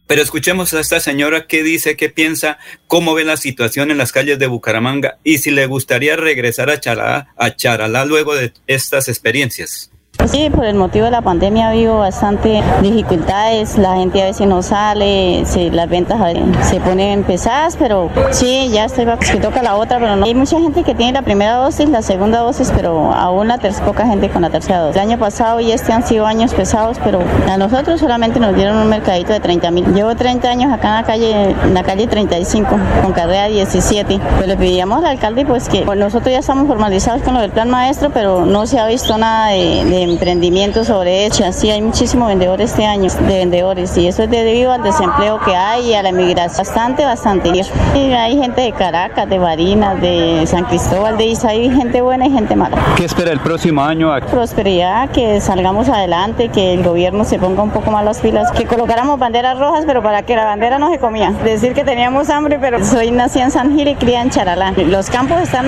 [0.05, 4.13] Pero escuchemos a esta señora qué dice, qué piensa, cómo ve la situación en las
[4.13, 9.09] calles de Bucaramanga y si le gustaría regresar a Charalá, a Charalá luego de estas
[9.09, 9.91] experiencias.
[10.26, 14.45] Sí, por el motivo de la pandemia ha habido bastante dificultades, la gente a veces
[14.45, 19.39] no sale, se- las ventas a- se ponen pesadas, pero sí, ya estoy vac- que
[19.39, 20.26] toca la otra, pero no.
[20.26, 23.86] Hay mucha gente que tiene la primera dosis, la segunda dosis, pero aún la tercera,
[23.86, 24.97] poca gente con la tercera dosis.
[25.01, 28.76] El año pasado y este han sido años pesados, pero a nosotros solamente nos dieron
[28.78, 29.86] un mercadito de 30 mil.
[29.93, 34.20] Llevo 30 años acá en la calle, en la calle 35, con carrera 17.
[34.36, 37.51] Pues le pedíamos al alcalde pues que pues, nosotros ya estamos formalizados con lo del
[37.51, 41.43] plan maestro, pero no se ha visto nada de, de emprendimiento sobre eso.
[41.51, 45.55] Sí, hay muchísimos vendedores este año, de vendedores, y eso es debido al desempleo que
[45.55, 46.58] hay y a la migración.
[46.58, 47.49] Bastante, bastante.
[47.95, 52.28] Y hay gente de Caracas, de Barinas, de San Cristóbal, de Isa, hay gente buena
[52.28, 52.78] y gente mala.
[52.95, 54.12] ¿Qué espera el próximo año?
[54.30, 58.66] Prosperidad, que salgamos adelante, que el gobierno se ponga un poco más las pilas, que
[58.66, 61.32] colocáramos banderas rojas, pero para que la bandera no se comía.
[61.43, 64.74] Decir que teníamos hambre, pero soy nacida en San Gil y cría en Charalá.
[64.78, 65.66] Los campos están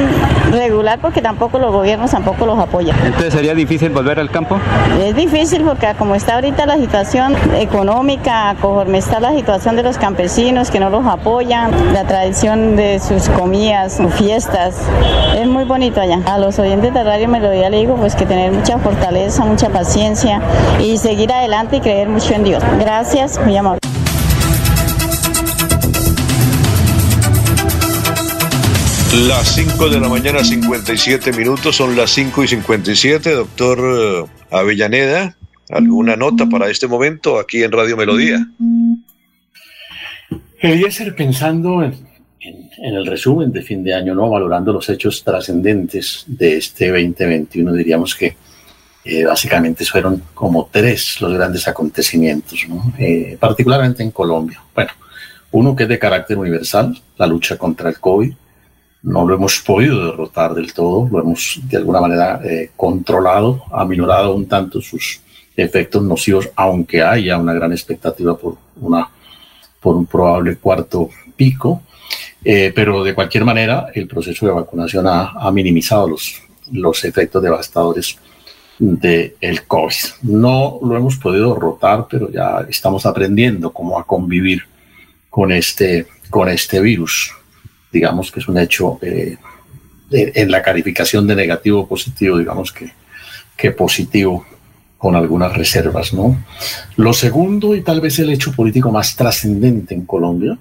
[0.51, 2.95] regular porque tampoco los gobiernos tampoco los apoyan.
[3.05, 4.57] Entonces sería difícil volver al campo.
[5.01, 9.97] Es difícil porque como está ahorita la situación económica, conforme está la situación de los
[9.97, 14.75] campesinos que no los apoyan, la tradición de sus comidas, sus fiestas,
[15.35, 16.19] es muy bonito allá.
[16.25, 20.41] A los oyentes de Radio Melodía le digo pues que tener mucha fortaleza, mucha paciencia
[20.79, 22.63] y seguir adelante y creer mucho en Dios.
[22.79, 23.78] Gracias, muy amable.
[29.13, 33.31] Las 5 de la mañana, 57 minutos, son las 5 y 57.
[33.31, 35.35] Doctor eh, Avellaneda,
[35.69, 38.45] ¿alguna nota para este momento aquí en Radio Melodía?
[40.59, 41.93] Eliezer, pensando en,
[42.39, 44.29] en- en el resumen de fin de año, ¿no?
[44.29, 48.35] valorando los hechos trascendentes de este 2021, diríamos que
[49.05, 52.93] eh, básicamente fueron como tres los grandes acontecimientos, ¿no?
[52.99, 54.61] Eh, particularmente en Colombia.
[54.75, 54.91] Bueno,
[55.51, 58.33] uno que es de carácter universal, la lucha contra el COVID.
[59.01, 64.35] No lo hemos podido derrotar del todo, lo hemos de alguna manera eh, controlado, aminorado
[64.35, 65.21] un tanto sus
[65.55, 69.09] efectos nocivos, aunque haya una gran expectativa por una
[69.79, 71.83] por un probable cuarto pico,
[72.43, 76.41] eh, pero de cualquier manera el proceso de vacunación ha, minimizado los,
[76.71, 78.17] los efectos devastadores
[78.79, 79.93] del COVID.
[80.23, 84.63] No lo hemos podido derrotar, pero ya estamos aprendiendo cómo a convivir
[85.29, 87.33] con este, con este virus.
[87.91, 89.37] Digamos que es un hecho eh,
[90.11, 92.91] en, la calificación de negativo o positivo, digamos que,
[93.55, 94.45] que positivo
[94.97, 96.43] con algunas reservas, ¿no?
[96.97, 100.57] Lo segundo y tal vez el hecho político más trascendente en Colombia,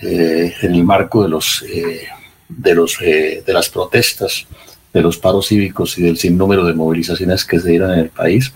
[0.00, 2.06] eh, en el marco de los eh,
[2.48, 4.46] de los de las protestas,
[4.92, 8.52] de los paros cívicos y del sinnúmero de movilizaciones que se dieron en el país,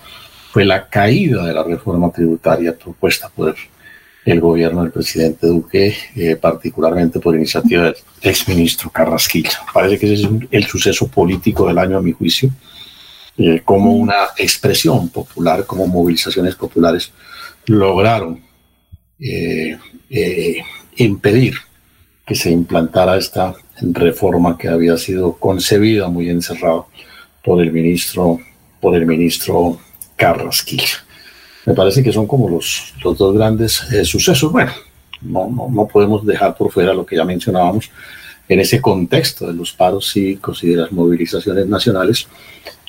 [0.53, 3.55] fue la caída de la reforma tributaria propuesta por el
[4.39, 9.59] gobierno del presidente Duque, eh, particularmente por iniciativa del exministro Carrasquilla.
[9.75, 12.51] Parece que ese es el suceso político del año, a mi juicio
[13.39, 17.11] eh, como una expresión popular, como movilizaciones populares
[17.67, 18.43] lograron
[19.19, 19.79] eh,
[20.97, 21.55] impedir
[22.27, 26.89] que se implantara esta reforma que había sido concebida muy encerrado
[27.43, 28.39] por el ministro,
[28.81, 29.81] por el ministro
[30.17, 31.05] Carrasquilla.
[31.67, 34.51] Me parece que son como los, los dos grandes eh, sucesos.
[34.51, 34.73] Bueno,
[35.23, 37.91] no, no, no podemos dejar por fuera lo que ya mencionábamos
[38.49, 42.27] en ese contexto de los paros cívicos y de las movilizaciones nacionales,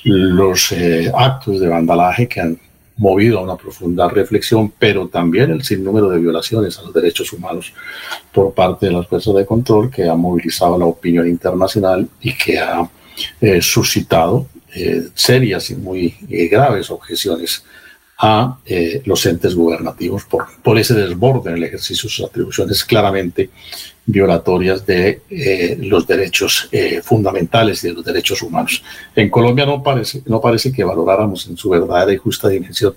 [0.04, 2.60] los eh, actos de vandalaje que han
[2.98, 7.74] movido a una profunda reflexión, pero también el sinnúmero de violaciones a los derechos humanos
[8.32, 12.60] por parte de las fuerzas de control que han movilizado la opinión internacional y que
[12.60, 12.90] ha
[13.40, 14.48] eh, suscitado
[15.14, 16.16] serias y muy
[16.50, 17.66] graves objeciones
[18.24, 22.86] a eh, los entes gubernativos por, por ese desborde en el ejercicio de sus atribuciones
[22.86, 23.50] claramente
[24.06, 28.84] violatorias de eh, los derechos eh, fundamentales y de los derechos humanos.
[29.16, 32.94] En Colombia no parece, no parece que valoráramos en su verdadera y justa dimensión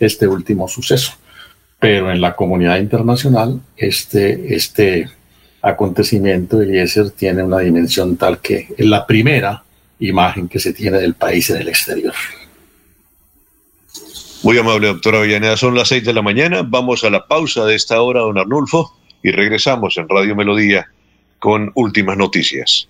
[0.00, 1.12] este último suceso,
[1.78, 5.10] pero en la comunidad internacional este, este
[5.60, 9.62] acontecimiento, Eliezer, tiene una dimensión tal que es la primera
[9.98, 12.14] imagen que se tiene del país en el exterior.
[14.42, 15.56] Muy amable, doctora Avellaneda.
[15.56, 16.62] Son las 6 de la mañana.
[16.66, 20.88] Vamos a la pausa de esta hora, don Arnulfo, y regresamos en Radio Melodía
[21.38, 22.88] con últimas noticias.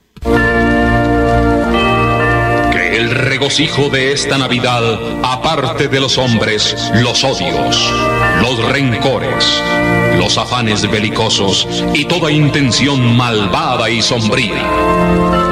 [2.72, 7.92] Que el regocijo de esta Navidad aparte de los hombres los odios,
[8.40, 9.62] los rencores,
[10.18, 15.51] los afanes belicosos y toda intención malvada y sombría.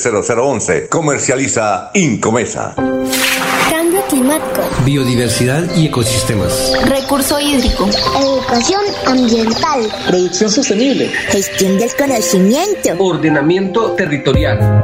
[0.01, 0.89] 301-643-0011.
[0.89, 2.75] Comercializa Incomesa.
[3.69, 4.61] Cambio climático.
[4.85, 6.73] Biodiversidad y ecosistemas.
[6.85, 7.87] Recurso hídrico.
[8.19, 9.87] Educación ambiental.
[10.07, 11.07] Producción sostenible.
[11.07, 12.89] Gestión del conocimiento.
[12.99, 14.83] Ordenamiento territorial.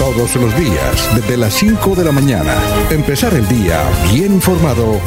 [0.00, 2.56] Todos los días, desde las 5 de la mañana,
[2.90, 4.98] empezar el día bien informado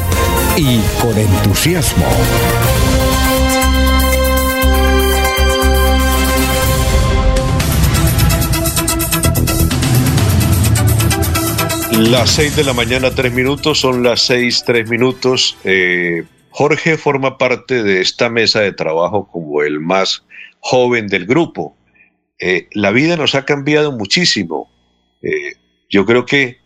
[0.56, 2.06] y con entusiasmo.
[11.90, 15.56] Las seis de la mañana, tres minutos, son las seis, tres minutos.
[15.64, 20.24] Eh, Jorge forma parte de esta mesa de trabajo como el más
[20.60, 21.76] joven del grupo.
[22.38, 24.70] Eh, la vida nos ha cambiado muchísimo.
[25.24, 25.54] Eh,
[25.88, 26.58] yo creo que,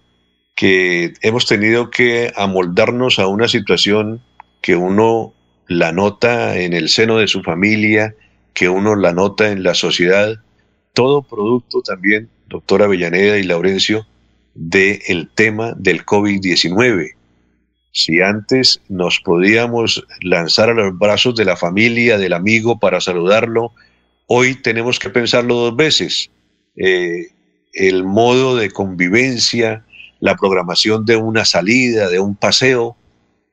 [0.54, 4.20] que hemos tenido que amoldarnos a una situación
[4.60, 5.32] que uno
[5.68, 8.14] la nota en el seno de su familia,
[8.54, 10.40] que uno la nota en la sociedad,
[10.94, 14.06] todo producto también, doctora Avellaneda y Laurencio,
[14.54, 17.12] del tema del COVID-19.
[17.92, 23.72] Si antes nos podíamos lanzar a los brazos de la familia, del amigo para saludarlo,
[24.26, 26.30] hoy tenemos que pensarlo dos veces.
[26.76, 27.28] Eh,
[27.72, 29.84] el modo de convivencia,
[30.20, 32.96] la programación de una salida, de un paseo,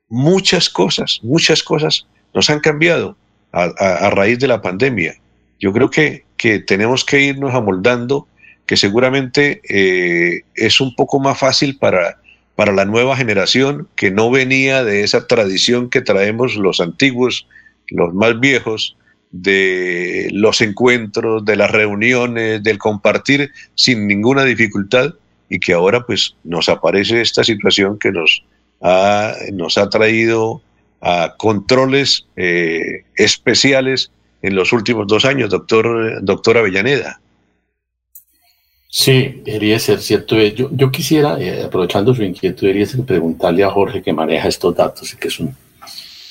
[0.08, 3.16] muchas cosas, muchas cosas nos han cambiado
[3.52, 5.14] a, raíz de la pandemia.
[5.58, 8.28] Yo creo que, que tenemos que irnos amoldando,
[8.66, 12.18] que seguramente eh, es un poco más fácil para,
[12.56, 17.46] para la nueva generación que no venía de esa tradición que traemos los antiguos,
[17.88, 18.96] los más viejos,
[19.30, 25.14] de los encuentros, de las reuniones, del compartir sin ninguna dificultad
[25.48, 28.42] y que ahora pues nos aparece esta situación que nos
[28.80, 30.62] ha, nos ha traído
[31.00, 34.10] a controles eh, especiales
[34.42, 37.20] en los últimos dos años, doctor, doctor Avellaneda.
[38.88, 40.54] Sí, Eliezer, cierto es.
[40.54, 42.68] Yo, yo quisiera, eh, aprovechando su inquietud,
[43.04, 45.54] preguntarle a Jorge que maneja estos datos y que es un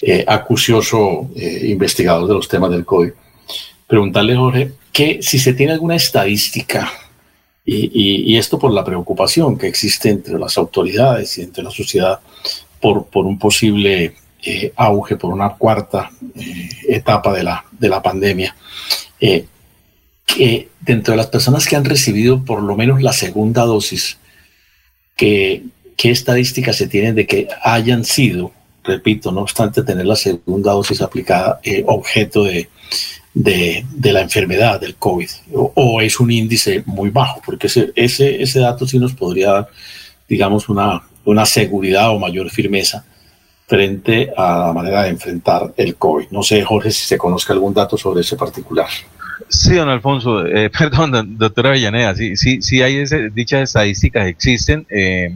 [0.08, 3.10] eh, acucioso eh, investigador de los temas del COVID,
[3.88, 6.91] preguntarle, Jorge, que si se tiene alguna estadística,
[7.66, 12.20] y, esto por la preocupación que existe entre las autoridades y entre la sociedad
[12.80, 18.03] por, por un posible eh, auge, por una cuarta eh, etapa de la, de la
[18.03, 18.56] pandemia.
[19.18, 24.20] Que dentro de las personas que han recibido por lo menos la segunda dosis,
[25.16, 25.64] que,
[25.97, 28.51] ¿qué estadísticas se tienen de que hayan sido,
[28.86, 32.70] repito, no obstante tener la segunda dosis aplicada, eh, objeto de,
[33.34, 35.30] de, la enfermedad del COVID?
[35.54, 37.42] O, es un índice muy bajo?
[37.46, 39.68] Porque ese, ese, ese dato sí nos podría dar,
[40.28, 43.06] digamos, una, una seguridad o mayor firmeza
[43.68, 46.28] frente a la manera de enfrentar el COVID.
[46.30, 48.88] No sé, Jorge, si se conozca algún dato sobre ese particular.
[49.50, 54.86] Sí, don Alfonso, eh, perdón, doctora Avellaneda, sí, sí, sí hay dichas estadísticas, existen.
[54.90, 55.36] eh,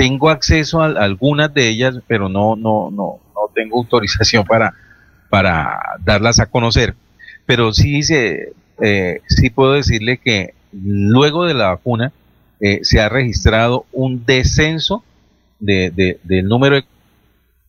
[0.00, 4.72] tengo acceso a, algunas de ellas, pero no, no, no, no tengo autorización para,
[5.28, 6.94] para darlas a conocer.
[7.44, 12.12] Pero sí, se, eh, sí puedo decirle que luego de la vacuna
[12.60, 15.04] eh, se ha registrado un descenso
[15.58, 16.84] de, de- del número de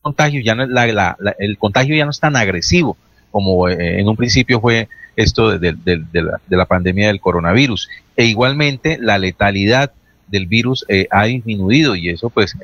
[0.02, 2.96] contagios, ya no la- la- la- el contagio ya no es tan agresivo
[3.30, 7.90] como eh, en un principio fue esto de- de la, de la pandemia del coronavirus.
[8.16, 9.92] E igualmente la letalidad
[10.32, 12.56] del virus eh, ha disminuido y eso pues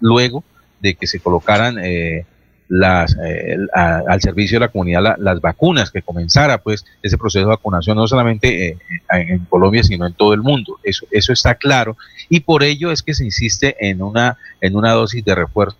[0.00, 0.44] luego
[0.80, 2.24] de que se colocaran eh,
[2.68, 7.16] las, eh, a- al servicio de la comunidad la- las vacunas, que comenzara pues ese
[7.16, 8.78] proceso de vacunación no solamente eh,
[9.10, 10.78] en en Colombia sino en todo el mundo.
[10.82, 11.96] Eso, eso está claro
[12.28, 15.76] y por ello es que se insiste en una, en una dosis de refuerzo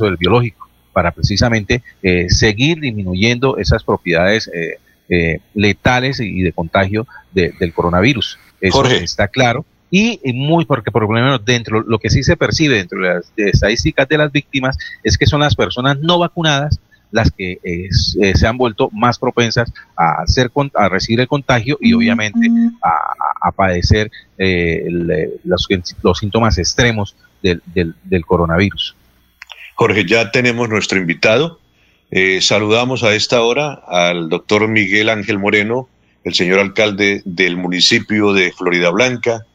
[0.00, 4.78] del biológico para precisamente eh, seguir disminuyendo esas propiedades eh,
[5.08, 8.38] eh, letales y de contagio de- del coronavirus.
[8.60, 9.04] Eso Jorge.
[9.04, 9.64] está claro.
[9.90, 13.14] Y eh, muy porque por lo menos dentro lo que sí se percibe dentro de
[13.14, 16.78] las estadísticas de las víctimas es que son las personas no vacunadas
[17.10, 17.88] las que eh,
[18.22, 22.48] eh, se han vuelto más propensas a, ser, a recibir el contagio y obviamente
[22.82, 25.66] a, padecer los,
[26.02, 28.94] los, síntomas extremos del, del, coronavirus.
[29.74, 31.58] Jorge, ya tenemos nuestro invitado.
[32.40, 35.88] saludamos a esta hora al doctor Miguel Ángel Moreno,
[36.22, 39.46] el señor alcalde del municipio de Florida Blanca,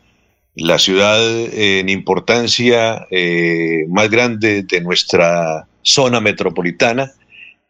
[0.55, 1.19] la ciudad
[1.53, 7.11] en importancia eh, más grande de nuestra zona metropolitana.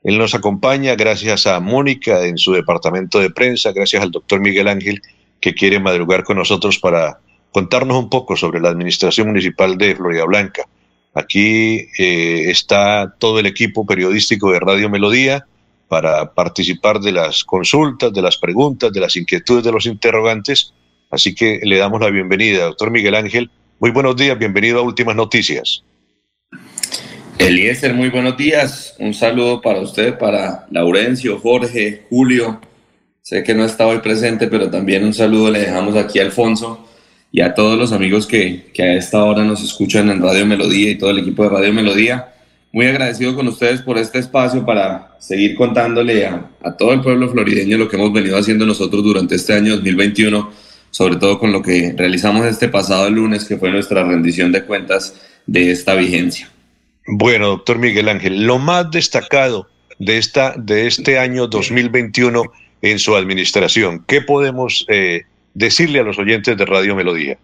[0.03, 4.67] Él nos acompaña gracias a Mónica en su departamento de prensa, gracias al doctor Miguel
[4.67, 5.01] Ángel
[5.41, 7.19] que quiere madrugar con nosotros para
[7.51, 10.63] contarnos un poco sobre la administración municipal de Florida Blanca.
[11.15, 15.45] Aquí eh, está todo el equipo periodístico de Radio Melodía
[15.88, 20.73] para participar de las consultas, de las preguntas, de las inquietudes de los interrogantes
[21.16, 23.49] Así que le damos la bienvenida, doctor Miguel Ángel.
[23.80, 25.82] Muy buenos días, bienvenido a Últimas Noticias.
[27.38, 28.97] Eliezer, muy buenos días.
[28.99, 32.59] Un saludo para usted, para Laurencio, Jorge, Julio.
[33.22, 36.86] Sé que no está hoy presente, pero también un saludo le dejamos aquí a Alfonso
[37.32, 40.91] y a todos los amigos que, que a esta hora nos escuchan en Radio Melodía
[40.91, 42.34] y todo el equipo de Radio Melodía.
[42.74, 47.30] Muy agradecido con ustedes por este espacio para seguir contándole a, a todo el pueblo
[47.30, 50.64] florideño lo que hemos venido haciendo nosotros durante este año 2021
[50.95, 55.13] sobre todo con lo que realizamos este pasado lunes, que fue nuestra rendición de cuentas
[55.45, 56.49] de esta vigencia.
[57.05, 59.67] Bueno, doctor Miguel Ángel, lo más destacado
[59.99, 62.43] de, esta, de este año 2021
[62.81, 65.23] en su administración, ¿qué podemos eh,
[65.53, 67.37] decirle a los oyentes de Radio Melodía?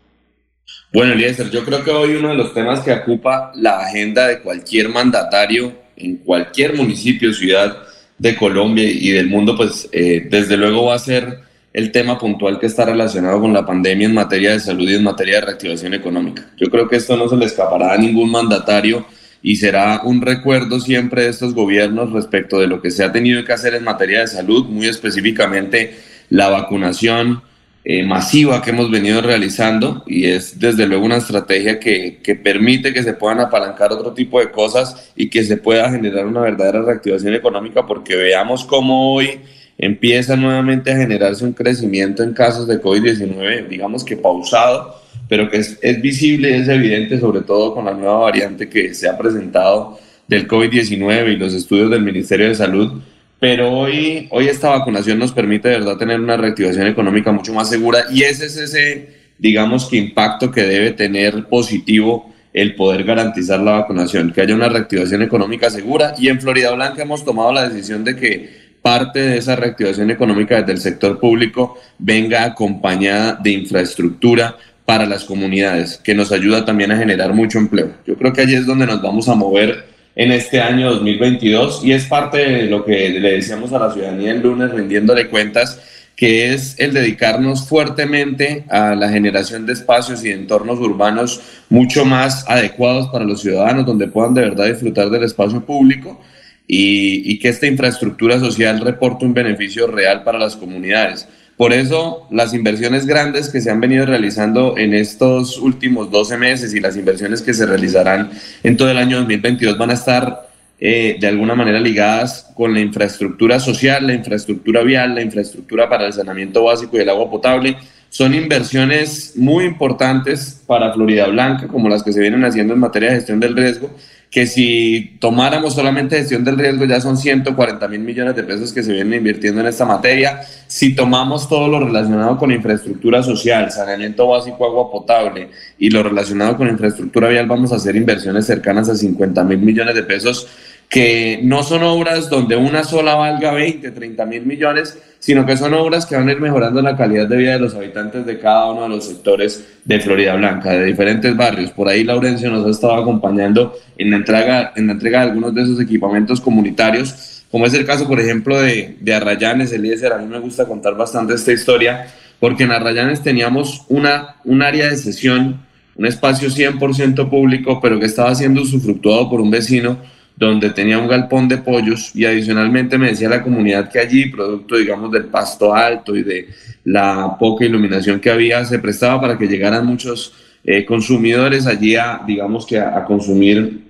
[0.93, 4.39] Bueno, Eliezer, yo creo que hoy uno de los temas que ocupa la agenda de
[4.39, 7.79] cualquier mandatario en cualquier municipio, ciudad
[8.17, 12.59] de Colombia y del mundo, pues eh, desde luego va a ser el tema puntual
[12.59, 15.93] que está relacionado con la pandemia en materia de salud y en materia de reactivación
[15.93, 16.49] económica.
[16.57, 19.05] Yo creo que esto no se le escapará a ningún mandatario
[19.41, 23.43] y será un recuerdo siempre de estos gobiernos respecto de lo que se ha tenido
[23.45, 25.95] que hacer en materia de salud, muy específicamente
[26.29, 27.41] la vacunación
[27.83, 32.93] eh, masiva que hemos venido realizando y es desde luego una estrategia que, que permite
[32.93, 36.83] que se puedan apalancar otro tipo de cosas y que se pueda generar una verdadera
[36.83, 39.39] reactivación económica porque veamos cómo hoy
[39.77, 45.57] empieza nuevamente a generarse un crecimiento en casos de COVID-19, digamos que pausado, pero que
[45.57, 49.97] es, visible y es evidente, sobre todo con la nueva variante que se ha presentado
[50.27, 53.01] del COVID-19 y los estudios del Ministerio de Salud.
[53.39, 57.69] Pero hoy, hoy esta vacunación nos permite de verdad tener una reactivación económica mucho más
[57.69, 63.59] segura y ese es ese, digamos que impacto que debe tener positivo el poder garantizar
[63.61, 66.13] la vacunación, que haya una reactivación económica segura.
[66.17, 70.57] Y en Florida Blanca hemos tomado la decisión de que parte de esa reactivación económica
[70.59, 76.91] desde el sector público venga acompañada de infraestructura para las comunidades, que nos ayuda también
[76.91, 77.91] a generar mucho empleo.
[78.05, 81.93] Yo creo que allí es donde nos vamos a mover en este año 2022 y
[81.93, 85.79] es parte de lo que le decíamos a la ciudadanía el lunes rindiéndole cuentas,
[86.15, 92.45] que es el dedicarnos fuertemente a la generación de espacios y entornos urbanos mucho más
[92.49, 96.19] adecuados para los ciudadanos, donde puedan de verdad disfrutar del espacio público
[96.67, 101.27] y, que esta infraestructura social reporte un beneficio real para las comunidades.
[101.57, 106.73] Por eso, las inversiones grandes que se han venido realizando en estos últimos 12 meses
[106.73, 108.31] y las inversiones que se realizarán
[108.63, 110.49] en todo el año 2022 van a estar
[110.83, 116.07] eh, de alguna manera ligadas con la infraestructura social, la infraestructura vial, la infraestructura para
[116.07, 117.77] el saneamiento básico y el agua potable.
[118.09, 123.09] Son inversiones muy importantes para Florida Blanca, como las que se vienen haciendo en materia
[123.09, 123.91] de gestión del riesgo,
[124.31, 128.81] que si tomáramos solamente gestión del riesgo ya son 140 mil millones de pesos que
[128.81, 130.39] se vienen invirtiendo en esta materia.
[130.67, 136.55] Si tomamos todo lo relacionado con infraestructura social, saneamiento básico, agua potable y lo relacionado
[136.55, 140.47] con infraestructura vial, vamos a hacer inversiones cercanas a 50 mil millones de pesos
[140.91, 145.73] que no son obras donde una sola valga 20, 30 mil millones, sino que son
[145.73, 148.73] obras que van a ir mejorando la calidad de vida de los habitantes de cada
[148.73, 151.71] uno de los sectores de Florida Blanca, de diferentes barrios.
[151.71, 155.55] Por ahí Laurencio nos ha estado acompañando en la entrega, en la entrega de algunos
[155.55, 160.11] de esos equipamientos comunitarios, como es el caso, por ejemplo, de, de Arrayanes, Eliezer.
[160.11, 162.07] A mí me gusta contar bastante esta historia,
[162.37, 165.61] porque en Arrayanes teníamos una, un área de sesión,
[165.95, 169.97] un espacio 100% público, pero que estaba siendo usufructuado por un vecino
[170.35, 174.77] donde tenía un galpón de pollos y adicionalmente me decía la comunidad que allí, producto
[174.77, 176.49] digamos del pasto alto y de
[176.83, 180.33] la poca iluminación que había, se prestaba para que llegaran muchos
[180.63, 183.81] eh, consumidores allí a, digamos que a, consumir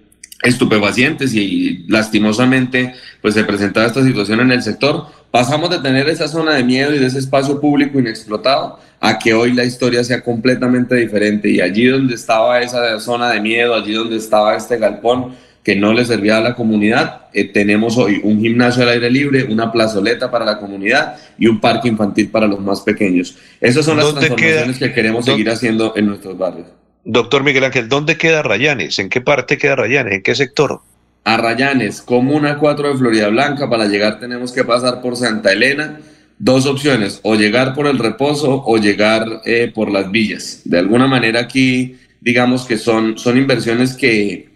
[0.44, 5.06] estupefacientes y lastimosamente pues se presentaba esta situación en el sector.
[5.30, 9.34] Pasamos de tener esa zona de miedo y de ese espacio público inexplotado a que
[9.34, 13.94] hoy la historia sea completamente diferente y allí donde estaba esa zona de miedo, allí
[13.94, 18.42] donde estaba este galpón que no le servía a la comunidad, eh, tenemos hoy un
[18.42, 22.60] gimnasio al aire libre, una plazoleta para la comunidad y un parque infantil para los
[22.60, 23.38] más pequeños.
[23.60, 26.68] Esas son las ¿Dónde transformaciones queda- que queremos seguir haciendo en nuestros barrios.
[27.04, 28.98] Doctor Miguel Ángel, ¿dónde queda Rayanes?
[29.00, 30.14] ¿En qué parte queda Rayanes?
[30.14, 30.82] ¿En qué sector?
[31.24, 33.70] Arrayanes, Comuna 4 de Florida Blanca.
[33.70, 36.00] Para llegar tenemos que pasar por Santa Elena.
[36.40, 40.62] Dos opciones, o llegar por el reposo o llegar eh, por las villas.
[40.66, 44.50] De alguna manera aquí, digamos que son, son inversiones que,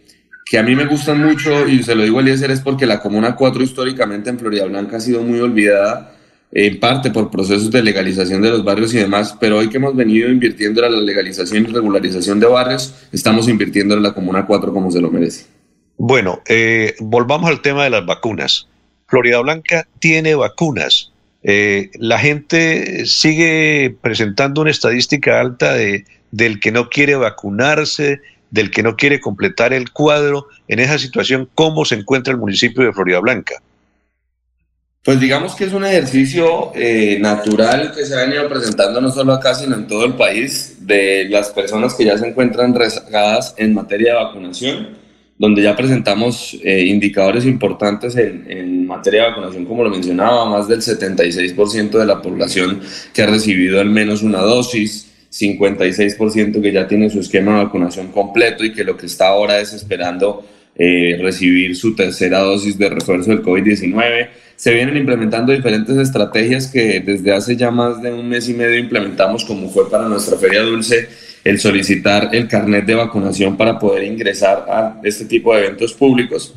[0.46, 3.00] que a mí me gustan mucho y se lo digo a Eliezer es porque la
[3.00, 6.16] Comuna 4 históricamente en Florida Blanca ha sido muy olvidada,
[6.52, 9.96] en parte por procesos de legalización de los barrios y demás, pero hoy que hemos
[9.96, 14.72] venido invirtiendo en la legalización y regularización de barrios, estamos invirtiendo en la Comuna 4
[14.72, 15.48] como se lo merece.
[15.98, 18.68] Bueno, eh, volvamos al tema de las vacunas.
[19.08, 21.12] Florida Blanca tiene vacunas.
[21.42, 28.22] Eh, la gente sigue presentando una estadística alta de, del que no quiere vacunarse,
[28.56, 30.48] del que no quiere completar el cuadro.
[30.68, 33.62] En esa situación, ¿cómo se encuentra el municipio de Florida Blanca?
[35.04, 39.34] Pues digamos que es un ejercicio eh, natural que se ha venido presentando no solo
[39.34, 43.74] acá, sino en todo el país, de las personas que ya se encuentran rezagadas en
[43.74, 44.98] materia de vacunación,
[45.38, 50.68] donde ya presentamos eh, indicadores importantes en, en materia de vacunación, como lo mencionaba, más
[50.68, 52.80] del 76% de la población
[53.14, 58.08] que ha recibido al menos una dosis, 56% que ya tiene su esquema de vacunación
[58.08, 60.46] completo y que lo que está ahora es esperando
[60.78, 64.30] eh, recibir su tercera dosis de refuerzo del COVID-19.
[64.56, 68.78] Se vienen implementando diferentes estrategias que desde hace ya más de un mes y medio
[68.78, 71.10] implementamos, como fue para nuestra Feria Dulce,
[71.44, 76.56] el solicitar el carnet de vacunación para poder ingresar a este tipo de eventos públicos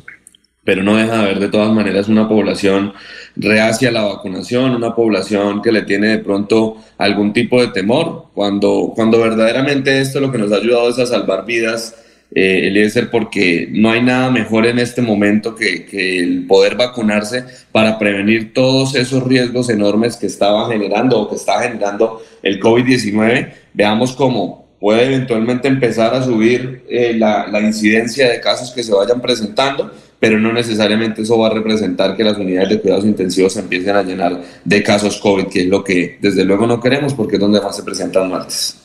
[0.63, 2.93] pero no deja de haber de todas maneras una población
[3.35, 8.25] reacia a la vacunación, una población que le tiene de pronto algún tipo de temor,
[8.33, 11.95] cuando, cuando verdaderamente esto lo que nos ha ayudado es a salvar vidas,
[12.35, 17.45] eh, Eliezer, porque no hay nada mejor en este momento que, que el poder vacunarse
[17.71, 23.51] para prevenir todos esos riesgos enormes que estaba generando o que está generando el COVID-19.
[23.73, 28.93] Veamos cómo puede eventualmente empezar a subir eh, la, la incidencia de casos que se
[28.93, 33.53] vayan presentando, pero no necesariamente eso va a representar que las unidades de cuidados intensivos
[33.53, 37.13] se empiecen a llenar de casos COVID, que es lo que desde luego no queremos
[37.13, 38.77] porque es donde más se presentan muertes.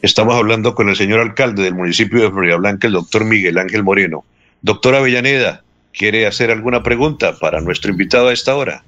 [0.00, 3.84] Estamos hablando con el señor alcalde del municipio de Florida Blanca, el doctor Miguel Ángel
[3.84, 4.24] Moreno.
[4.60, 5.62] Doctor Avellaneda,
[5.92, 8.82] ¿quiere hacer alguna pregunta para nuestro invitado a esta hora?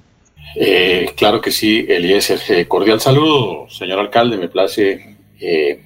[0.55, 2.39] Eh, claro que sí, Eliezer.
[2.49, 4.37] Eh, cordial saludo, señor alcalde.
[4.37, 5.79] Me place eh,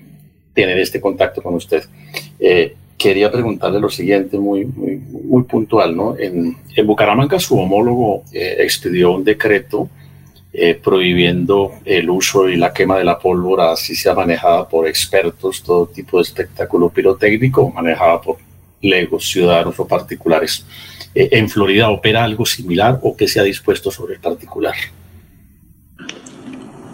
[0.53, 1.84] tener este contacto con usted.
[2.39, 5.95] Eh, quería preguntarle lo siguiente, muy, muy, muy puntual.
[5.95, 6.15] ¿no?
[6.19, 9.89] En, en Bucaramanga, su homólogo eh, expidió un decreto
[10.51, 15.63] eh, prohibiendo el uso y la quema de la pólvora, así sea manejada por expertos,
[15.63, 18.38] todo tipo de espectáculo pirotécnico, manejada por
[18.81, 20.65] legos, ciudadanos o particulares.
[21.15, 24.76] Eh, ¿En Florida opera algo similar o qué se ha dispuesto sobre el particular?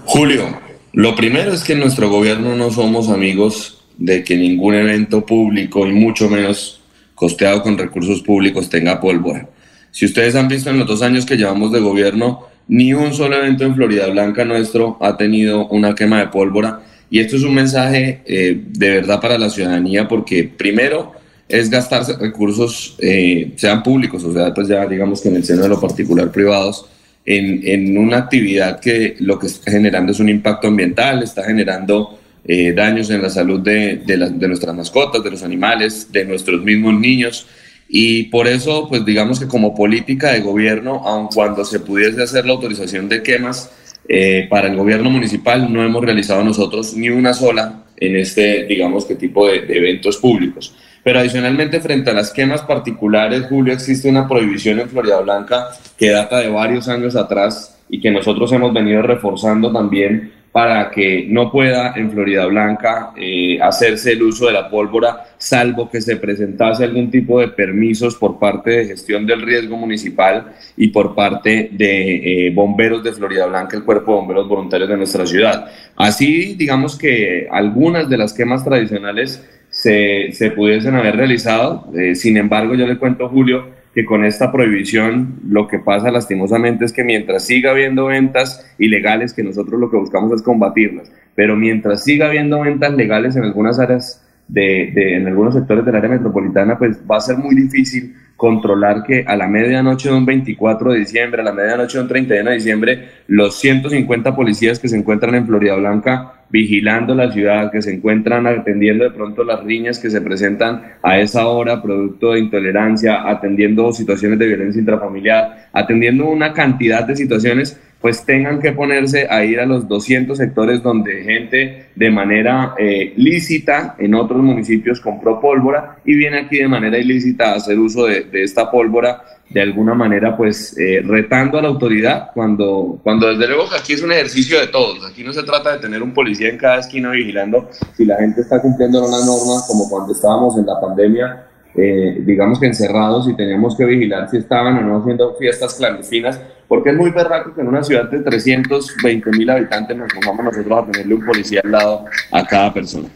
[0.06, 0.60] Julio,
[0.94, 5.88] lo primero es que en nuestro gobierno no somos amigos de que ningún evento público
[5.88, 6.82] y mucho menos
[7.14, 9.48] costeado con recursos públicos tenga pólvora.
[9.92, 13.38] Si ustedes han visto en los dos años que llevamos de gobierno, ni un solo
[13.38, 16.82] evento en Florida Blanca nuestro ha tenido una quema de pólvora.
[17.10, 21.14] Y esto es un mensaje eh, de verdad para la ciudadanía porque primero
[21.48, 25.62] es gastarse recursos, eh, sean públicos, o sea, pues ya digamos que en el seno
[25.62, 26.88] de lo particular privados,
[27.24, 32.20] en, en una actividad que lo que está generando es un impacto ambiental, está generando
[32.48, 36.94] eh, daños en la salud de, de, nuestras mascotas, de los animales, de nuestros mismos
[36.94, 37.48] niños.
[37.88, 42.46] Y por eso, pues digamos que como política de gobierno, aun cuando se pudiese hacer
[42.46, 43.72] la autorización de quemas
[44.08, 49.06] eh, para el gobierno municipal, no hemos realizado nosotros ni una sola en este, digamos
[49.06, 50.76] que tipo de, de eventos públicos.
[51.04, 56.10] Pero adicionalmente, frente a las quemas particulares, Julio, existe una prohibición en Florida Blanca que
[56.10, 61.52] data de varios años atrás y que nosotros hemos venido reforzando también para que no
[61.52, 66.86] pueda en Florida Blanca eh, hacerse el uso de la pólvora, salvo que se presentase
[66.86, 72.48] algún tipo de permisos por parte de gestión del riesgo municipal y por parte de
[72.48, 75.70] eh, bomberos de Florida Blanca, el cuerpo de bomberos voluntarios de nuestra ciudad.
[75.98, 81.92] Así, digamos que algunas de las quemas tradicionales se, se pudiesen haber realizado.
[81.94, 86.84] Eh, sin embargo, yo le cuento, Julio, que con esta prohibición lo que pasa lastimosamente
[86.84, 91.56] es que mientras siga habiendo ventas ilegales, que nosotros lo que buscamos es combatirlas, pero
[91.56, 96.10] mientras siga habiendo ventas legales en algunas áreas de, de- en algunos sectores del área
[96.10, 100.92] metropolitana, pues va a ser muy difícil controlar que a la medianoche de un 24
[100.92, 104.98] de diciembre, a la medianoche de un 31 de diciembre, los 150 policías que se
[104.98, 110.00] encuentran en Florida Blanca vigilando la ciudad, que se encuentran atendiendo de pronto las riñas
[110.00, 116.26] que se presentan a esa hora, producto de intolerancia, atendiendo situaciones de violencia intrafamiliar, atendiendo
[116.30, 121.24] una cantidad de situaciones, pues tengan que ponerse a ir a los 200 sectores donde
[121.24, 127.00] gente de manera eh, lícita en otros municipios compró pólvora y viene aquí de manera
[127.00, 131.68] ilícita a hacer uso de, esta pólvora de alguna manera pues eh, retando a la
[131.68, 135.42] autoridad cuando, cuando desde luego que aquí es un ejercicio de todos, aquí no se
[135.42, 139.26] trata de tener un policía en cada esquina vigilando si la gente está cumpliendo una
[139.26, 144.30] norma como cuando estábamos en la pandemia, eh, digamos que encerrados y teníamos que vigilar
[144.30, 148.10] si estaban o no haciendo fiestas clandestinas, porque es muy berraco que en una ciudad
[148.10, 152.74] de 320 mil habitantes nos pongamos nosotros a tenerle un policía al lado a cada
[152.74, 153.10] persona.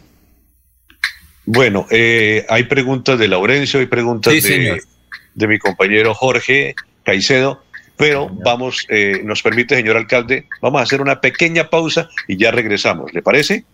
[1.46, 4.82] Bueno, eh, hay preguntas de Laurencio, hay preguntas Sí, de,
[5.34, 7.64] de mi compañero Jorge Caicedo,
[7.98, 12.52] pero vamos, eh, nos permite, señor alcalde, vamos a hacer una pequeña pausa y ya
[12.52, 13.66] regresamos, ¿le parece?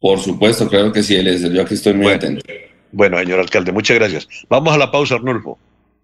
[0.00, 1.16] Por supuesto, claro que sí,
[1.52, 2.42] yo aquí estoy muy atento.
[2.92, 4.28] Bueno, señor alcalde, muchas gracias.
[4.48, 5.58] Vamos a la pausa, Arnulfo.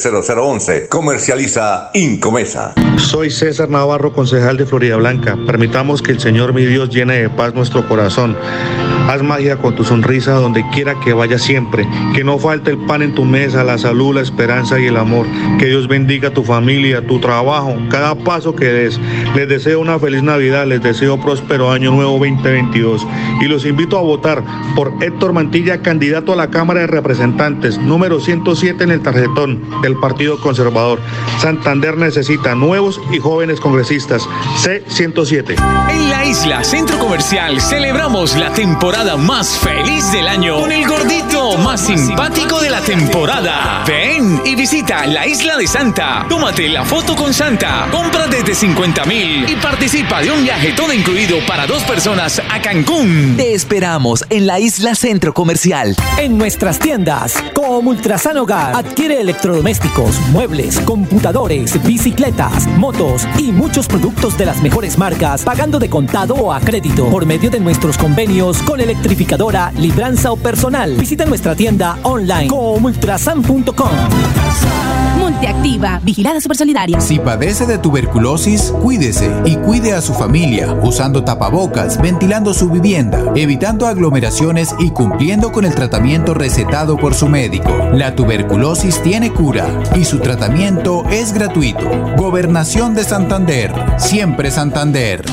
[0.00, 0.88] 301-643-0011.
[0.88, 2.74] Comercializa Incomesa.
[2.96, 5.36] Soy César Navarro, concejal de Florida Blanca.
[5.46, 8.36] Permitamos que el Señor mi Dios llene de paz nuestro corazón.
[9.08, 11.88] Haz magia con tu sonrisa donde quiera que vaya siempre.
[12.14, 15.26] Que no falte el pan en tu mesa, la salud, la esperanza y el amor.
[15.58, 19.00] Que Dios bendiga tu familia, tu trabajo, cada paso que des.
[19.34, 23.06] Les deseo una feliz Navidad, les deseo próspero año nuevo 2022.
[23.40, 24.44] Y los invito a votar
[24.76, 29.60] por Héctor Mantilla, candidato a la Cámara de Representantes, número 107 en el tarjetón
[29.90, 31.00] del Partido Conservador.
[31.40, 34.22] Santander necesita nuevos y jóvenes congresistas.
[34.62, 35.56] C107.
[35.90, 41.29] En la isla Centro Comercial celebramos la temporada más feliz del año con el gordito
[41.58, 43.84] más simpático de la temporada.
[43.86, 46.26] Ven y visita la isla de Santa.
[46.28, 47.88] Tómate la foto con Santa.
[47.90, 52.60] Compra desde 50 mil y participa de un viaje todo incluido para dos personas a
[52.60, 53.34] Cancún.
[53.36, 55.96] Te esperamos en la isla Centro Comercial.
[56.18, 64.36] En nuestras tiendas, como Ultrasan Hogar, adquiere electrodomésticos, muebles, computadores, bicicletas, motos y muchos productos
[64.36, 68.62] de las mejores marcas, pagando de contado o a crédito por medio de nuestros convenios
[68.62, 70.94] con electrificadora, libranza o personal.
[70.96, 73.90] Visita nuestra tienda online como ultrasan.com.
[75.18, 77.00] Multiactiva, vigilada supersolidaria.
[77.00, 83.32] Si padece de tuberculosis, cuídese y cuide a su familia usando tapabocas, ventilando su vivienda,
[83.34, 87.70] evitando aglomeraciones y cumpliendo con el tratamiento recetado por su médico.
[87.92, 91.88] La tuberculosis tiene cura y su tratamiento es gratuito.
[92.16, 93.72] Gobernación de Santander.
[93.98, 95.24] Siempre Santander.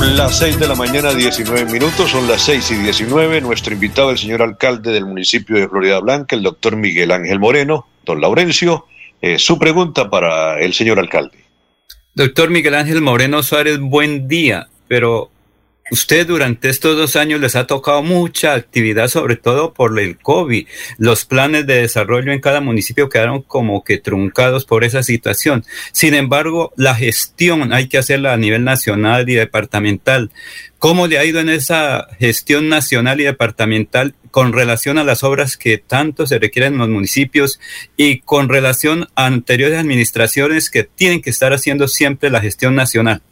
[0.00, 3.42] Las 6 de la mañana, 19 minutos, son las 6 y 19.
[3.42, 7.86] Nuestro invitado, el señor alcalde del municipio de Florida Blanca, el doctor Miguel Ángel Moreno,
[8.04, 8.86] don Laurencio.
[9.20, 11.44] eh, su pregunta para el señor alcalde.
[12.14, 15.30] Doctor Miguel Ángel Moreno Suárez, buen día, pero
[15.90, 20.66] usted durante estos dos años les ha tocado mucha actividad, sobre todo por el COVID.
[20.98, 25.64] Los planes de desarrollo en cada municipio quedaron como que truncados por esa situación.
[25.92, 30.30] Sin embargo, la gestión hay que hacerla a nivel nacional y departamental.
[30.78, 35.56] ¿Cómo le ha ido en esa gestión nacional y departamental con relación a las obras
[35.56, 37.60] que tanto se requieren en los municipios
[37.96, 43.22] y con relación a anteriores administraciones que tienen que estar haciendo siempre la gestión nacional?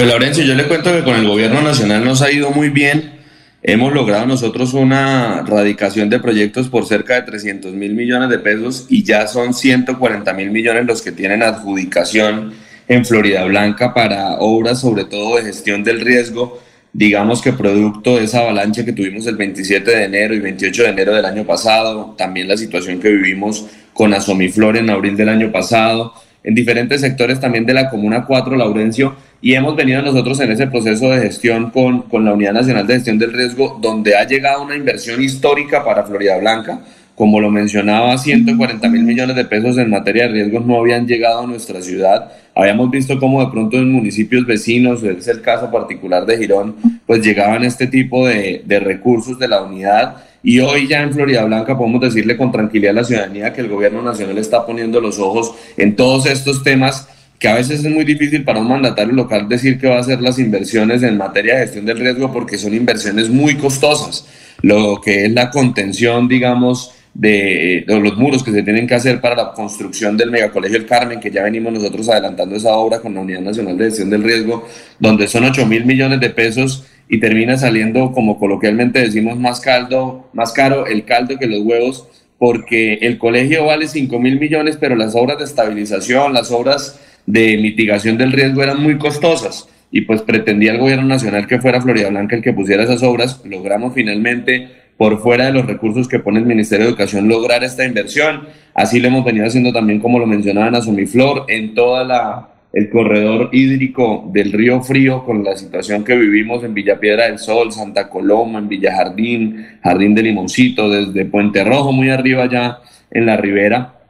[0.00, 3.20] Pues Laurencio, yo le cuento que con el gobierno nacional nos ha ido muy bien.
[3.62, 8.86] Hemos logrado nosotros una radicación de proyectos por cerca de 300 mil millones de pesos
[8.88, 12.54] y ya son 140 mil millones los que tienen adjudicación
[12.88, 16.62] en Florida Blanca para obras sobre todo de gestión del riesgo,
[16.94, 20.88] digamos que producto de esa avalancha que tuvimos el 27 de enero y 28 de
[20.88, 25.52] enero del año pasado, también la situación que vivimos con Asomiflor en abril del año
[25.52, 30.52] pasado, en diferentes sectores también de la Comuna 4, Laurencio, y hemos venido nosotros en
[30.52, 34.26] ese proceso de gestión con, con la Unidad Nacional de Gestión del Riesgo, donde ha
[34.26, 36.80] llegado una inversión histórica para Florida Blanca,
[37.20, 41.40] como lo mencionaba, 140 mil millones de pesos en materia de riesgos no habían llegado
[41.40, 42.32] a nuestra ciudad.
[42.54, 47.22] Habíamos visto cómo de pronto en municipios vecinos, es el caso particular de Girón, pues
[47.22, 50.16] llegaban este tipo de, de recursos de la unidad.
[50.42, 53.68] Y hoy ya en Florida Blanca podemos decirle con tranquilidad a la ciudadanía que el
[53.68, 57.08] gobierno nacional está poniendo los ojos en todos estos temas
[57.38, 60.20] que a veces es muy difícil para un mandatario local decir que va a hacer
[60.20, 64.26] las inversiones en materia de gestión del riesgo porque son inversiones muy costosas.
[64.60, 69.34] Lo que es la contención, digamos, de, los muros que se tienen que hacer para
[69.34, 73.20] la construcción del megacolegio El Carmen, que ya venimos nosotros adelantando esa obra con la
[73.20, 74.68] Unidad Nacional de Gestión del Riesgo,
[74.98, 80.30] donde son 8 mil millones de pesos y termina saliendo, como coloquialmente decimos, más, caldo,
[80.32, 82.06] más caro el caldo que los huevos,
[82.38, 87.58] porque el colegio vale 5 mil millones, pero las obras de estabilización, las obras de
[87.58, 92.08] mitigación del riesgo eran muy costosas y pues pretendía el gobierno nacional que fuera Florida
[92.10, 93.42] Blanca el que pusiera esas obras.
[93.44, 97.84] Logramos finalmente, por fuera de los recursos que pone el Ministerio de Educación, lograr esta
[97.84, 98.46] inversión.
[98.72, 102.88] Así lo hemos venido haciendo también, como lo mencionaban a Sumiflor, en toda la el
[102.88, 107.72] corredor hídrico del río Frío con la situación que vivimos en Villa Piedra del Sol,
[107.72, 112.78] Santa Coloma, en Villa Jardín, Jardín de Limoncito, desde Puente Rojo, muy arriba ya
[113.10, 114.00] en la ribera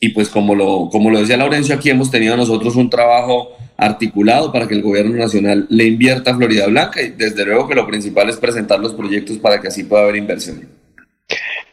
[0.00, 4.50] y pues como lo, como lo decía Laurencio, aquí hemos tenido nosotros un trabajo articulado
[4.50, 7.86] para que el gobierno nacional le invierta a Florida Blanca y desde luego que lo
[7.86, 10.66] principal es presentar los proyectos para que así pueda haber inversión.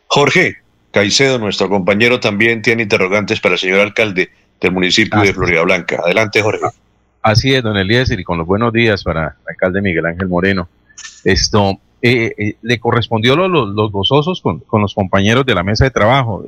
[0.07, 0.57] Jorge
[0.91, 6.01] Caicedo, nuestro compañero, también tiene interrogantes para el señor alcalde del municipio de Florida Blanca.
[6.03, 6.65] Adelante, Jorge.
[7.21, 10.69] Así es, don Eliezer, y con los buenos días para el alcalde Miguel Ángel Moreno.
[11.23, 15.83] Esto, eh, eh, le correspondió los, los gozosos con, con, los compañeros de la mesa
[15.83, 16.45] de trabajo.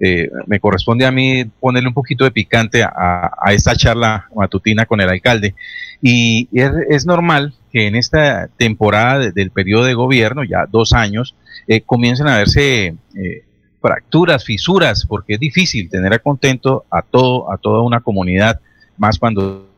[0.00, 5.00] Eh, me corresponde a mí ponerle un poquito de picante a, esta charla matutina con
[5.00, 5.54] el alcalde.
[6.02, 11.34] Y es, normal que en esta temporada del periodo de gobierno, ya dos años,
[11.68, 13.44] eh, comiencen a verse eh,
[13.84, 18.58] fracturas, fisuras, porque es difícil tener a contento a, todo, a toda una comunidad,
[18.96, 19.68] más cuando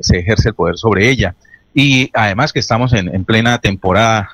[0.00, 1.34] se ejerce el poder sobre ella.
[1.74, 4.30] Y además que estamos en, plena temporada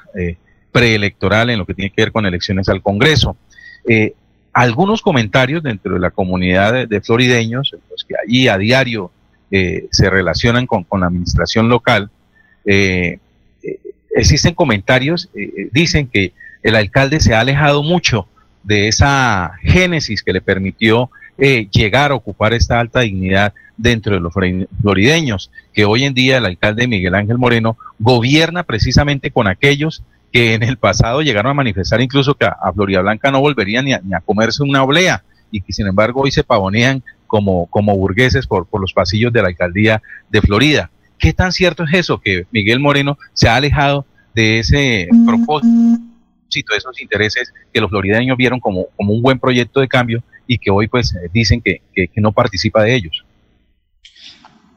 [0.71, 3.39] preelectoral en lo que tiene que ver con elecciones al Congreso.
[3.89, 4.13] Eh,
[4.53, 9.11] algunos comentarios dentro de la comunidad de, florideños, los que allí a diario
[9.51, 12.11] eh, se relacionan con, la administración local,
[12.65, 13.19] eh,
[13.63, 13.81] eh,
[14.15, 15.31] existen comentarios,
[15.73, 16.33] dicen que
[16.63, 18.29] el alcalde se ha alejado mucho
[18.63, 24.33] de esa génesis que le permitió llegar a ocupar esta alta dignidad dentro de los
[24.83, 30.55] florideños, que hoy en día el alcalde Miguel Ángel Moreno gobierna precisamente con aquellos que
[30.55, 34.21] en el pasado llegaron a manifestar incluso que a, Florida Blanca no volverían ni a,
[34.21, 38.81] comerse una oblea y que sin embargo hoy se pavonean como, como burgueses por, por
[38.81, 40.91] los pasillos de la alcaldía de Florida.
[41.19, 44.05] ¿Qué tan cierto es eso que Miguel Moreno se ha alejado
[44.35, 46.01] de ese propósito,
[46.51, 50.59] de esos intereses que los florideños vieron como, como un buen proyecto de cambio y
[50.59, 53.25] que hoy pues dicen que, que, que no participa de ellos?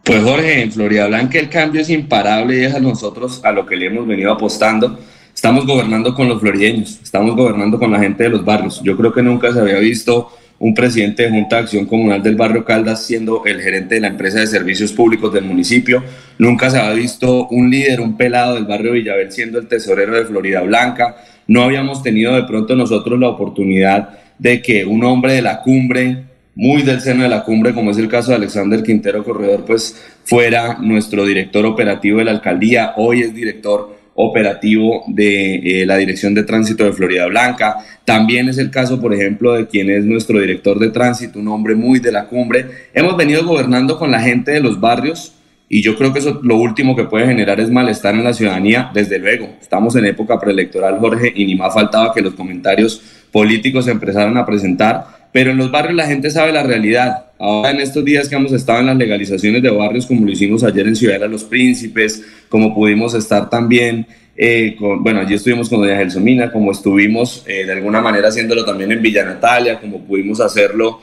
[0.04, 3.66] Pues Jorge, en Florida Blanca el cambio es imparable y es a nosotros a lo
[3.66, 5.00] que le hemos venido apostando
[5.34, 8.82] Estamos gobernando con los florideños, estamos gobernando con la gente de los barrios.
[8.84, 12.36] Yo creo que nunca se había visto un presidente de Junta de Acción Comunal del
[12.36, 16.04] barrio Caldas siendo el gerente de la empresa de servicios públicos del municipio.
[16.38, 20.26] Nunca se había visto un líder, un pelado del barrio Villabel siendo el tesorero de
[20.26, 21.18] Florida Blanca.
[21.48, 24.10] No habíamos tenido de pronto nosotros la oportunidad
[24.40, 26.24] de que un hombre de la cumbre,
[26.56, 29.95] muy del seno de la cumbre, como es el caso de Alexander Quintero Corredor, pues
[30.24, 32.94] fuera nuestro director operativo de la alcaldía.
[32.98, 37.78] Hoy es director operativo de eh, la Dirección de Tránsito de Florida Blanca.
[38.06, 41.76] También es el caso, por ejemplo, de quien es nuestro director de tránsito, un hombre
[41.76, 42.65] muy de la cumbre.
[42.94, 45.34] Hemos venido gobernando con la gente de los barrios
[45.76, 48.91] y yo creo que eso lo último que puede generar es malestar en la ciudadanía.
[48.94, 53.02] Desde luego, estamos en época preelectoral, Jorge, y ni más faltaba que los comentarios
[53.32, 57.26] políticos se empezaran a presentar pero en los barrios la gente sabe la realidad.
[57.40, 60.64] Ahora en estos días que hemos estado en las legalizaciones de barrios, como lo hicimos
[60.64, 64.06] ayer en Ciudad de los Príncipes, como pudimos estar también,
[64.38, 68.64] eh, con, bueno, allí estuvimos con doña Gelsomina, como estuvimos eh, de alguna manera haciéndolo
[68.64, 71.02] también en Villa Natalia, como pudimos hacerlo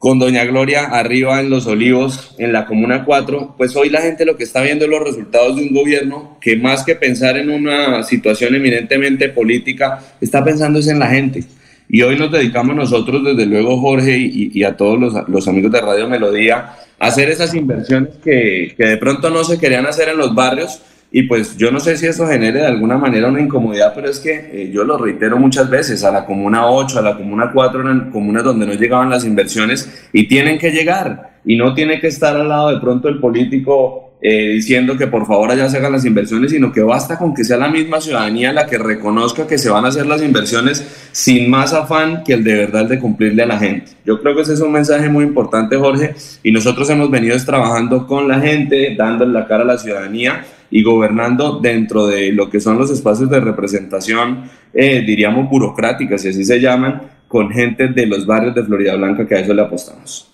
[0.00, 4.24] con doña Gloria arriba en Los Olivos, en la Comuna 4, pues hoy la gente
[4.24, 7.50] lo que está viendo es los resultados de un gobierno que más que pensar en
[7.50, 11.44] una situación eminentemente política, está pensando es en la gente
[11.86, 16.08] y hoy nos dedicamos nosotros, desde luego, Jorge, y, a todos los, amigos de Radio
[16.08, 20.34] Melodía, a hacer esas inversiones que, que, de pronto no se querían hacer en los
[20.34, 20.80] barrios.
[21.12, 24.20] Y pues yo no sé si eso genere de alguna manera una incomodidad, pero es
[24.20, 27.80] que eh, yo lo reitero muchas veces, a la Comuna 8, a la Comuna 4
[27.80, 31.30] eran comunas donde no llegaban las inversiones y tienen que llegar.
[31.44, 35.26] Y no tiene que estar al lado de pronto el político eh, diciendo que por
[35.26, 38.52] favor allá se hagan las inversiones, sino que basta con que sea la misma ciudadanía
[38.52, 42.44] la que reconozca que se van a hacer las inversiones sin más afán que el
[42.44, 43.92] de verdad de cumplirle a la gente.
[44.04, 48.06] Yo creo que ese es un mensaje muy importante, Jorge, y nosotros hemos venido trabajando
[48.06, 52.60] con la gente, dándole la cara a la ciudadanía y gobernando dentro de lo que
[52.60, 58.06] son los espacios de representación, eh, diríamos burocráticas, si así se llaman, con gente de
[58.06, 60.28] los barrios de Florida Blanca, que a eso le apostamos.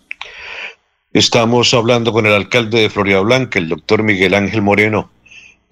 [1.13, 5.11] Estamos hablando con el alcalde de Florida Blanca, el doctor Miguel Ángel Moreno.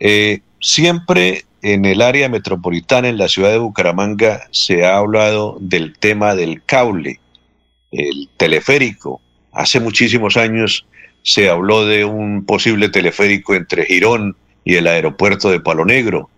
[0.01, 5.99] Eh, siempre en el área metropolitana, en la ciudad de Bucaramanga, se ha hablado del
[5.99, 7.20] tema del cable,
[7.91, 9.20] el teleférico.
[9.53, 10.86] Hace muchísimos años
[11.23, 16.31] se habló de un posible teleférico entre Girón y el aeropuerto de Palo Negro.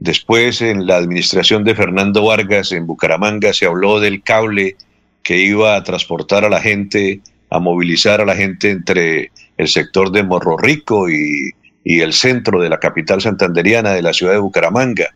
[0.00, 4.76] Después, en la administración de Fernando Vargas en Bucaramanga, se habló del cable
[5.22, 10.12] que iba a transportar a la gente a movilizar a la gente entre el sector
[10.12, 11.52] de Morro Rico y,
[11.84, 15.06] el centro de la capital santanderiana de la ciudad de Bucaramanga.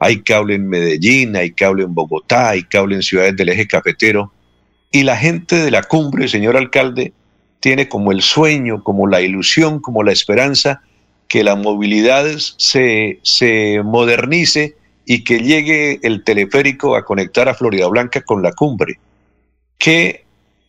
[0.00, 4.32] Hay cable en Medellín, hay cable en Bogotá, hay cable en ciudades del eje cafetero.
[4.90, 7.12] Y la gente de la cumbre, señor alcalde,
[7.60, 10.82] tiene como el sueño, como la ilusión, como la esperanza
[11.28, 12.26] que la movilidad
[12.56, 13.20] se,
[13.84, 18.98] modernice y que llegue el teleférico a conectar a Florida Blanca con la cumbre.
[19.78, 20.24] ¿Qué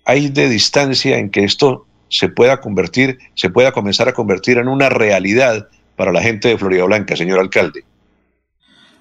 [0.06, 4.68] hay de distancia en que esto se pueda convertir, se pueda comenzar a convertir en
[4.68, 7.84] una realidad para la gente de Florida Blanca, señor alcalde?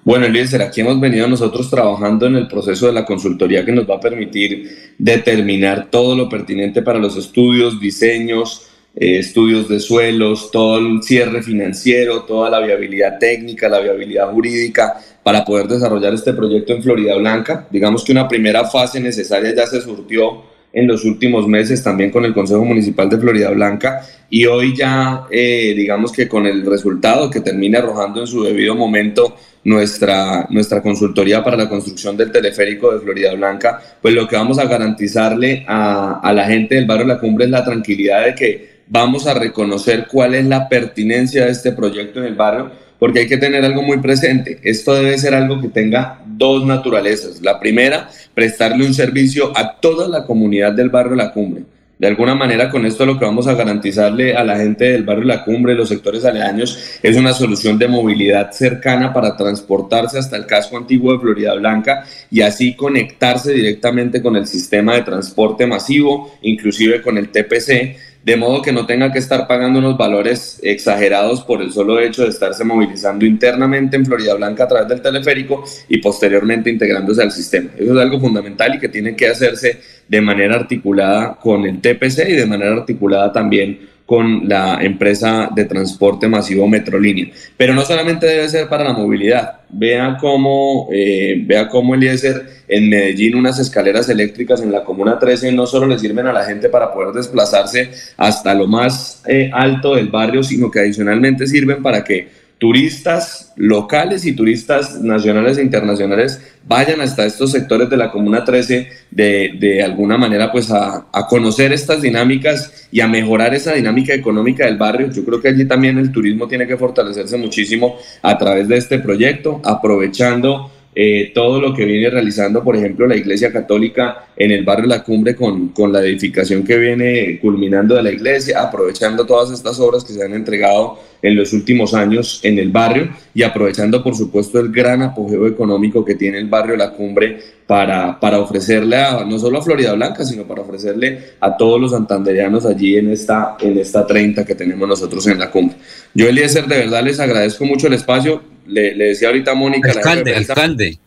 [0.03, 3.89] Bueno, Eliezer, aquí hemos venido nosotros trabajando en el proceso de la consultoría que nos
[3.89, 10.51] va a permitir determinar todo lo pertinente para los estudios, diseños, eh, estudios de suelos,
[10.51, 16.33] todo el cierre financiero, toda la viabilidad técnica, la viabilidad jurídica para poder desarrollar este
[16.33, 17.67] proyecto en Florida Blanca.
[17.69, 22.25] Digamos que una primera fase necesaria ya se surtió en los últimos meses también con
[22.25, 27.29] el Consejo Municipal de Florida Blanca y hoy ya eh, digamos que con el resultado
[27.29, 32.93] que termine arrojando en su debido momento nuestra, nuestra consultoría para la construcción del teleférico
[32.93, 37.07] de Florida Blanca, pues lo que vamos a garantizarle a, a la gente del barrio
[37.07, 41.51] La Cumbre es la tranquilidad de que vamos a reconocer cuál es la pertinencia de
[41.51, 44.59] este proyecto en el barrio porque hay que tener algo muy presente.
[44.61, 47.41] Esto debe ser algo que tenga dos naturalezas.
[47.41, 51.63] La primera, prestarle un servicio a toda la comunidad del barrio La Cumbre.
[51.97, 55.25] De alguna manera, con esto lo que vamos a garantizarle a la gente del barrio
[55.25, 60.45] La Cumbre, los sectores aledaños, es una solución de movilidad cercana para transportarse hasta el
[60.45, 66.33] casco antiguo de Florida Blanca y así conectarse directamente con el sistema de transporte masivo,
[66.41, 71.41] inclusive con el TPC, de modo que no tenga que estar pagando unos valores exagerados
[71.41, 75.63] por el solo hecho de estarse movilizando internamente en Florida Blanca a través del teleférico
[75.87, 77.69] y posteriormente integrándose al sistema.
[77.77, 82.29] Eso es algo fundamental y que tiene que hacerse de manera articulada con el TPC
[82.29, 83.79] y de manera articulada también
[84.09, 87.27] con la empresa de transporte masivo Metrolínea.
[87.55, 89.59] Pero no solamente debe ser para la movilidad.
[89.69, 95.51] Vea cómo, eh, vea cómo Eliezer en Medellín unas escaleras eléctricas en la Comuna 13
[95.51, 99.93] no solo le sirven a la gente para poder desplazarse hasta lo más eh, alto
[99.93, 102.29] del barrio, sino que adicionalmente sirven para que
[102.59, 108.89] turistas locales y turistas nacionales e internacionales vayan hasta estos sectores de la Comuna 13
[109.09, 114.13] de, de alguna manera pues a, a, conocer estas dinámicas y a mejorar esa dinámica
[114.13, 115.09] económica del barrio.
[115.09, 118.99] Yo creo que allí también el turismo tiene que fortalecerse muchísimo a través de este
[118.99, 124.65] proyecto, aprovechando eh, todo lo que viene realizando, por ejemplo, la Iglesia Católica en el
[124.65, 129.51] barrio La Cumbre con, con, la edificación que viene culminando de la iglesia, aprovechando todas
[129.51, 134.03] estas obras que se han entregado en los últimos años en el barrio y aprovechando,
[134.03, 137.37] por supuesto, el gran apogeo económico que tiene el barrio La Cumbre
[137.67, 138.97] para, para ofrecerle
[139.27, 143.57] no solo a Florida Blanca, sino para ofrecerle a todos los santanderianos allí en esta,
[143.59, 145.77] en esta 30 que tenemos nosotros en la cumbre.
[146.15, 148.41] Yo, Eliezer, de verdad les agradezco mucho el espacio.
[148.69, 149.91] Le, le decía ahorita a Mónica.
[149.91, 150.99] Alcalde, alcalde.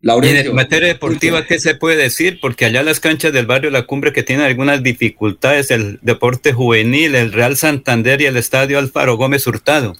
[0.00, 0.44] Laurencio.
[0.44, 2.38] Y en materia deportiva, ¿qué se puede decir?
[2.40, 7.14] Porque allá las canchas del barrio La Cumbre que tienen algunas dificultades, el deporte juvenil,
[7.14, 9.96] el Real Santander y el Estadio Alfaro Gómez Hurtado.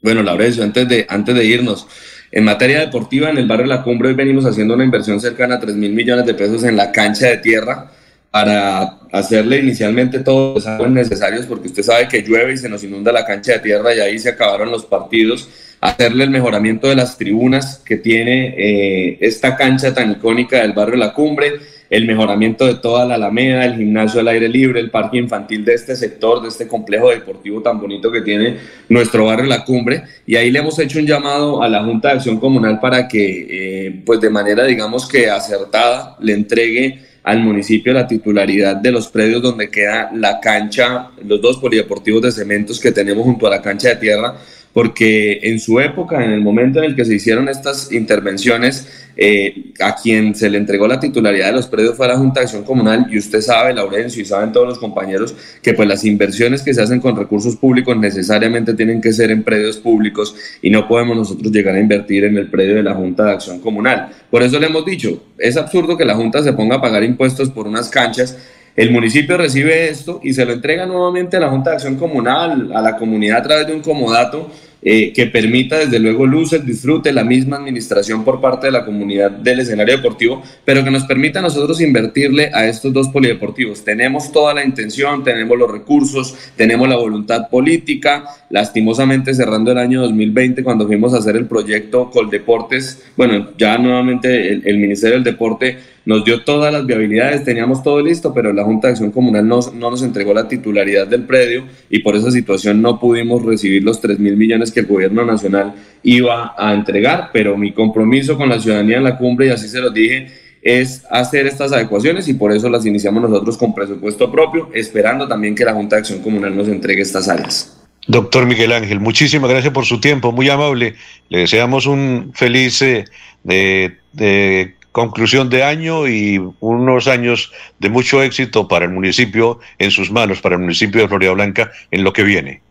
[0.00, 1.86] Bueno, Laurencio, antes de, antes de irnos,
[2.30, 5.60] en materia deportiva, en el barrio La Cumbre hoy venimos haciendo una inversión cercana a
[5.60, 7.90] 3 mil millones de pesos en la cancha de tierra
[8.38, 12.84] para hacerle inicialmente todos los aguas necesarios, porque usted sabe que llueve y se nos
[12.84, 15.48] inunda la cancha de tierra y ahí se acabaron los partidos
[15.80, 20.96] hacerle el mejoramiento de las tribunas que tiene eh, esta cancha tan icónica del barrio
[20.96, 21.54] La Cumbre,
[21.90, 25.74] el mejoramiento de toda la Alameda, el gimnasio al aire libre, el parque infantil de
[25.74, 28.56] este sector, de este complejo deportivo tan bonito que tiene
[28.88, 30.04] nuestro barrio La Cumbre.
[30.26, 33.46] Y ahí le hemos hecho un llamado a la Junta de Acción Comunal para que,
[33.50, 39.08] eh, pues de manera, digamos que acertada, le entregue al municipio la titularidad de los
[39.08, 43.62] predios donde queda la cancha, los dos polideportivos de cementos que tenemos junto a la
[43.62, 44.36] cancha de tierra,
[44.72, 48.86] porque en su época, en el momento en el que se hicieron estas intervenciones,
[49.20, 52.38] eh, a quien se le entregó la titularidad de los predios fue a la Junta
[52.38, 56.04] de Acción Comunal y usted sabe, Laurencio, y saben todos los compañeros, que pues las
[56.04, 60.70] inversiones que se hacen con recursos públicos necesariamente tienen que ser en predios públicos y
[60.70, 64.10] no podemos nosotros llegar a invertir en el predio de la Junta de Acción Comunal.
[64.30, 67.50] Por eso le hemos dicho, es absurdo que la Junta se ponga a pagar impuestos
[67.50, 68.36] por unas canchas
[68.78, 72.70] el municipio recibe esto y se lo entrega nuevamente a la Junta de Acción Comunal,
[72.72, 74.48] a la comunidad a través de un comodato
[74.80, 79.32] eh, que permita desde luego luces, disfrute, la misma administración por parte de la comunidad
[79.32, 83.82] del escenario deportivo, pero que nos permita a nosotros invertirle a estos dos polideportivos.
[83.82, 88.26] Tenemos toda la intención, tenemos los recursos, tenemos la voluntad política.
[88.50, 94.52] Lastimosamente cerrando el año 2020 cuando fuimos a hacer el proyecto Coldeportes, bueno, ya nuevamente
[94.52, 98.64] el, el Ministerio del Deporte nos dio todas las viabilidades, teníamos todo listo, pero la
[98.64, 102.30] Junta de Acción Comunal no, no nos entregó la titularidad del predio y por esa
[102.30, 107.28] situación no pudimos recibir los 3 mil millones que el gobierno nacional iba a entregar,
[107.30, 110.28] pero mi compromiso con la ciudadanía en la cumbre, y así se los dije,
[110.62, 115.54] es hacer estas adecuaciones y por eso las iniciamos nosotros con presupuesto propio, esperando también
[115.54, 117.78] que la Junta de Acción Comunal nos entregue estas áreas.
[118.06, 120.94] Doctor Miguel Ángel, muchísimas gracias por su tiempo, muy amable.
[121.28, 123.04] Le deseamos un feliz eh,
[123.44, 129.92] de, de conclusión de año y unos años de mucho éxito para el municipio en
[129.92, 132.62] sus manos, para el municipio de Florida Blanca en lo que viene.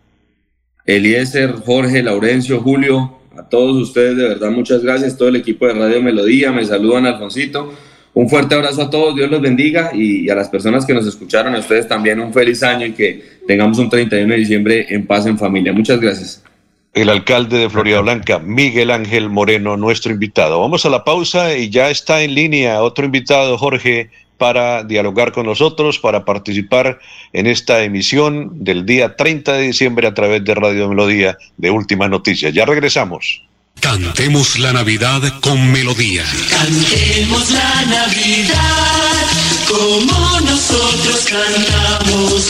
[0.85, 5.75] Eliezer, Jorge, Laurencio, Julio, a todos ustedes de verdad muchas gracias, todo el equipo de
[5.75, 7.73] Radio Melodía, me saludan Alfonsito.
[8.13, 11.55] Un fuerte abrazo a todos, Dios los bendiga y a las personas que nos escucharon,
[11.55, 15.25] a ustedes también un feliz año y que tengamos un 31 de diciembre en paz
[15.27, 15.71] en familia.
[15.71, 16.43] Muchas gracias
[17.01, 20.59] el alcalde de Florida Blanca, Miguel Ángel Moreno, nuestro invitado.
[20.59, 24.09] Vamos a la pausa y ya está en línea otro invitado, Jorge,
[24.39, 26.99] para dialogar con nosotros, para participar
[27.33, 32.09] en esta emisión del día 30 de diciembre a través de Radio Melodía de Últimas
[32.09, 32.51] Noticias.
[32.51, 33.43] Ya regresamos.
[33.79, 36.25] Cantemos la Navidad con melodía.
[36.49, 39.27] Cantemos la Navidad
[39.67, 42.49] como nosotros cantamos.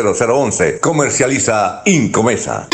[0.01, 0.79] 0011 301 643 0011.
[0.79, 2.67] Comercializa Incomesa.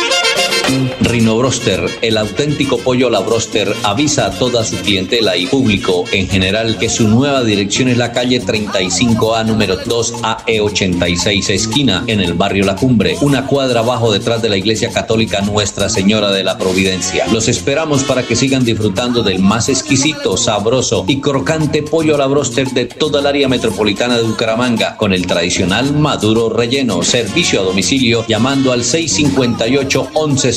[1.01, 6.27] Rino Broster, el auténtico pollo la Broster, avisa a toda su clientela y público en
[6.27, 12.65] general que su nueva dirección es la calle 35A número 2AE86 esquina en el barrio
[12.65, 17.25] La Cumbre, una cuadra abajo detrás de la iglesia católica Nuestra Señora de la Providencia.
[17.31, 22.27] Los esperamos para que sigan disfrutando del más exquisito, sabroso y crocante pollo a la
[22.27, 27.63] Broster de toda el área metropolitana de Bucaramanga con el tradicional maduro relleno, servicio a
[27.63, 30.56] domicilio llamando al 658 11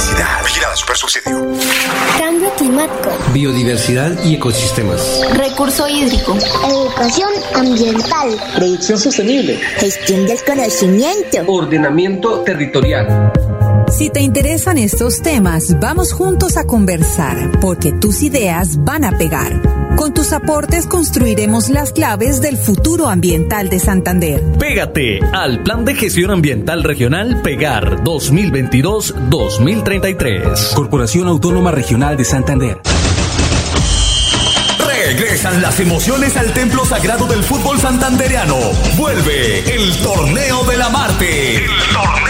[0.00, 0.42] felicidad.
[0.44, 1.56] Vigilada Super Subsidio.
[2.18, 3.10] Cambio climático.
[3.32, 5.20] Biodiversidad y ecosistemas.
[5.34, 6.36] Recurso hídrico.
[6.66, 8.36] Educación ambiental.
[8.56, 9.56] Producción sostenible.
[9.76, 11.38] Gestión del conocimiento.
[11.46, 13.32] Ordenamiento territorial.
[14.00, 19.60] Si te interesan estos temas, vamos juntos a conversar, porque tus ideas van a pegar.
[19.94, 24.42] Con tus aportes construiremos las claves del futuro ambiental de Santander.
[24.58, 30.72] Pégate al Plan de Gestión Ambiental Regional Pegar 2022-2033.
[30.72, 32.80] Corporación Autónoma Regional de Santander.
[34.96, 38.56] Regresan las emociones al templo sagrado del fútbol santandereano.
[38.96, 41.56] Vuelve el torneo de la Marte.
[41.56, 42.29] El torneo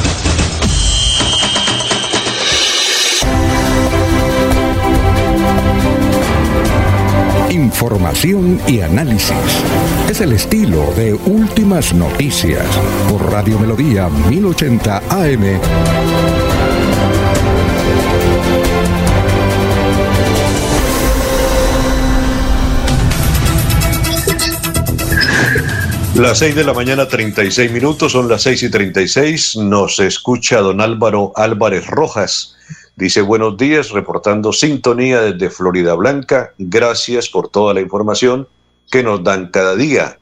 [7.51, 9.35] Información y análisis.
[10.09, 12.65] Es el estilo de Últimas Noticias
[13.09, 15.59] por Radio Melodía 1080 AM.
[26.15, 29.57] Las 6 de la mañana, 36 minutos, son las 6 y 36.
[29.57, 32.55] Nos escucha don Álvaro Álvarez Rojas
[32.95, 36.53] Dice buenos días, reportando sintonía desde Florida Blanca.
[36.57, 38.47] Gracias por toda la información
[38.91, 40.19] que nos dan cada día.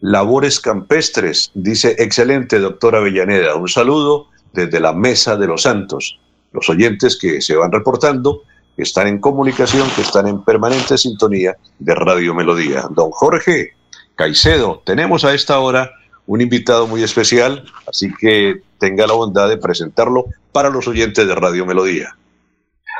[0.00, 3.54] Labores campestres, dice excelente doctora Avellaneda.
[3.54, 6.18] Un saludo desde la Mesa de los Santos.
[6.52, 8.42] Los oyentes que se van reportando,
[8.74, 12.86] que están en comunicación, que están en permanente sintonía de Radio Melodía.
[12.90, 13.74] Don Jorge
[14.14, 15.90] Caicedo, tenemos a esta hora
[16.26, 21.34] un invitado muy especial, así que tenga la bondad de presentarlo para los oyentes de
[21.34, 22.16] Radio Melodía.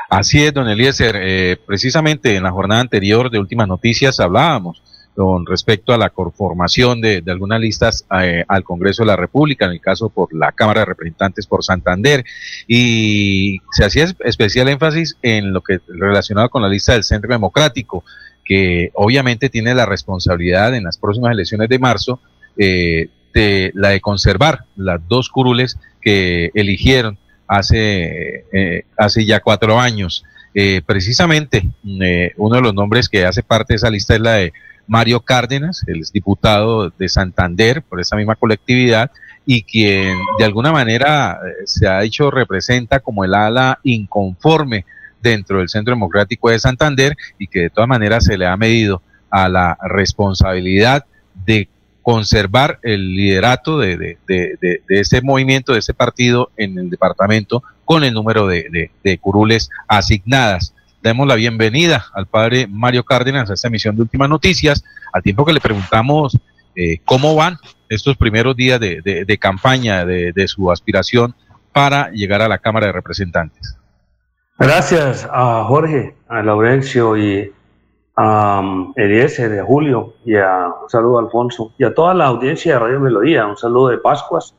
[0.09, 1.15] Así es, don Eliezer.
[1.19, 4.81] Eh, precisamente en la jornada anterior de Últimas Noticias hablábamos
[5.17, 9.71] con respecto a la conformación de, algunas listas eh, al Congreso de la República, en
[9.71, 12.23] el caso por la Cámara de Representantes por Santander,
[12.67, 18.03] y se hacía especial énfasis en lo que relacionado con la lista del Centro Democrático,
[18.45, 22.19] que obviamente tiene la responsabilidad en las próximas elecciones de marzo
[22.55, 29.79] eh, de la de conservar las dos curules que eligieron hace, eh, hace ya cuatro
[29.79, 30.23] años.
[30.55, 31.69] Eh, precisamente
[32.01, 34.53] eh, uno de los nombres que hace parte de esa lista es la de
[34.87, 39.11] Mario Cárdenas, el diputado de Santander por esa misma colectividad
[39.45, 44.85] y quien de alguna manera se ha dicho representa como el ala inconforme
[45.21, 49.01] dentro del Centro Democrático de Santander y que de todas maneras se le ha medido
[49.29, 51.05] a la responsabilidad
[51.45, 51.69] de
[52.07, 54.17] conservar el liderato de, de,
[54.61, 60.73] de, ese movimiento, de ese partido en el departamento con el número de, curules asignadas.
[61.03, 65.43] Damos la bienvenida al padre Mario Cárdenas a esta emisión de Últimas Noticias, al tiempo
[65.43, 66.39] que le preguntamos
[66.77, 67.57] eh, cómo van
[67.89, 71.35] estos primeros días de, campaña de, su aspiración
[71.73, 73.77] para llegar a la Cámara de Representantes.
[74.57, 77.51] Gracias a Jorge, a Laurencio y
[78.17, 82.73] um, Eliezer, de Julio, y a, un saludo a Alfonso, y a toda la audiencia
[82.73, 84.53] de Radio Melodía, un saludo de Pascuas,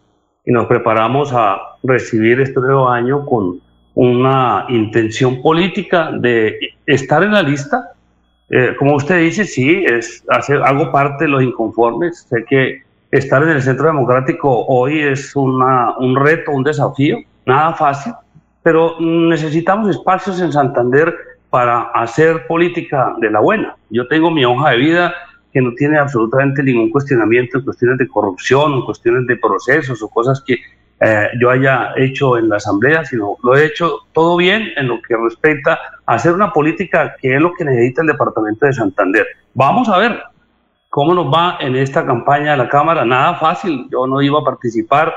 [0.44, 3.60] y nos preparamos a recibir este nuevo año con
[3.94, 6.56] una intención política de
[6.86, 7.93] estar en la lista.
[8.48, 13.43] Eh, como usted dice, sí, es, hace, hago parte de los inconformes, sé que estar
[13.43, 18.14] en el Centro Democrático hoy es una, un reto, un desafío, nada fácil,
[18.62, 21.14] pero necesitamos espacios en Santander
[21.50, 23.76] para hacer política de la buena.
[23.90, 25.14] Yo tengo mi hoja de vida
[25.52, 30.08] que no tiene absolutamente ningún cuestionamiento en cuestiones de corrupción, en cuestiones de procesos o
[30.08, 30.58] cosas que
[31.00, 35.00] eh, yo haya hecho en la Asamblea, sino lo he hecho todo bien en lo
[35.00, 39.26] que respecta a hacer una política que es lo que necesita el Departamento de Santander.
[39.54, 40.20] Vamos a ver
[40.90, 43.04] cómo nos va en esta campaña de la Cámara.
[43.04, 45.14] Nada fácil, yo no iba a participar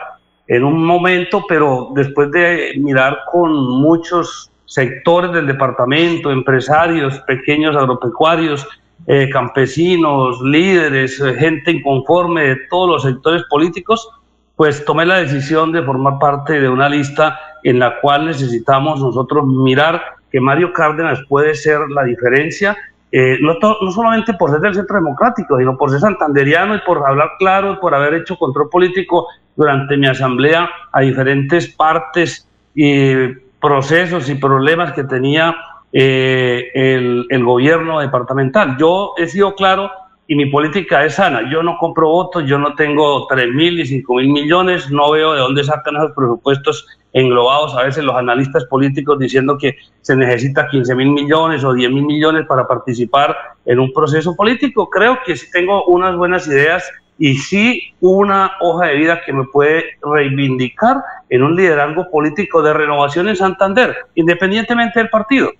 [0.48, 8.66] en un momento, pero después de mirar con muchos sectores del departamento, empresarios, pequeños agropecuarios,
[9.06, 14.10] eh, campesinos, líderes, eh, gente inconforme de todos los sectores políticos,
[14.56, 19.46] pues tomé la decisión de formar parte de una lista en la cual necesitamos nosotros
[19.46, 22.78] mirar que Mario Cárdenas puede ser la diferencia,
[23.12, 27.06] eh, no, no solamente por ser del Centro Democrático, sino por ser santanderiano y por
[27.06, 29.28] hablar claro y por haber hecho control político
[29.58, 35.56] durante mi asamblea a diferentes partes y procesos y problemas que tenía
[35.94, 38.76] eh, el, el, gobierno departamental.
[38.78, 39.92] Yo he sido claro
[40.28, 41.50] y mi política es sana.
[41.52, 45.34] Yo no compro votos, yo no tengo 3 mil y 5 mil millones, no veo
[45.34, 50.68] de dónde sacan esos presupuestos englobados a veces los analistas políticos diciendo que se necesita
[50.68, 53.36] 15 mil millones o 10 mil millones para participar
[53.66, 54.90] en un proceso político.
[54.90, 56.84] Creo que sí tengo unas buenas ideas
[57.18, 62.74] y sí una hoja de vida que me puede reivindicar en un liderazgo político de
[62.74, 65.52] renovación en Santander, independientemente del partido.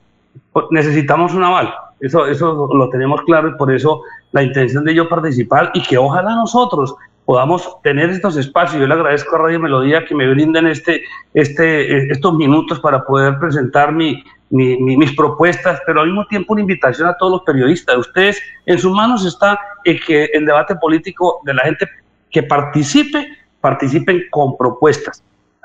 [0.72, 4.02] Necesitamos un aval, eso, eso lo tenemos claro y por eso
[4.32, 6.96] la intención de yo participar y que ojalá nosotros
[7.26, 8.82] podamos tener estos espacios.
[8.82, 11.04] Yo le agradezco a Radio Melodía que me brinden este,
[11.34, 17.08] este, estos minutos para poder presentar mi, mis propuestas, pero al mismo tiempo una invitación
[17.08, 17.96] a todos los periodistas.
[17.98, 21.88] Ustedes, en sus manos está el que el debate político de la gente
[22.30, 23.28] que participe,
[23.62, 25.24] participen con propuestas.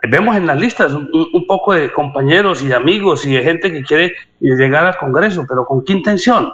[0.08, 4.14] Vemos en las listas un, poco de compañeros y amigos y de gente que quiere
[4.40, 6.52] llegar al Congreso, pero ¿con qué intención?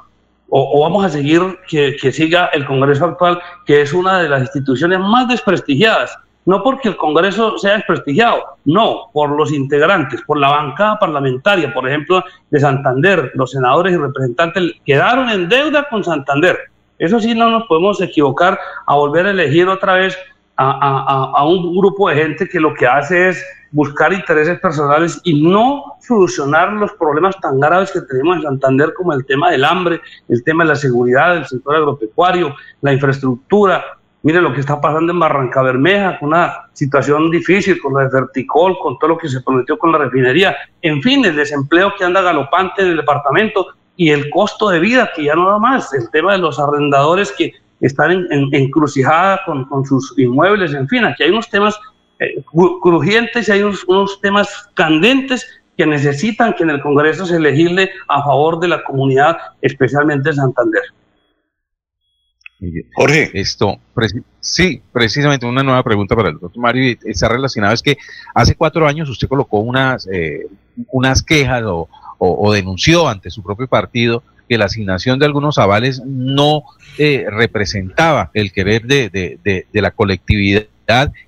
[0.55, 4.43] O, vamos a seguir que, que siga el Congreso actual, que es una de las
[4.43, 10.49] instituciones más desprestigiadas no porque el Congreso sea desprestigiado, no, por los integrantes, por la
[10.49, 16.59] bancada parlamentaria, por ejemplo, de Santander, los senadores y representantes quedaron en deuda con Santander.
[16.99, 20.19] Eso sí, no nos podemos equivocar a volver a elegir otra vez
[20.57, 25.97] a, un grupo de gente que lo que hace es buscar intereses personales y no
[26.01, 30.45] solucionar los problemas tan graves que tenemos en Santander como el tema del hambre, el
[30.45, 33.85] tema de la seguridad, del sector agropecuario, la infraestructura,
[34.25, 38.09] Mire lo que está pasando en Barranca Bermeja, con una situación difícil, con lo de
[38.09, 40.57] Verticol, con todo lo que se prometió con la refinería.
[40.81, 43.67] En fin, el desempleo que anda galopante en el departamento
[43.97, 45.93] y el costo de vida que ya no da más.
[45.93, 50.73] El tema de los arrendadores que están en, encrucijada con, sus inmuebles.
[50.73, 51.79] En fin, aquí hay unos temas
[52.23, 52.45] eh,
[52.83, 55.47] crujientes y hay unos, unos temas candentes
[55.77, 60.37] que necesitan que en el Congreso se legisle a favor de la comunidad, especialmente de
[60.37, 60.83] Santander.
[62.95, 63.31] Jorge.
[63.35, 63.79] Esto,
[64.41, 67.75] sí, precisamente una nueva pregunta para el doctor Mario está relacionada.
[67.75, 67.99] Es que
[68.35, 70.47] hace cuatro años usted colocó unas, eh,
[70.91, 71.89] unas quejas o,
[72.53, 76.63] denunció ante su propio partido que la asignación de algunos avales no
[76.99, 80.63] eh, representaba el querer de, de, de la colectividad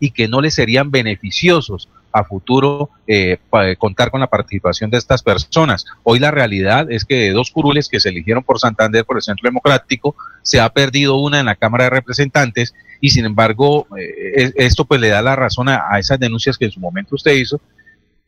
[0.00, 3.38] y que no le serían beneficiosos a futuro eh,
[3.76, 5.84] contar con la participación de estas personas.
[6.04, 9.22] Hoy la realidad es que de dos curules que se eligieron por Santander, por el
[9.22, 14.52] Centro Democrático, se ha perdido una en la Cámara de Representantes y sin embargo eh,
[14.54, 17.60] esto pues le da la razón a, esas denuncias que en su momento usted hizo,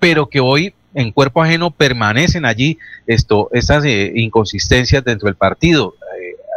[0.00, 5.94] pero que hoy en cuerpo ajeno permanecen allí esto, estas eh, inconsistencias dentro del partido.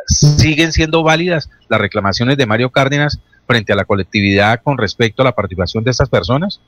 [0.08, 3.20] siguen siendo válidas las reclamaciones de Mario Cárdenas
[3.50, 6.62] frente a la colectividad con respecto a la participación de estas personas?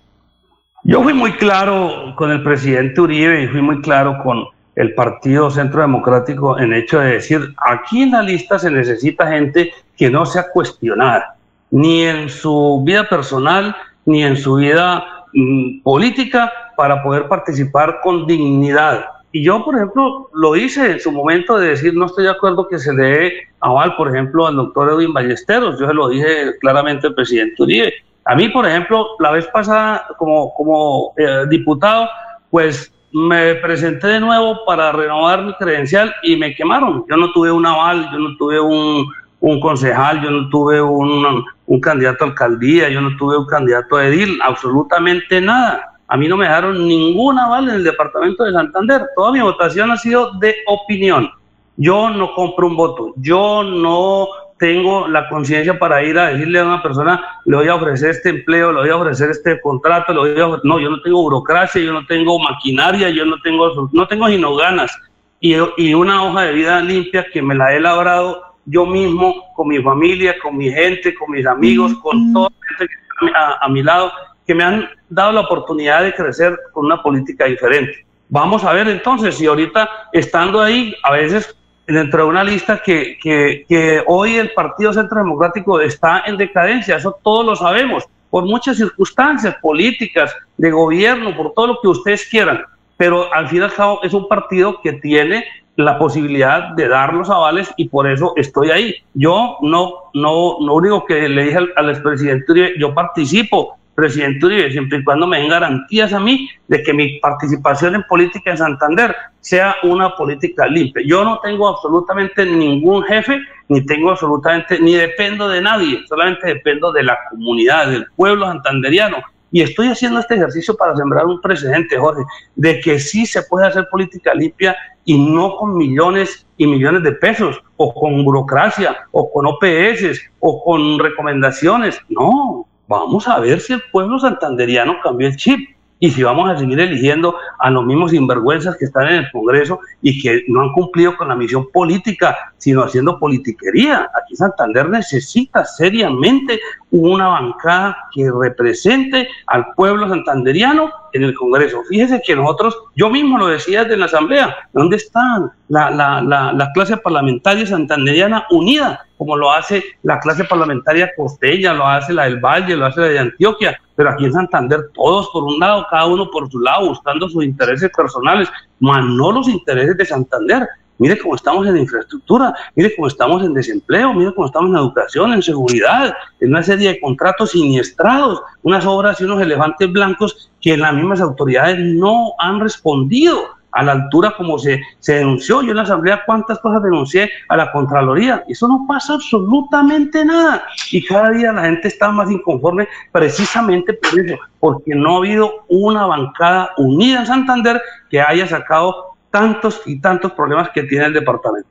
[0.84, 4.45] Yo fui muy claro con el presidente Uribe y fui muy claro con
[4.76, 9.72] el Partido Centro Democrático en hecho de decir, aquí en la lista se necesita gente
[9.95, 11.36] que no sea cuestionada,
[11.70, 13.76] ni en su vida personal,
[14.06, 15.03] ni en su vida
[15.34, 19.06] mm, política, para poder participar con dignidad.
[19.32, 22.68] Y yo, por ejemplo, lo hice en su momento de decir, no estoy de acuerdo
[22.68, 25.80] que se le dé aval, por ejemplo, al doctor Edwin Ballesteros.
[25.80, 27.94] Yo se lo dije claramente al presidente Uribe.
[28.26, 32.10] A mí, por ejemplo, la vez pasada, como, como eh, diputado,
[32.49, 37.06] pues me presenté de nuevo para renovar mi credencial y me quemaron.
[37.10, 39.06] Yo no tuve un aval, yo no tuve un,
[39.40, 43.98] un concejal, yo no tuve un, un, candidato a alcaldía, yo no tuve un candidato
[43.98, 45.91] a edil, absolutamente nada.
[46.12, 49.02] A mí no me dejaron ningún aval en el departamento de Santander.
[49.16, 51.32] Toda mi votación ha sido de opinión.
[51.78, 54.28] Yo no compro un voto, yo no
[54.60, 58.28] tengo la conciencia para ir a decirle a una persona, le voy a ofrecer este
[58.28, 61.82] empleo, le voy a ofrecer este contrato, le voy a no, yo no tengo burocracia,
[61.82, 64.92] yo no tengo maquinaria, yo no tengo, no tengo sino ganas
[65.40, 69.70] y, y una hoja de vida limpia que me la he elaborado yo mismo, con
[69.70, 73.66] mi familia, con mi gente, con mis amigos, con toda la gente que está a,
[73.66, 74.12] a mi lado,
[74.46, 78.06] que me han dado la oportunidad de crecer con una política diferente.
[78.30, 81.56] Vamos a ver entonces si ahorita estando ahí, a veces
[81.86, 87.18] dentro de una lista que, que, hoy el Partido Centro Democrático está en decadencia, eso
[87.24, 92.64] todos lo sabemos, por muchas circunstancias políticas, de gobierno, por todo lo que ustedes quieran,
[92.96, 95.44] pero al fin y al cabo es un partido que tiene
[95.76, 98.96] la posibilidad de dar los avales y por eso estoy ahí.
[99.14, 104.72] Yo no, no, no único que le dije al, al expresidente yo participo presidente Uribe,
[104.72, 108.58] siempre y cuando me den garantías a mí de que mi participación en política en
[108.58, 111.04] Santander sea una política limpia.
[111.06, 116.92] Yo no tengo absolutamente ningún jefe, ni tengo absolutamente, ni dependo de nadie, solamente dependo
[116.92, 119.18] de la comunidad, del pueblo santanderiano.
[119.54, 122.24] Y estoy haciendo este ejercicio para sembrar un precedente, Jorge,
[122.56, 127.12] de que sí se puede hacer política limpia y no con millones y millones de
[127.12, 132.00] pesos, o con burocracia, o con OPS, o con recomendaciones.
[132.08, 135.70] No, vamos a ver si el pueblo santanderiano cambió el chip
[136.00, 139.80] y si vamos a seguir eligiendo a los mismos sinvergüenzas que están en el Congreso
[140.02, 144.10] y que no han cumplido con la misión política, sino haciendo politiquería.
[144.20, 146.60] Aquí Santander necesita seriamente
[146.90, 151.84] una bancada que represente al pueblo santanderiano en el Congreso.
[151.90, 156.54] Fíjese que nosotros, yo mismo lo decía desde la Asamblea, ¿dónde está la, la, la,
[156.54, 159.06] la clase parlamentaria santanderiana unida?
[159.22, 163.08] como lo hace la clase parlamentaria costeña, lo hace la del Valle, lo hace la
[163.08, 166.88] de Antioquia, pero aquí en Santander todos por un lado, cada uno por su lado,
[166.88, 170.68] buscando sus intereses personales, más no los intereses de Santander.
[171.02, 175.34] Mire cómo estamos en infraestructura, mire cómo estamos en desempleo, mire cómo estamos en educación,
[175.34, 180.78] en seguridad, en una serie de contratos siniestrados, unas obras y unos elefantes blancos que
[180.78, 185.64] las mismas autoridades no han respondido a la altura como se, se denunció.
[185.64, 188.44] Yo en la Asamblea cuántas cosas denuncié a la Contraloría.
[188.48, 190.64] Eso no pasa absolutamente nada.
[190.91, 195.65] Y cada día la gente está más inconforme precisamente por eso, porque no ha habido
[195.68, 201.14] una bancada unida en Santander que haya sacado tantos y tantos problemas que tiene el
[201.14, 201.70] departamento.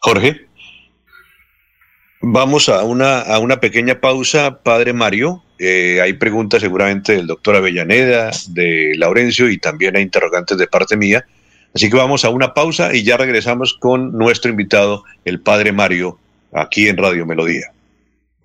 [0.00, 0.46] Jorge.
[2.22, 5.44] Vamos a una, a una pequeña pausa, padre Mario.
[5.58, 10.96] Eh, hay preguntas seguramente del doctor Avellaneda, de Laurencio y también hay interrogantes de parte
[10.96, 11.24] mía.
[11.74, 16.18] Así que vamos a una pausa y ya regresamos con nuestro invitado, el padre Mario,
[16.52, 17.70] aquí en Radio Melodía.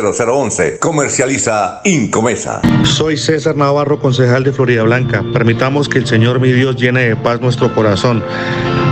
[0.00, 0.78] 0011.
[0.78, 2.60] Comercializa Incomesa.
[2.84, 5.24] Soy César Navarro, concejal de Florida Blanca.
[5.32, 8.22] Permitamos que el Señor mi Dios llene de paz nuestro corazón.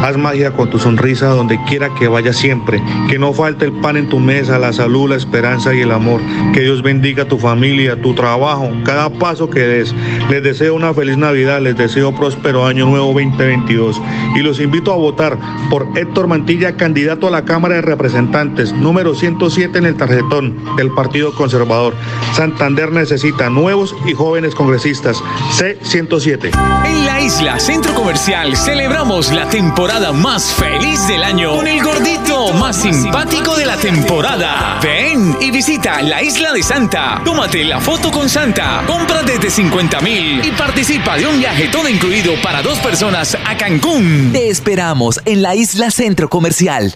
[0.05, 2.83] Haz magia con tu sonrisa donde quiera que vaya siempre.
[3.09, 6.21] Que no falte el pan en tu mesa, la salud, la esperanza y el amor.
[6.53, 9.95] Que Dios bendiga tu familia, tu trabajo, cada paso que des.
[10.29, 13.99] Les deseo una feliz Navidad, les deseo próspero año nuevo 2022.
[14.37, 15.39] Y los invito a votar
[15.71, 20.91] por Héctor Mantilla, candidato a la Cámara de Representantes, número 107 en el tarjetón del
[20.91, 21.95] Partido Conservador.
[22.35, 25.17] Santander necesita nuevos y jóvenes congresistas.
[25.59, 26.51] C107.
[26.85, 32.53] En la isla Centro Comercial celebramos la temporada más feliz del año con el gordito
[32.55, 34.81] más simpático de la temporada.
[34.83, 37.23] Ven y visita la isla de Santa.
[37.25, 38.83] Tómate la foto con Santa.
[38.89, 43.57] Compra desde 50 mil y participa de un viaje todo incluido para dos personas a
[43.57, 44.31] Cancún.
[44.33, 46.93] Te esperamos en la isla Centro Comercial.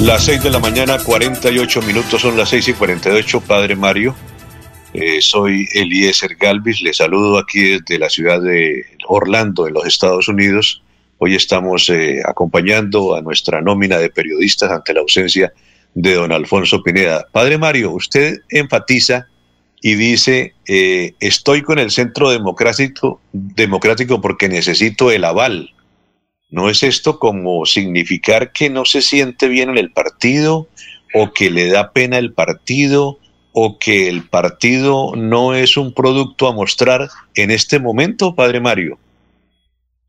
[0.00, 4.14] Las 6 de la mañana, 48 minutos, son las 6 y 48, Padre Mario.
[4.94, 10.28] Eh, soy Eliezer Galvis, le saludo aquí desde la ciudad de Orlando, en los Estados
[10.28, 10.82] Unidos.
[11.18, 15.52] Hoy estamos eh, acompañando a nuestra nómina de periodistas ante la ausencia
[15.94, 17.26] de don Alfonso Pineda.
[17.32, 19.26] Padre Mario, usted enfatiza
[19.82, 25.74] y dice, eh, estoy con el Centro Democrático, Democrático porque necesito el aval
[26.54, 30.68] ¿No es esto como significar que no se siente bien en el partido
[31.12, 33.18] o que le da pena el partido
[33.54, 38.98] o que el partido no es un producto a mostrar en este momento, Padre Mario?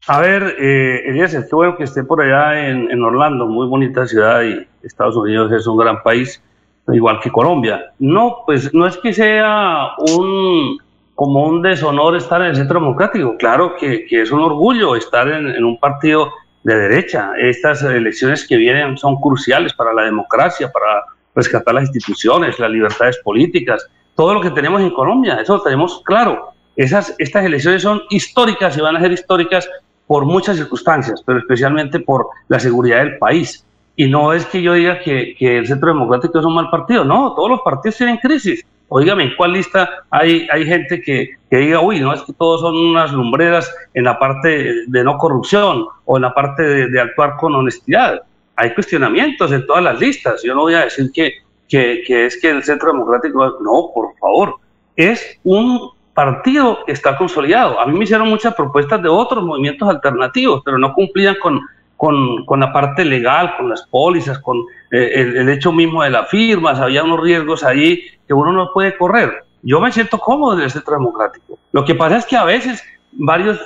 [0.08, 4.68] A ver, eh, Elías, bueno que esté por allá en, Orlando, muy bonita ciudad y
[4.84, 6.42] Estados Unidos es un gran país,
[6.88, 7.94] igual que Colombia.
[8.00, 10.80] No, pues no es que sea un
[11.14, 13.38] como un deshonor estar en el Centro Democrático.
[13.38, 16.32] Claro que, es un orgullo estar en, un partido
[16.64, 17.32] de derecha.
[17.40, 21.04] Estas elecciones que vienen son cruciales para la democracia, para
[21.36, 26.02] rescatar las instituciones, las libertades políticas, todo lo que tenemos en Colombia, eso lo tenemos
[26.06, 26.52] claro.
[26.76, 29.70] Esas, estas elecciones son históricas y van a ser históricas
[30.08, 33.66] por muchas circunstancias, pero especialmente por la seguridad del país.
[33.96, 37.34] Y no es que yo diga que, el Centro Democrático es un mal partido, no,
[37.34, 41.82] todos los partidos tienen crisis Oígame, ¿en cuál lista hay, hay gente que, que, diga,
[41.82, 46.18] uy, no, es que todos son unas lumbreras en la parte de no corrupción o
[46.18, 48.22] en la parte de, de actuar con honestidad?
[48.56, 50.42] Hay cuestionamientos en todas las listas.
[50.44, 51.34] Yo no voy a decir que,
[51.68, 54.56] que, es que el Centro Democrático, no, por favor,
[54.96, 57.80] es un partido que está consolidado.
[57.80, 61.60] A mí me hicieron muchas propuestas de otros movimientos alternativos, pero no cumplían con,
[61.98, 64.60] con, con la parte legal, con las pólizas, con
[64.92, 68.72] eh, el, el, hecho mismo de las firmas, había unos riesgos ahí que uno no
[68.74, 69.44] puede correr.
[69.62, 71.58] Yo me siento cómodo en el Centro Democrático.
[71.72, 72.84] Lo que pasa es que a veces
[73.16, 73.60] varias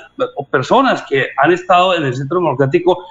[0.50, 3.04] personas que han estado en el Centro Democrático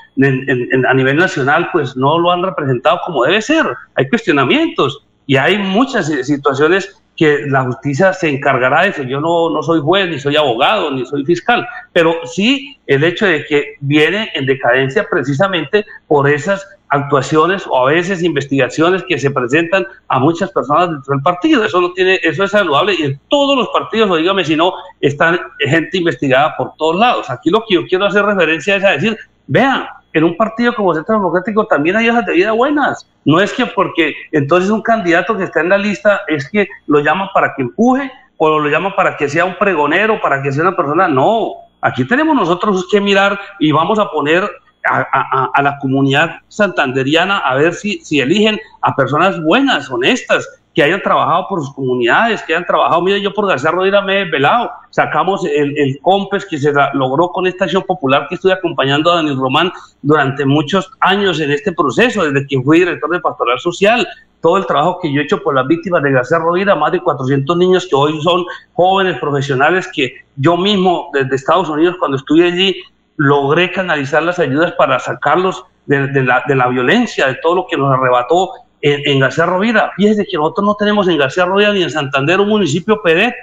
[0.87, 3.65] a nivel nacional, pues no lo han representado como debe ser.
[3.95, 9.03] Hay cuestionamientos y hay muchas situaciones que la justicia se encargará de eso.
[9.03, 13.25] Yo no, no soy juez, ni soy abogado, ni soy fiscal, pero sí el hecho
[13.25, 19.31] de que viene en decadencia precisamente por esas actuaciones o a veces investigaciones que se
[19.31, 21.65] presentan a muchas personas dentro del partido.
[21.65, 24.71] Eso no tiene, eso es saludable y en todos los partidos, o si no,
[25.01, 27.29] están gente investigada por todos lados.
[27.29, 30.93] Aquí lo que yo quiero hacer referencia es a decir, vean, en un partido como
[30.93, 33.07] Centro Democrático también hay hojas de vida buenas.
[33.25, 36.99] No es que porque entonces un candidato que está en la lista es que lo
[36.99, 40.63] llaman para que empuje o lo llaman para que sea un pregonero, para que sea
[40.63, 41.07] una persona.
[41.07, 44.49] No, aquí tenemos nosotros que mirar y vamos a poner
[44.85, 50.47] a, la comunidad santanderiana a ver si, si eligen a personas buenas, honestas,
[50.79, 54.21] que hayan trabajado por sus comunidades, que hayan trabajado, mire, yo por García Rodríguez me
[54.21, 58.53] he velado, sacamos el, el COMPES que se logró con esta acción popular que estoy
[58.53, 63.19] acompañando a Daniel Román durante muchos años en este proceso, desde que fui director de
[63.19, 64.07] Pastoral Social,
[64.39, 67.01] todo el trabajo que yo he hecho por las víctimas de García Rodríguez, más de
[67.01, 72.47] 400 niños que hoy son jóvenes profesionales que yo mismo desde Estados Unidos cuando estuve
[72.47, 72.81] allí
[73.17, 77.75] logré canalizar las ayudas para sacarlos de, la, de la violencia, de todo lo que
[77.75, 78.51] nos arrebató
[78.81, 79.91] en, García Rovira.
[79.95, 83.33] Fíjese que nosotros no tenemos en García Rovira ni en Santander un municipio PEDET.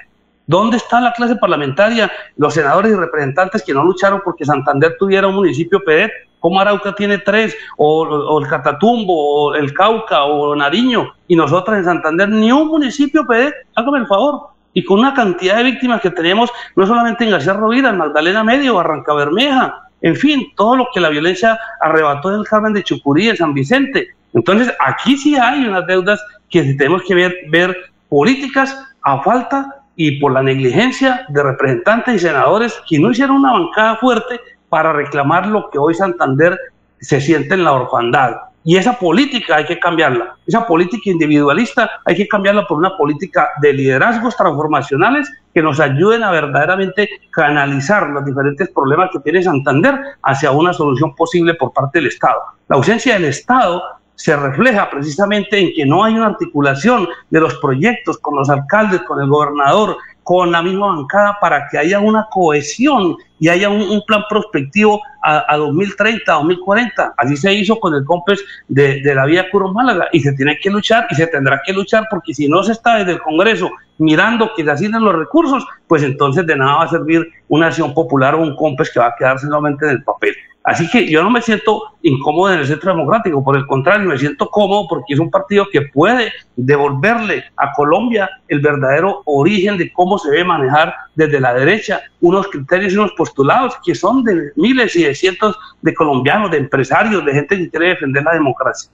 [0.46, 2.10] ¿Dónde está la clase parlamentaria?
[2.36, 6.12] Los senadores y representantes que no lucharon porque Santander tuviera un municipio PEDET.
[6.38, 7.56] ¿Cómo Arauca tiene tres?
[7.76, 11.12] O, el Catatumbo, o el Cauca, o Nariño.
[11.26, 13.54] Y nosotros en Santander ni un municipio PEDET.
[13.74, 14.48] Hágame el favor.
[14.72, 18.44] Y con una cantidad de víctimas que tenemos, no solamente en García Rovira, en Magdalena
[18.44, 22.82] Medio, Barranca Bermeja, en fin, todo lo que la violencia arrebató en el Carmen de
[22.82, 24.08] Chucurí, en San Vicente.
[24.34, 26.20] Entonces, aquí sí hay unas deudas
[26.50, 27.14] que tenemos que
[27.48, 27.76] ver
[28.08, 33.52] políticas a falta y por la negligencia de representantes y senadores que no hicieron una
[33.52, 36.58] bancada fuerte para reclamar lo que hoy Santander
[37.00, 38.36] se siente en la orfandad.
[38.68, 40.36] Y esa política hay que cambiarla.
[40.44, 46.24] Esa política individualista hay que cambiarla por una política de liderazgos transformacionales que nos ayuden
[46.24, 49.94] a verdaderamente canalizar los diferentes problemas que tiene Santander
[50.24, 52.40] hacia una solución posible por parte del Estado.
[52.66, 53.84] La ausencia del Estado
[54.16, 59.02] se refleja precisamente en que no hay una articulación de los proyectos con los alcaldes,
[59.02, 64.02] con el gobernador, con la misma bancada para que haya una cohesión y haya un,
[64.06, 67.14] plan prospectivo a, 2030, 2040.
[67.16, 70.58] Así se hizo con el COMPES de, de la vía Curo Málaga y se tiene
[70.58, 73.70] que luchar y se tendrá que luchar porque si no se está desde el Congreso
[73.98, 77.94] mirando que se asignen los recursos, pues entonces de nada va a servir una acción
[77.94, 80.34] popular o un COMPES que va a quedar solamente en el papel.
[80.66, 84.18] Así que yo no me siento incómodo en el Centro Democrático, por el contrario, me
[84.18, 89.92] siento cómodo porque es un partido que puede devolverle a Colombia el verdadero origen de
[89.92, 94.52] cómo se debe manejar desde la derecha unos criterios y unos postulados que son de
[94.56, 98.90] miles y de cientos de colombianos, de empresarios, de gente que quiere defender la democracia.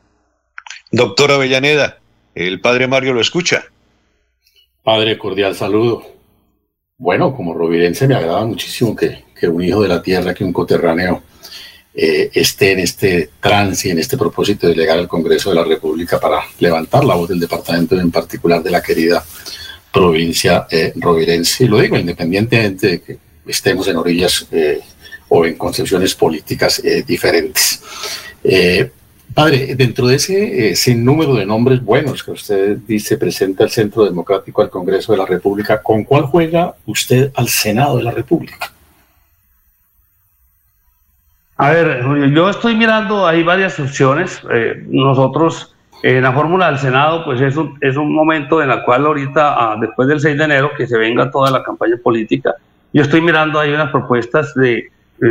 [0.90, 1.98] Doctor Avellaneda,
[2.34, 3.64] el padre Mario lo escucha.
[4.82, 6.02] Padre, cordial saludo.
[6.98, 10.52] Bueno, como rovidense me agrada muchísimo que, que un hijo de la tierra, que un
[10.52, 11.22] coterráneo,
[11.94, 16.18] eh, esté en este trance, en este propósito de llegar al Congreso de la República
[16.18, 19.22] para levantar la voz del departamento, en particular de la querida
[19.92, 21.64] provincia eh, rovirense.
[21.64, 24.80] Y lo digo independientemente de que estemos en orillas eh,
[25.28, 27.82] o en concepciones políticas eh, diferentes.
[29.34, 34.62] padre, dentro de ese número de nombres buenos que usted dice presenta el Centro Democrático
[34.62, 38.72] al Congreso de la República, ¿con cuál juega usted al Senado de la República?
[41.62, 44.42] A ver, yo estoy mirando, hay varias opciones.
[44.52, 48.82] Eh, nosotros, en la fórmula del Senado, pues es un, es un momento en el
[48.82, 52.56] cual ahorita, ah, después del 6 de enero, que se venga toda la campaña política,
[52.92, 54.90] yo estoy mirando, hay unas propuestas de eh,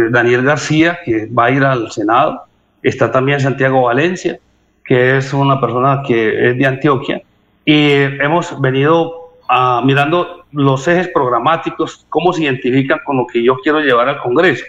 [0.10, 2.44] Daniel García, que va a ir al Senado.
[2.82, 4.40] Está también Santiago Valencia,
[4.84, 7.22] que es una persona que es de Antioquia.
[7.66, 13.58] Y hemos venido ah, mirando los ejes programáticos, cómo se identifican con lo que yo
[13.58, 14.66] quiero llevar al Congreso.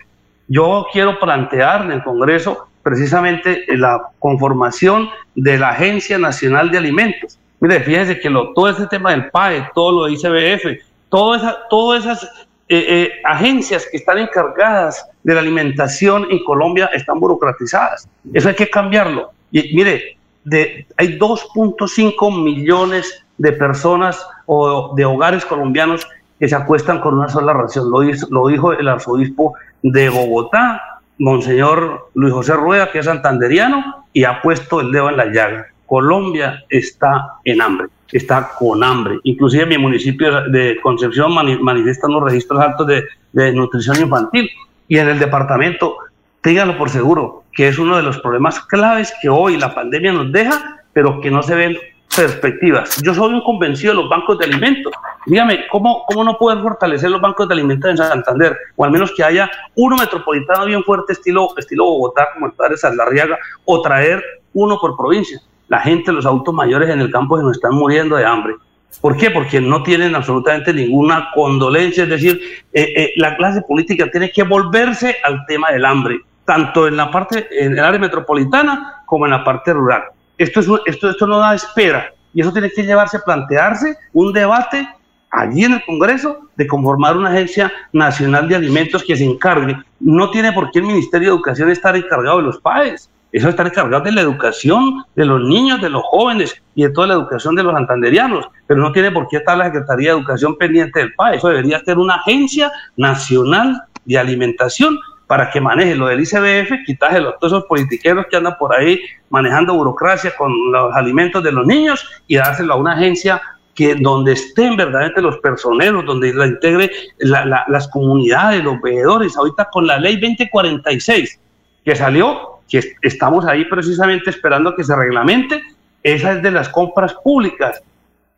[0.48, 7.38] Yo quiero plantear en el Congreso precisamente la conformación de la Agencia Nacional de Alimentos.
[7.60, 12.86] Mire, fíjense que todo ese tema del PAE, todo lo de ICBF, todas esas eh,
[12.88, 18.08] eh, agencias que están encargadas de la alimentación en Colombia están burocratizadas.
[18.32, 19.30] Eso hay que cambiarlo.
[19.50, 26.06] Y mire, de, hay 2.5 millones de personas o de hogares colombianos
[26.40, 27.90] que se acuestan con una sola ración.
[27.90, 28.00] Lo,
[28.30, 30.80] lo dijo el arzobispo de Bogotá,
[31.18, 35.66] Monseñor Luis José Rueda, que es santanderiano, y ha puesto el dedo en la llaga.
[35.84, 39.18] Colombia está en hambre, está con hambre.
[39.24, 44.50] Inclusive mi municipio de Concepción manifiestan los registros altos de, de nutrición infantil.
[44.88, 45.96] Y en el departamento,
[46.40, 50.30] ténganlo por seguro, que es uno de los problemas claves que hoy la pandemia nos
[50.32, 51.76] deja, pero que no se ven
[52.14, 53.00] perspectivas.
[53.02, 54.92] Yo soy un convencido de los bancos de alimentos.
[55.26, 58.56] Dígame, ¿cómo, ¿cómo no poder fortalecer los bancos de alimentos en Santander?
[58.76, 62.76] O al menos que haya uno metropolitano bien fuerte, estilo, estilo Bogotá, como el padre
[62.76, 64.22] Saldarriaga, o traer
[64.52, 65.40] uno por provincia.
[65.72, 68.56] La gente, los autos mayores en el campo se nos están muriendo de hambre.
[69.00, 69.30] ¿Por qué?
[69.30, 72.04] Porque no tienen absolutamente ninguna condolencia.
[72.04, 72.38] Es decir,
[72.74, 77.10] eh, eh, la clase política tiene que volverse al tema del hambre, tanto en la
[77.10, 80.02] parte, en el área metropolitana como en la parte rural.
[80.36, 84.30] Esto, es, esto, esto no da espera y eso tiene que llevarse a plantearse un
[84.30, 84.86] debate
[85.30, 89.74] allí en el Congreso de conformar una agencia nacional de alimentos que se encargue.
[90.00, 93.08] No tiene por qué el Ministerio de Educación estar encargado de los padres.
[93.32, 97.06] Eso está encargado de la educación de los niños, de los jóvenes y de toda
[97.08, 100.56] la educación de los santanderianos, pero no tiene por qué estar la Secretaría de Educación
[100.58, 101.36] pendiente del PAE.
[101.36, 107.30] Eso debería ser una agencia nacional de alimentación para que maneje lo del ICBF, quitárselo
[107.30, 109.00] a todos esos politiqueros que andan por ahí
[109.30, 113.40] manejando burocracia con los alimentos de los niños y dárselo a una agencia
[113.74, 119.34] que donde estén verdaderamente los personeros, donde la integre las comunidades, los veedores.
[119.34, 121.40] Ahorita con la ley 2046
[121.82, 125.62] que salió, que estamos ahí precisamente esperando que se reglamente,
[126.02, 127.82] esa es de las compras públicas.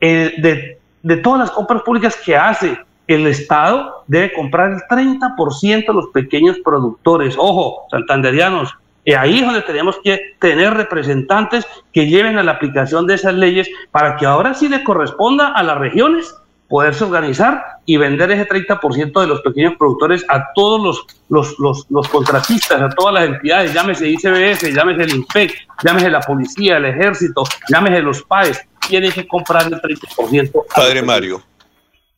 [0.00, 5.86] Eh, de, de todas las compras públicas que hace el Estado debe comprar el 30%
[5.86, 7.34] de los pequeños productores.
[7.38, 8.74] Ojo, santanderianos,
[9.04, 13.34] y ahí es donde tenemos que tener representantes que lleven a la aplicación de esas
[13.34, 16.34] leyes para que ahora sí le corresponda a las regiones
[16.68, 21.86] poderse organizar y vender ese 30% de los pequeños productores a todos los, los, los,
[21.90, 25.54] los, contratistas, a todas las entidades, llámese ICBF, llámese el INPEC,
[25.84, 30.64] llámese la policía, el ejército, llámese los PAES, tienen que comprar el 30%.
[30.74, 31.42] Padre Mario.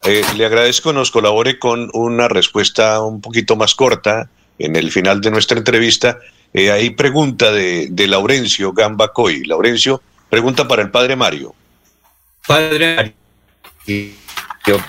[0.05, 5.20] Eh, le agradezco nos colabore con una respuesta un poquito más corta en el final
[5.20, 6.18] de nuestra entrevista.
[6.52, 9.44] Eh, hay pregunta de, de Laurencio Gamba Coy.
[9.44, 10.01] Laurencio,
[10.31, 11.55] pregunta para el padre Mario.
[12.47, 13.12] Padre Mario,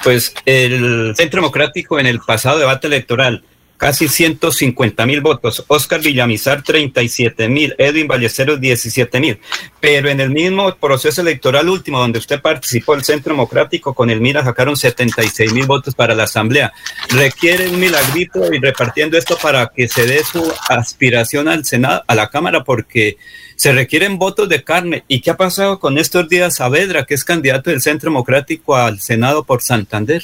[0.04, 3.44] pues el Centro Democrático en el pasado debate electoral
[3.78, 9.40] casi 150 mil votos, Oscar Villamizar 37 mil, Edwin Ballesteros 17 mil,
[9.80, 14.20] pero en el mismo proceso electoral último donde usted participó, el Centro Democrático con el
[14.20, 16.74] MIRA sacaron 76 mil votos para la Asamblea.
[17.10, 22.16] Requiere un milagrito y repartiendo esto para que se dé su aspiración al Senado, a
[22.16, 23.18] la Cámara, porque
[23.58, 25.04] se requieren votos de carne.
[25.08, 29.00] ¿Y qué ha pasado con estos días Saavedra, que es candidato del Centro Democrático al
[29.00, 30.24] Senado por Santander?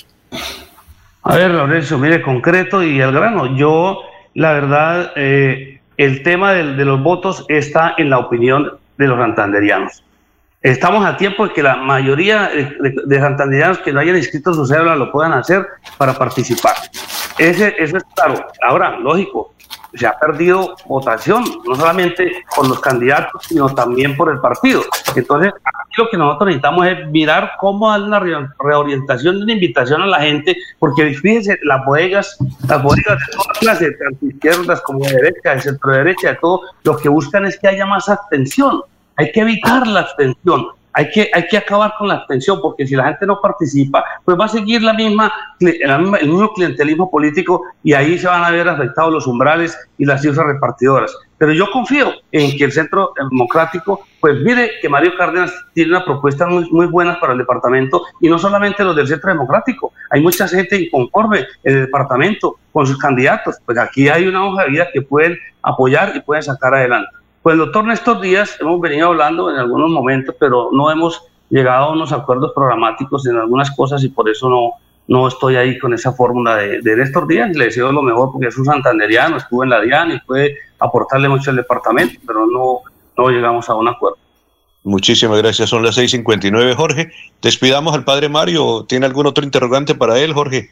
[1.24, 3.58] A ver, Lorenzo, mire, concreto y al grano.
[3.58, 4.02] Yo,
[4.36, 9.18] la verdad, eh, el tema de, de, los votos está en la opinión de los
[9.18, 10.04] santanderianos.
[10.62, 14.96] Estamos a tiempo de que la mayoría de santanderianos que no hayan inscrito su cédula
[14.96, 15.66] lo puedan hacer
[15.98, 16.76] para participar.
[17.38, 18.46] Ese, eso es claro.
[18.62, 19.54] Ahora, lógico,
[19.94, 24.82] se ha perdido votación, no solamente por los candidatos, sino también por el partido.
[25.16, 30.08] Entonces, aquí lo que nosotros necesitamos es mirar cómo dar una reorientación, una invitación a
[30.08, 32.38] la gente, porque fíjense, las bodegas,
[32.68, 36.62] las bodegas de todas clases, tanto izquierdas como de derecha, de centro derecha, de todo,
[36.84, 38.82] lo que buscan es que haya más abstención.
[39.18, 42.96] Hay que evitar la abstención hay que, hay que acabar con la abstención, porque si
[42.96, 47.94] la gente no participa, pues va a seguir la misma, el mismo clientelismo político y
[47.94, 51.16] ahí se van a ver afectados los umbrales y las cifras repartidoras.
[51.38, 56.06] Pero yo confío en que el Centro Democrático, pues mire que Mario Cárdenas tiene una
[56.06, 60.22] propuesta muy, muy buena para el departamento y no solamente los del Centro Democrático, hay
[60.22, 64.70] mucha gente inconforme en el departamento con sus candidatos, pues aquí hay una hoja de
[64.70, 67.23] vida que pueden apoyar y pueden sacar adelante.
[67.44, 71.92] Pues doctor Néstor Díaz, hemos venido hablando en algunos momentos, pero no hemos llegado a
[71.92, 74.72] unos acuerdos programáticos en algunas cosas y por eso no,
[75.10, 77.54] no estoy ahí con esa fórmula de, de Néstor Díaz.
[77.54, 81.28] Le deseo lo mejor porque es un santanderiano, estuvo en la DIAN y puede aportarle
[81.28, 82.80] mucho al departamento, pero no,
[83.18, 84.18] no llegamos a un acuerdo.
[84.84, 85.70] Muchísimas gracias.
[85.70, 87.12] Son las 6:59, Jorge.
[87.42, 88.86] Despidamos al padre Mario.
[88.88, 90.72] ¿Tiene algún otro interrogante para él, Jorge?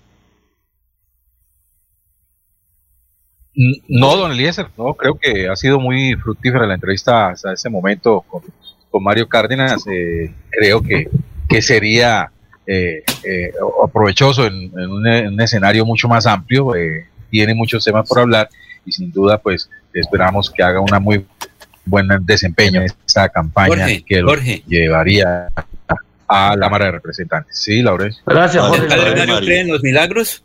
[3.88, 8.22] No, don Eliezer, no, creo que ha sido muy fructífera la entrevista hasta ese momento
[8.28, 8.42] con,
[8.90, 9.86] con Mario Cárdenas.
[9.88, 11.10] Eh, creo que,
[11.48, 12.32] que sería
[12.66, 13.52] eh, eh,
[13.92, 16.76] provechoso en, en, un, en, un, escenario mucho más amplio.
[16.76, 18.50] Eh, tiene muchos temas por hablar
[18.86, 21.26] y sin duda, pues esperamos que haga una muy
[21.86, 24.64] buen desempeño en esta campaña Jorge, que lo Jorge.
[24.68, 25.50] llevaría
[26.28, 27.58] a la Cámara de Representantes.
[27.58, 28.24] Sí, Laurencio.
[28.26, 28.84] Gracias, Jorge.
[28.84, 30.44] ¿El padre Mario cree en los milagros?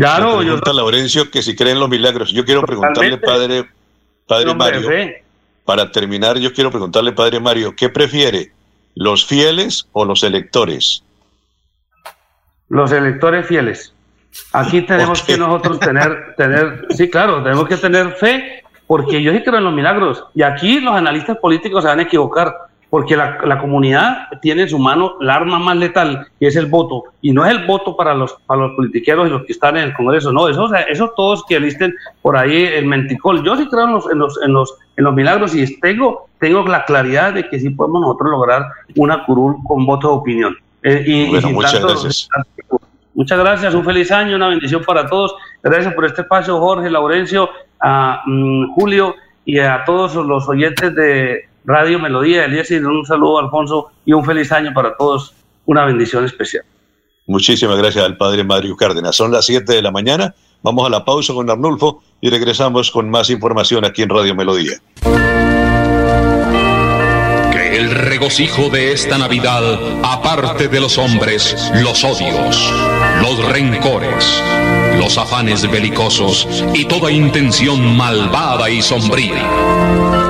[0.00, 2.32] Claro, yo pregunta Laurencio que si creen los milagros.
[2.32, 3.68] Yo quiero preguntarle, padre,
[4.26, 4.88] padre Mario,
[5.66, 8.50] para terminar, yo quiero preguntarle, padre Mario, ¿qué prefiere,
[8.94, 11.04] los fieles o los electores?
[12.70, 13.92] Los electores fieles.
[14.54, 19.42] Aquí tenemos que nosotros tener, tener, sí, claro, tenemos que tener fe, porque yo sí
[19.42, 20.24] creo en los milagros.
[20.34, 22.56] Y aquí los analistas políticos se van a equivocar.
[22.90, 26.66] Porque la, la, comunidad tiene en su mano la arma más letal, que es el
[26.66, 29.76] voto, y no es el voto para los, para los politiqueros y los que están
[29.76, 33.44] en el Congreso, no, eso, eso todos que alisten por ahí el menticol.
[33.44, 36.66] Yo sí creo en los, en los, en los, en los milagros y tengo, tengo
[36.66, 40.56] la claridad de que sí podemos nosotros lograr una curul con voto de opinión.
[40.82, 42.28] Eh, y, bueno, muchas gracias.
[43.14, 45.34] Muchas gracias, un feliz año, una bendición para todos.
[45.62, 47.50] Gracias por este espacio, Jorge, Laurencio,
[47.80, 49.14] a mm, Julio
[49.44, 52.44] y a todos los oyentes de Radio Melodía.
[52.44, 55.34] Eliezer, un saludo, Alfonso, y un feliz año para todos.
[55.66, 56.64] Una bendición especial.
[57.26, 59.14] Muchísimas gracias al padre Mario Cárdenas.
[59.14, 60.34] Son las 7 de la mañana.
[60.62, 64.78] Vamos a la pausa con Arnulfo y regresamos con más información aquí en Radio Melodía.
[67.52, 69.62] Que el regocijo de esta Navidad
[70.02, 72.72] aparte de los hombres los odios,
[73.22, 74.42] los rencores,
[74.98, 80.29] los afanes belicosos y toda intención malvada y sombría.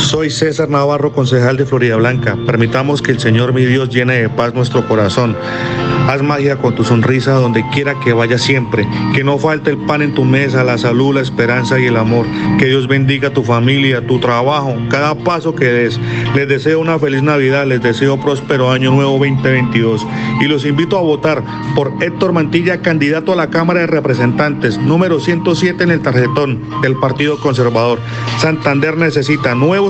[0.00, 2.36] Soy César Navarro, concejal de Florida Blanca.
[2.46, 5.36] Permitamos que el Señor mi Dios llene de paz nuestro corazón.
[6.08, 8.88] Haz magia con tu sonrisa donde quiera que vaya siempre.
[9.14, 12.26] Que no falte el pan en tu mesa, la salud, la esperanza y el amor.
[12.58, 16.00] Que Dios bendiga tu familia, tu trabajo, cada paso que des.
[16.34, 20.04] Les deseo una feliz Navidad, les deseo próspero año nuevo 2022.
[20.40, 21.44] Y los invito a votar
[21.76, 26.96] por Héctor Mantilla, candidato a la Cámara de Representantes, número 107 en el tarjetón del
[26.96, 28.00] Partido Conservador.
[28.38, 29.89] Santander necesita nuevos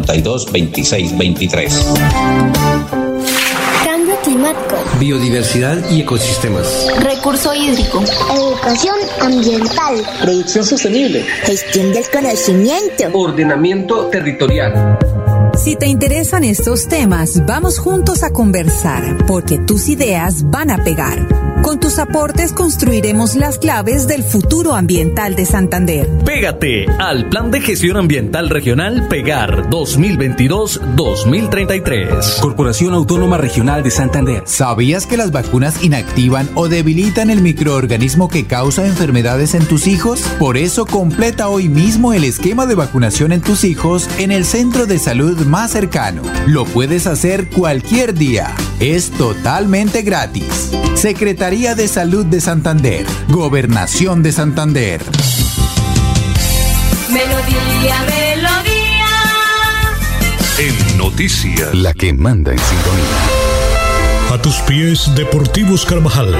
[0.03, 1.71] 313-392-2623.
[3.85, 4.75] Cambio climático.
[4.99, 6.87] Biodiversidad y ecosistemas.
[7.03, 8.03] Recurso hídrico.
[8.33, 10.03] Educación ambiental.
[10.21, 11.23] Producción sostenible.
[11.43, 13.09] Gestión del conocimiento.
[13.13, 14.97] Ordenamiento territorial.
[15.63, 21.51] Si te interesan estos temas, vamos juntos a conversar, porque tus ideas van a pegar.
[21.61, 26.09] Con tus aportes construiremos las claves del futuro ambiental de Santander.
[26.25, 32.39] Pégate al Plan de Gestión Ambiental Regional Pegar 2022-2033.
[32.39, 34.41] Corporación Autónoma Regional de Santander.
[34.45, 40.21] ¿Sabías que las vacunas inactivan o debilitan el microorganismo que causa enfermedades en tus hijos?
[40.39, 44.87] Por eso completa hoy mismo el esquema de vacunación en tus hijos en el centro
[44.87, 46.23] de salud más cercano.
[46.47, 48.55] Lo puedes hacer cualquier día.
[48.79, 50.71] Es totalmente gratis.
[50.95, 53.05] Secretaría de Salud de Santander.
[53.27, 55.01] Gobernación de Santander.
[57.09, 59.07] Melodía, melodía.
[60.57, 61.75] En noticias.
[61.75, 63.51] La que manda en sintonía.
[64.31, 66.33] A tus pies, Deportivos Carvajal.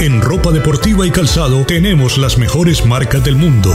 [0.00, 3.72] En ropa deportiva y calzado tenemos las mejores marcas del mundo.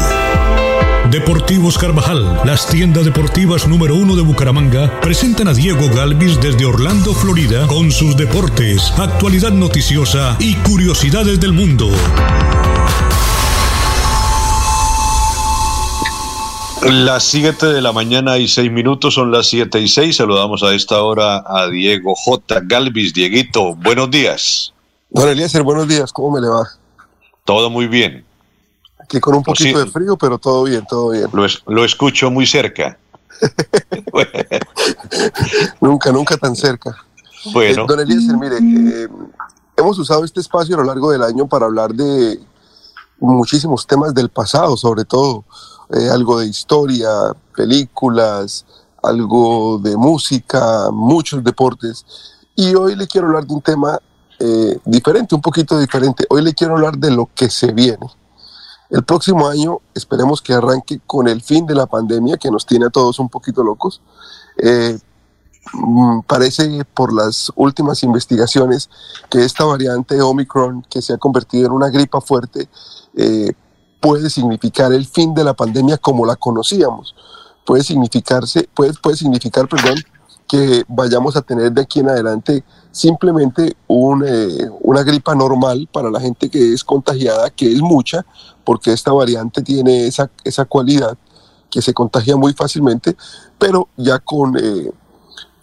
[1.12, 7.14] Deportivos Carvajal, las tiendas deportivas número uno de Bucaramanga, presentan a Diego Galvis desde Orlando,
[7.14, 11.90] Florida, con sus deportes, actualidad noticiosa y curiosidades del mundo.
[16.84, 20.18] Las 7 de la mañana y 6 minutos, son las 7 y 6.
[20.18, 22.62] Saludamos a esta hora a Diego J.
[22.66, 23.14] Galvis.
[23.14, 24.74] Dieguito, buenos días.
[25.10, 26.68] Don Eliezer, buenos días, ¿cómo me le va?
[27.46, 28.26] Todo muy bien.
[29.14, 31.28] Aquí con un poquito de frío, pero todo bien, todo bien.
[31.34, 32.98] Lo, es- lo escucho muy cerca.
[35.82, 36.96] nunca, nunca tan cerca.
[37.54, 37.84] Bueno.
[37.84, 39.08] Eh, don Eliezer, mire, eh,
[39.78, 42.40] hemos usado este espacio a lo largo del año para hablar de
[43.20, 45.44] muchísimos temas del pasado, sobre todo
[45.94, 47.10] eh, algo de historia,
[47.56, 48.66] películas,
[49.04, 52.04] algo de música, muchos deportes.
[52.56, 54.00] Y hoy le quiero hablar de un tema
[54.40, 56.26] eh, diferente, un poquito diferente.
[56.30, 58.08] Hoy le quiero hablar de lo que se viene.
[58.94, 62.86] El próximo año esperemos que arranque con el fin de la pandemia que nos tiene
[62.86, 64.04] a todos un poquito locos.
[64.56, 65.00] Eh,
[65.74, 68.92] mm, parece por las últimas investigaciones
[69.32, 72.70] que esta variante Omicron que se ha convertido en una gripa fuerte
[73.18, 73.54] eh,
[74.00, 77.16] puede significar el fin de la pandemia como la conocíamos.
[77.66, 79.96] Puede significarse, puede, puede significar, perdón,
[80.48, 86.12] que vayamos a tener de aquí en adelante simplemente un, eh, una gripa normal para
[86.12, 88.26] la gente que es contagiada, que es mucha,
[88.64, 91.18] porque esta variante tiene esa, esa cualidad
[91.70, 93.16] que se contagia muy fácilmente,
[93.58, 94.92] pero ya con, eh,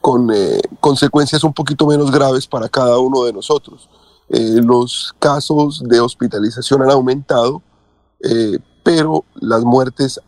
[0.00, 3.88] con eh, consecuencias un poquito menos graves para cada uno de nosotros.
[4.28, 7.62] los casos de hospitalización han aumentado,
[8.84, 10.20] pero las muertes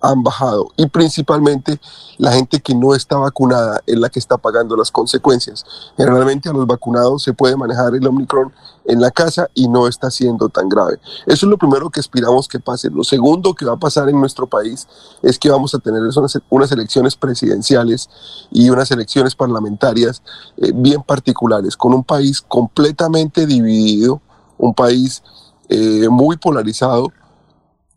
[0.00, 1.80] han bajado y principalmente
[2.18, 5.64] la gente que no está vacunada es la que está pagando las consecuencias.
[5.96, 8.52] Generalmente a los vacunados se puede manejar el Omicron
[8.84, 10.98] en la casa y no está siendo tan grave.
[11.26, 12.90] Eso es lo primero que aspiramos que pase.
[12.90, 14.88] Lo segundo que va a pasar en nuestro país
[15.22, 16.02] es que vamos a tener
[16.50, 18.08] unas, elecciones presidenciales
[18.50, 20.22] y unas elecciones parlamentarias
[20.56, 24.20] eh, bien particulares, con un país completamente dividido,
[24.58, 25.22] un país
[25.68, 27.12] eh, muy polarizado,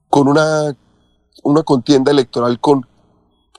[0.09, 0.75] con una
[1.43, 2.85] una contienda electoral con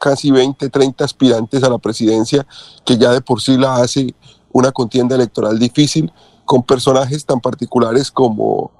[0.00, 2.46] casi 20, 30 aspirantes a la presidencia,
[2.84, 4.14] que ya de por sí la hace
[4.52, 6.12] una contienda electoral difícil,
[6.44, 8.70] con personajes tan particulares como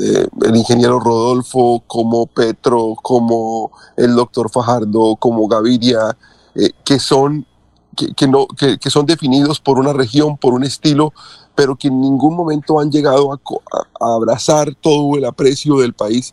[0.00, 6.16] eh, el ingeniero Rodolfo, como Petro, como el doctor Fajardo, como Gaviria,
[6.54, 7.46] eh, que son
[7.94, 11.12] que, no, que, son definidos por una región, por un estilo,
[11.54, 16.32] pero que en ningún momento han llegado a, a abrazar todo el aprecio del país.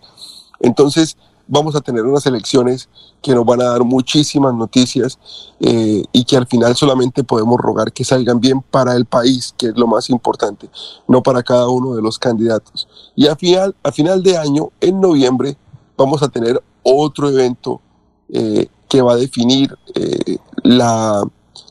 [0.61, 1.17] Entonces,
[1.49, 2.88] vamos a tener unas elecciones
[3.21, 5.19] que nos van a dar muchísimas noticias
[5.59, 9.67] eh, y que al final solamente podemos rogar que salgan bien para el país, que
[9.67, 10.69] es lo más importante,
[11.07, 12.88] no para cada uno de los candidatos.
[13.15, 15.57] Y a final, final de año, en noviembre,
[15.97, 17.81] vamos a tener otro evento
[18.30, 21.23] eh, que va a definir eh, la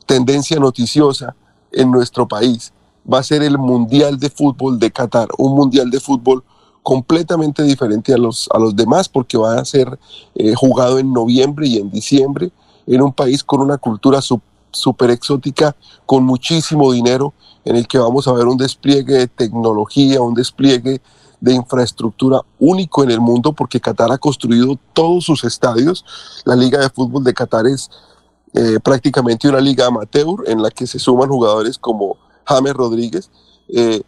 [0.06, 1.36] tendencia noticiosa
[1.70, 2.72] en nuestro país.
[3.10, 6.42] Va a ser el Mundial de Fútbol de Qatar, un Mundial de Fútbol
[6.88, 9.98] completamente diferente a los, a los demás porque va a ser
[10.34, 12.50] eh, jugado en noviembre y en diciembre
[12.86, 14.20] en un país con una cultura
[14.70, 17.34] súper exótica, con muchísimo dinero,
[17.66, 21.02] en el que vamos a ver un despliegue de tecnología, un despliegue
[21.42, 26.06] de infraestructura único en el mundo porque Qatar ha construido todos sus estadios.
[26.46, 27.90] La Liga de Fútbol de Qatar es
[28.54, 32.16] eh, prácticamente una liga amateur en la que se suman jugadores como
[32.46, 33.28] James Rodríguez.
[33.68, 34.00] Eh,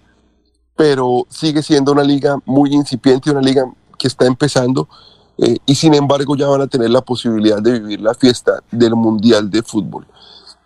[0.81, 4.89] pero sigue siendo una liga muy incipiente, una liga que está empezando
[5.36, 8.97] eh, y sin embargo ya van a tener la posibilidad de vivir la fiesta del
[8.97, 10.07] Mundial de Fútbol.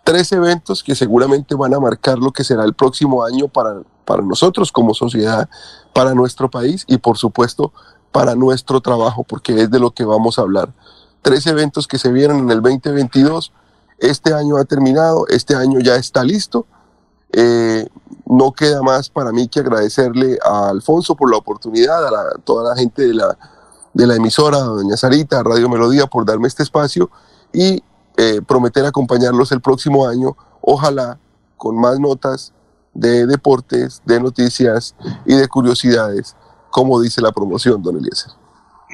[0.05, 4.21] Tres eventos que seguramente van a marcar lo que será el próximo año para, para
[4.21, 5.49] nosotros como sociedad,
[5.91, 7.73] para nuestro país y por supuesto
[8.13, 10.71] para nuestro trabajo, porque es de lo que vamos a hablar.
[11.23, 13.51] Tres eventos que se vieron en el 2022,
[13.97, 16.67] este año ha terminado, este año ya está listo
[17.37, 17.85] eh,
[18.25, 22.79] no queda más para mí que agradecerle a Alfonso por la oportunidad, a, toda la
[22.79, 23.37] gente de la,
[23.93, 27.09] de la emisora, a doña Sarita, a Radio Melodía, por darme este espacio
[27.51, 27.83] y
[28.15, 31.19] eh, prometer acompañarlos el próximo año, ojalá
[31.57, 32.53] con más notas
[32.93, 34.95] de deportes, de noticias
[35.25, 36.37] y de curiosidades,
[36.71, 38.31] como dice la promoción, don Eliezer.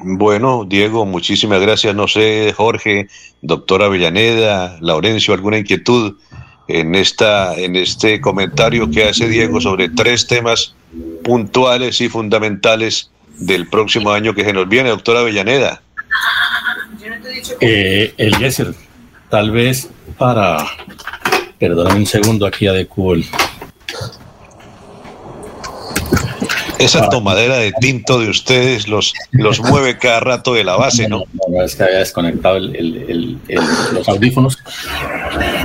[0.03, 1.93] Bueno, Diego, muchísimas gracias.
[1.93, 3.07] No sé, Jorge,
[3.43, 6.15] doctora Villaneda, Laurencio, ¿alguna inquietud?
[6.67, 10.75] En, esta, en este comentario que hace Diego sobre tres temas
[11.23, 15.81] puntuales y fundamentales del próximo año que se nos viene, doctora Avellaneda.
[17.59, 18.73] Eh, Eliezer,
[19.29, 20.65] tal vez para,
[21.59, 23.25] perdóname un segundo, aquí adecuo el,
[26.83, 31.23] esa tomadera de tinto de ustedes los, los mueve cada rato de la base, ¿no?
[31.47, 34.57] No, es que había desconectado los audífonos.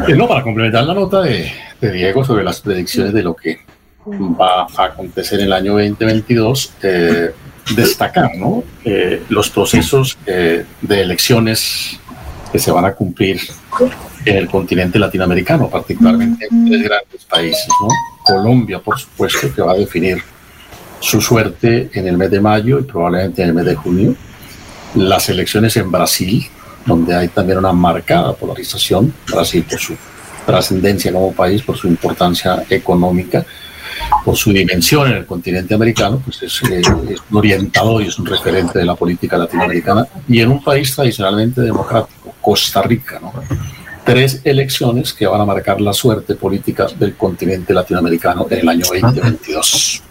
[0.09, 3.59] Eh, no, para complementar la nota de, Diego sobre las predicciones de lo que
[4.07, 7.31] va a acontecer en el año 2022, eh,
[7.75, 8.65] destacar ¿no?
[8.85, 10.65] Eh, los procesos de
[11.01, 12.01] elecciones
[12.51, 13.41] que se van a cumplir
[14.25, 17.69] en el continente latinoamericano, particularmente en tres grandes países.
[17.81, 17.89] ¿no?
[18.25, 20.23] Colombia, por supuesto, que va a definir
[21.01, 24.15] su suerte en el mes de mayo y probablemente en el mes de junio.
[24.95, 26.47] Las elecciones en Brasil,
[26.85, 29.95] donde hay también una marcada polarización, Brasil por su
[30.47, 33.45] trascendencia como país, por su importancia económica,
[34.25, 38.19] por su dimensión en el continente americano, pues es, eh, es, un orientador y es
[38.19, 43.33] un referente de la política latinoamericana, y en un país tradicionalmente democrático, Costa Rica, ¿no?
[44.05, 48.87] tres elecciones que van a marcar la suerte política del continente latinoamericano en el año
[48.89, 50.03] 2022.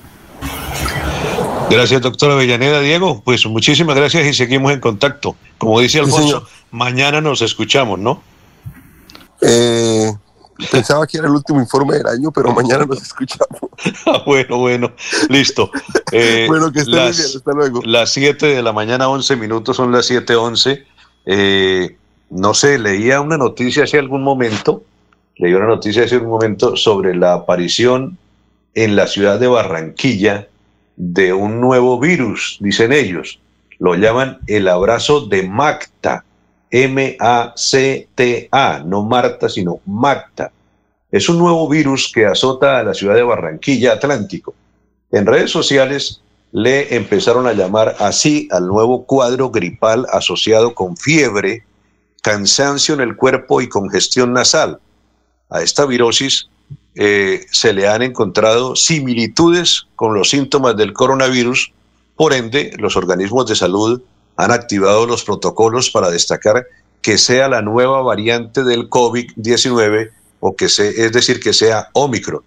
[1.70, 2.80] Gracias, doctora Avellaneda.
[2.80, 5.36] Diego, pues muchísimas gracias y seguimos en contacto.
[5.58, 8.22] Como dice Alfonso, mañana nos escuchamos, ¿no?
[9.42, 10.12] Eh,
[10.72, 13.62] pensaba que era el último informe del año, pero mañana nos escuchamos.
[14.06, 14.92] Ah, bueno, bueno,
[15.30, 15.70] listo.
[16.12, 17.82] Eh, bueno, que estén las, bien, hasta luego.
[17.84, 20.86] Las 7 de la mañana, 11 minutos, son las 7:11.
[21.26, 21.98] Eh,
[22.30, 24.84] no sé, leía una noticia hace algún momento,
[25.36, 28.18] leí una noticia hace un momento sobre la aparición
[28.76, 30.48] en la ciudad de Barranquilla
[30.98, 33.40] de un nuevo virus, dicen ellos.
[33.80, 36.24] Lo llaman el abrazo de Macta,
[36.70, 37.24] M-A-C-T-A,
[38.86, 40.52] no Marta, sino Macta.
[41.12, 44.54] Es un nuevo virus que azota a la ciudad de Barranquilla, Atlántico.
[45.12, 46.22] En redes sociales
[46.52, 51.64] le empezaron a llamar así al nuevo cuadro gripal asociado con fiebre,
[52.22, 54.80] cansancio en el cuerpo y congestión nasal.
[55.50, 56.50] A esta virosis
[56.96, 61.74] eh, se le han encontrado similitudes con los síntomas del coronavirus,
[62.16, 64.02] por ende los organismos de salud
[64.38, 66.66] han activado los protocolos para destacar
[67.02, 72.42] que sea la nueva variante del COVID-19 o que se, es decir, que sea Omicron.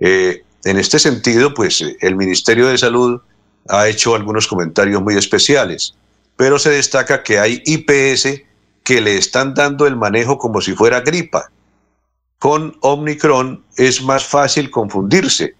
[0.00, 3.20] Eh, en este sentido, pues el Ministerio de Salud
[3.68, 5.94] ha hecho algunos comentarios muy especiales,
[6.36, 8.42] pero se destaca que hay IPS
[8.82, 11.50] que le están dando el manejo como si fuera gripa.
[12.38, 15.56] Con Omicron es más fácil confundirse.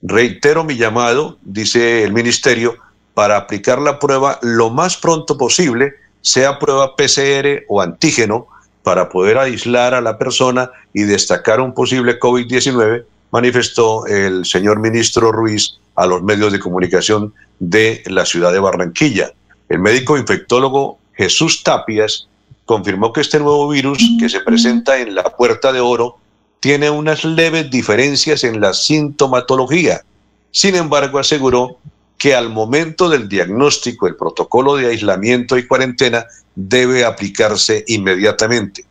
[0.00, 2.76] Reitero mi llamado, dice el Ministerio,
[3.12, 5.92] para aplicar la prueba lo más pronto posible,
[6.22, 8.46] sea prueba PCR o antígeno,
[8.82, 15.32] para poder aislar a la persona y destacar un posible COVID-19, manifestó el señor ministro
[15.32, 19.32] Ruiz a los medios de comunicación de la ciudad de Barranquilla.
[19.68, 22.26] El médico infectólogo Jesús Tapias
[22.64, 26.18] confirmó que este nuevo virus que se presenta en la Puerta de Oro
[26.62, 30.02] tiene unas leves diferencias en la sintomatología.
[30.52, 31.78] Sin embargo, aseguró
[32.16, 36.24] que al momento del diagnóstico el protocolo de aislamiento y cuarentena
[36.54, 38.84] debe aplicarse inmediatamente.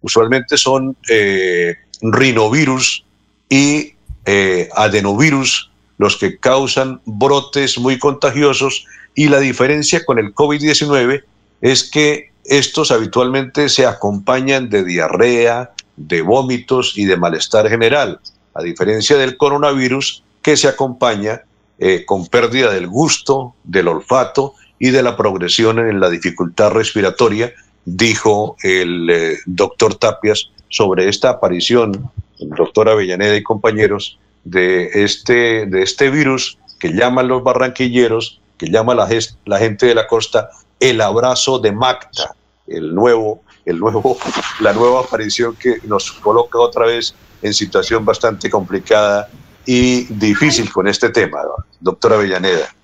[0.00, 3.04] Usualmente son eh, rinovirus
[3.48, 8.84] y eh, adenovirus los que causan brotes muy contagiosos
[9.16, 11.24] y la diferencia con el COVID-19
[11.62, 18.20] es que estos habitualmente se acompañan de diarrea, de vómitos y de malestar general,
[18.54, 21.42] a diferencia del coronavirus que se acompaña
[21.78, 27.52] eh, con pérdida del gusto, del olfato y de la progresión en la dificultad respiratoria,
[27.84, 35.82] dijo el eh, doctor Tapias sobre esta aparición, doctor Avellaneda y compañeros, de este, de
[35.82, 39.08] este virus que llaman los barranquilleros, que llama la,
[39.44, 40.50] la gente de la costa,
[40.80, 42.34] el abrazo de Macta,
[42.66, 44.18] el nuevo, el nuevo,
[44.60, 49.28] la nueva aparición que nos coloca otra vez en situación bastante complicada
[49.66, 51.40] y difícil con este tema,
[51.78, 52.74] doctora Avellaneda.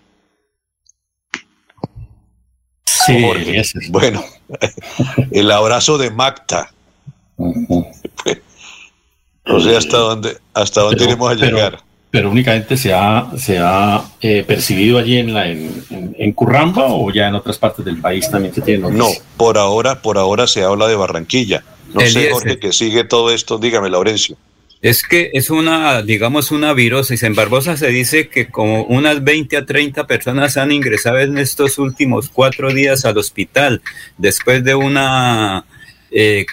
[2.85, 3.27] Sí,
[3.90, 4.23] bueno,
[5.31, 6.70] el abrazo de Macta.
[9.47, 11.78] No sé hasta dónde, hasta dónde iremos a llegar.
[12.15, 17.11] Pero únicamente se ha, se ha eh, percibido allí en, la, en, en, Curramba o
[17.11, 20.62] ya en otras partes del país también se tiene No, por ahora, por ahora se
[20.62, 21.65] habla de Barranquilla.
[21.93, 24.36] No sé, Jorge, que sigue todo esto, dígame, Laurencio.
[24.81, 27.24] Es que es una, digamos, una virosis.
[27.24, 31.78] En Barbosa se dice que como unas 20 a 30 personas han ingresado en estos
[31.78, 33.82] últimos cuatro días al hospital
[34.19, 35.65] después de una,
[36.12, 36.47] eh,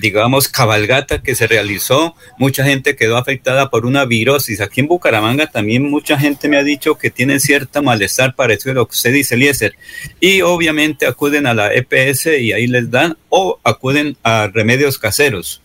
[0.00, 2.14] digamos, cabalgata que se realizó.
[2.38, 4.60] Mucha gente quedó afectada por una virosis.
[4.60, 8.74] Aquí en Bucaramanga también mucha gente me ha dicho que tienen cierta malestar, parecido a
[8.74, 9.76] lo que usted dice, Eliezer.
[10.20, 15.60] Y obviamente acuden a la EPS y ahí les dan o acuden a remedios caseros.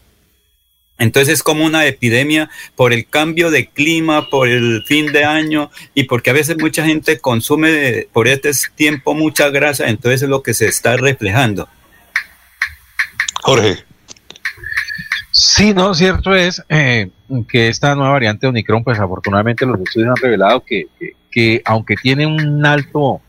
[0.99, 5.71] Entonces es como una epidemia por el cambio de clima, por el fin de año
[5.95, 10.43] y porque a veces mucha gente consume por este tiempo mucha grasa, entonces es lo
[10.43, 11.69] que se está reflejando.
[13.41, 13.88] Jorge.
[15.41, 17.11] Sí, no, cierto es eh,
[17.47, 21.61] que esta nueva variante de Omicron, pues afortunadamente los estudios han revelado que, que, que
[21.63, 23.21] aunque tiene un alto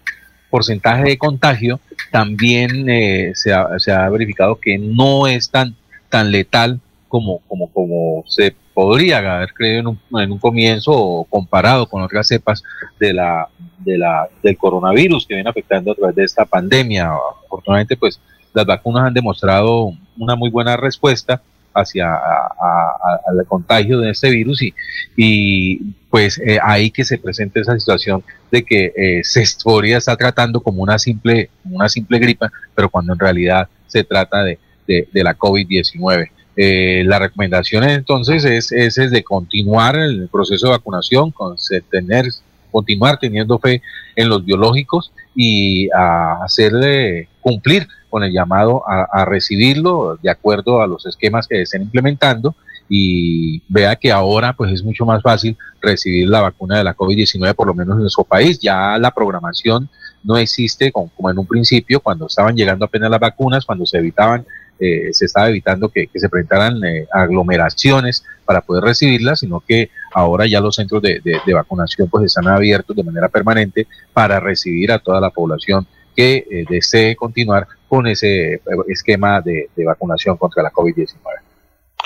[0.50, 1.78] porcentaje de contagio,
[2.10, 5.76] también eh, se, ha, se, ha, verificado que no es tan,
[6.08, 11.24] tan letal como, como, como se podría haber creído en un, en un comienzo o
[11.26, 12.64] comparado con otras cepas
[12.98, 13.46] de la,
[13.78, 17.12] de la, del coronavirus que viene afectando a través de esta pandemia.
[17.46, 18.20] Afortunadamente, pues
[18.52, 21.40] las vacunas han demostrado una muy buena respuesta
[21.74, 24.74] hacia al contagio de este virus y,
[25.16, 25.76] y
[26.10, 30.60] pues eh, ahí que se presenta esa situación de que eh, se podría estar tratando
[30.60, 35.24] como una simple, una simple gripa, pero cuando en realidad se trata de, de, de
[35.24, 36.30] la COVID-19.
[36.56, 41.56] Eh, la recomendación entonces es, es, de continuar el proceso de vacunación, con
[41.90, 42.26] tener,
[42.70, 43.80] continuar teniendo fe
[44.16, 50.86] en los biológicos y a hacerle cumplir con el llamado a, recibirlo de acuerdo a
[50.86, 52.54] los esquemas que estén implementando
[52.88, 57.54] y vea que ahora pues es mucho más fácil recibir la vacuna de la COVID-19
[57.54, 58.58] por lo menos en nuestro país.
[58.58, 59.88] Ya la programación
[60.24, 64.44] no existe como, en un principio cuando estaban llegando apenas las vacunas, cuando se evitaban
[64.82, 70.46] eh, se estaba evitando que, se presentaran eh, aglomeraciones para poder recibirlas, sino que ahora
[70.46, 71.20] ya los centros de,
[71.54, 76.64] vacunación pues están abiertos de manera permanente para recibir a toda la población que eh,
[76.68, 81.08] desee continuar con ese esquema de vacunación contra la COVID-19.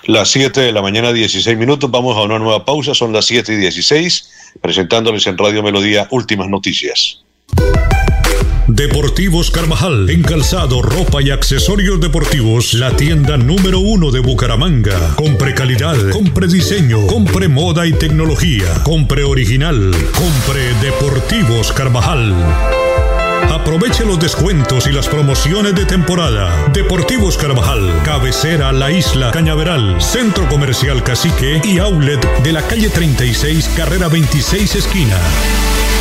[0.07, 1.91] Las 7 de la mañana, 16 minutos.
[1.91, 2.95] Vamos a una nueva pausa.
[2.95, 4.57] Son las 7 y 16.
[4.61, 7.25] Presentándoles en Radio Melodía últimas noticias.
[8.67, 15.15] Deportivos Carvajal, en calzado, ropa y accesorios deportivos, la tienda número uno de Bucaramanga.
[15.17, 22.35] Compre calidad, compre diseño, compre moda y tecnología, compre original, compre Deportivos Carvajal.
[23.51, 26.69] Aproveche los descuentos y las promociones de temporada.
[26.73, 33.71] Deportivos Carvajal, cabecera La Isla Cañaveral, Centro Comercial Cacique y Outlet de la calle 36,
[33.77, 35.19] carrera 26 esquina.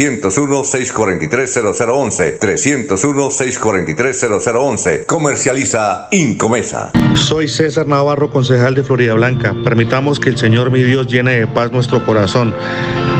[0.00, 2.38] 301-643-0011.
[2.38, 5.04] 301-643-0011.
[5.06, 6.90] Comercializa Incomesa.
[7.14, 9.54] Soy César Navarro, concejal de Florida Blanca.
[9.62, 12.54] Permitamos que el Señor mi Dios llene de paz nuestro corazón.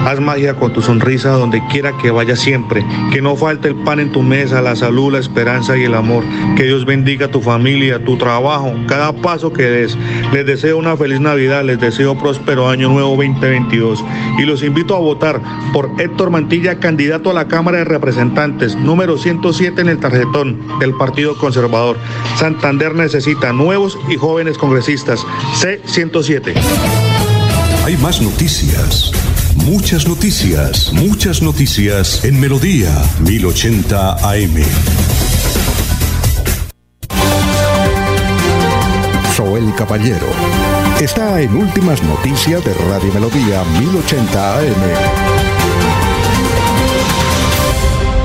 [0.06, 2.84] Haz magia con tu sonrisa donde quiera que vaya siempre.
[3.12, 6.24] Que no falte el pan en tu mesa, la salud, la esperanza y el amor.
[6.56, 9.98] Que Dios bendiga tu familia, tu trabajo, cada paso que des.
[10.32, 14.02] Les deseo una feliz Navidad, les deseo próspero año nuevo 2022.
[14.38, 15.40] Y los invito a votar
[15.72, 20.94] por Héctor Mantilla candidato a la Cámara de Representantes, número 107 en el tarjetón del
[20.94, 21.96] Partido Conservador.
[22.36, 25.26] Santander necesita nuevos y jóvenes congresistas.
[25.60, 26.54] C107.
[27.84, 29.12] Hay más noticias.
[29.56, 32.90] Muchas noticias, muchas noticias en Melodía
[33.20, 34.62] 1080 AM.
[39.34, 40.26] Soel Caballero
[41.00, 44.64] está en Últimas Noticias de Radio Melodía 1080 AM.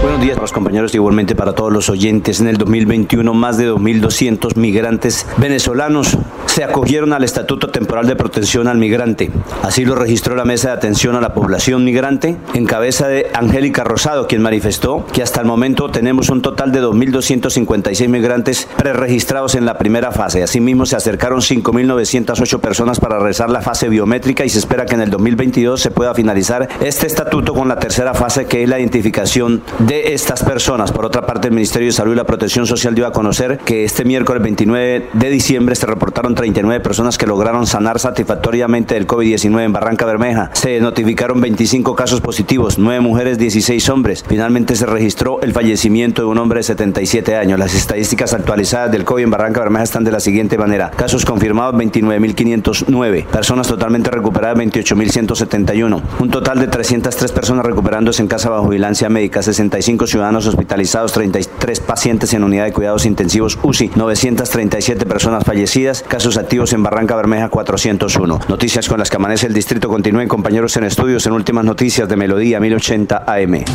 [0.02, 2.40] Buenos días, los compañeros, igualmente para todos los oyentes.
[2.40, 6.18] En el 2021, más de 2.200 migrantes venezolanos
[6.56, 9.30] se acogieron al Estatuto Temporal de Protección al Migrante.
[9.62, 13.84] Así lo registró la Mesa de Atención a la Población Migrante, en cabeza de Angélica
[13.84, 19.66] Rosado, quien manifestó que hasta el momento tenemos un total de 2.256 migrantes preregistrados en
[19.66, 20.44] la primera fase.
[20.44, 25.02] Asimismo, se acercaron 5.908 personas para realizar la fase biométrica y se espera que en
[25.02, 29.62] el 2022 se pueda finalizar este estatuto con la tercera fase, que es la identificación
[29.80, 30.94] de estas personas.
[30.94, 33.84] Por otra parte, el Ministerio de Salud y la Protección Social dio a conocer que
[33.84, 39.64] este miércoles 29 de diciembre se reportaron 39 personas que lograron sanar satisfactoriamente del COVID-19
[39.64, 40.52] en Barranca Bermeja.
[40.54, 44.24] Se notificaron 25 casos positivos, 9 mujeres, 16 hombres.
[44.28, 47.58] Finalmente se registró el fallecimiento de un hombre de 77 años.
[47.58, 50.92] Las estadísticas actualizadas del COVID en Barranca Bermeja están de la siguiente manera.
[50.92, 53.26] Casos confirmados 29.509.
[53.26, 56.02] Personas totalmente recuperadas 28.171.
[56.20, 59.42] Un total de 303 personas recuperándose en casa bajo vigilancia médica.
[59.42, 66.35] 65 ciudadanos hospitalizados, 33 pacientes en unidad de cuidados intensivos UCI, 937 personas fallecidas, casos
[66.38, 68.40] activos en Barranca Bermeja 401.
[68.48, 72.16] Noticias con las que amanece el distrito continúen compañeros en estudios en últimas noticias de
[72.16, 73.66] Melodía 1080 AM.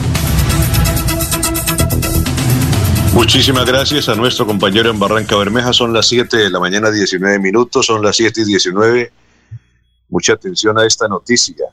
[3.13, 5.73] Muchísimas gracias a nuestro compañero en Barranca Bermeja.
[5.73, 7.87] Son las 7 de la mañana, 19 minutos.
[7.87, 9.13] Son las 7 y 19.
[10.09, 11.67] Mucha atención a esta noticia.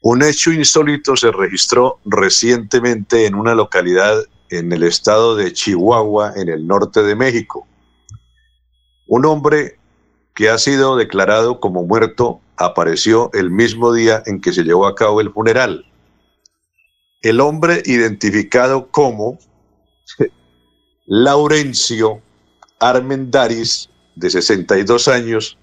[0.00, 6.48] Un hecho insólito se registró recientemente en una localidad en el estado de Chihuahua, en
[6.48, 7.66] el norte de México.
[9.06, 9.78] Un hombre
[10.34, 14.94] que ha sido declarado como muerto apareció el mismo día en que se llevó a
[14.94, 15.86] cabo el funeral.
[17.22, 19.38] El hombre identificado como
[21.06, 22.20] Laurencio
[22.80, 25.58] Armendaris, de 62 años,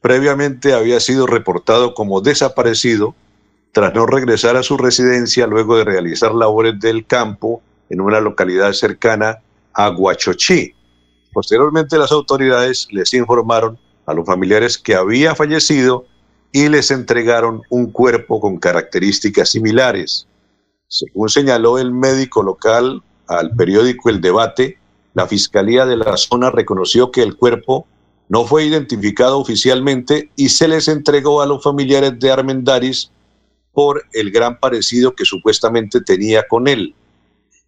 [0.00, 3.14] previamente había sido reportado como desaparecido
[3.72, 8.72] tras no regresar a su residencia luego de realizar labores del campo en una localidad
[8.72, 10.74] cercana a Guachochí.
[11.32, 16.06] Posteriormente las autoridades les informaron a los familiares que había fallecido
[16.52, 20.26] y les entregaron un cuerpo con características similares.
[20.88, 24.78] Según señaló el médico local al periódico El Debate,
[25.14, 27.86] la Fiscalía de la zona reconoció que el cuerpo
[28.28, 33.10] no fue identificado oficialmente y se les entregó a los familiares de Armendaris
[33.72, 36.94] por el gran parecido que supuestamente tenía con él.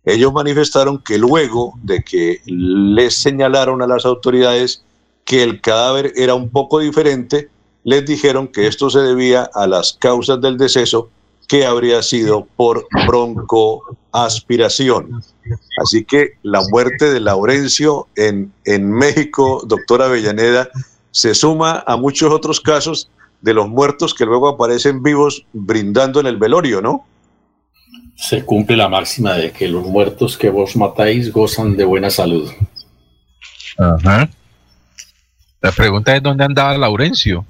[0.04, 4.84] Ellos manifestaron que luego de que les señalaron a las autoridades
[5.28, 7.50] que el cadáver era un poco diferente,
[7.84, 11.10] les dijeron que esto se debía a las causas del deceso
[11.46, 15.22] que habría sido por broncoaspiración.
[15.82, 20.70] Así que la muerte de Laurencio en, en México, doctora Avellaneda,
[21.10, 23.10] se suma a muchos otros casos
[23.42, 27.04] de los muertos que luego aparecen vivos brindando en el velorio, ¿no?
[28.16, 32.50] Se cumple la máxima de que los muertos que vos matáis gozan de buena salud.
[33.76, 34.30] Ajá.
[35.60, 37.44] La pregunta es dónde andaba Laurencio.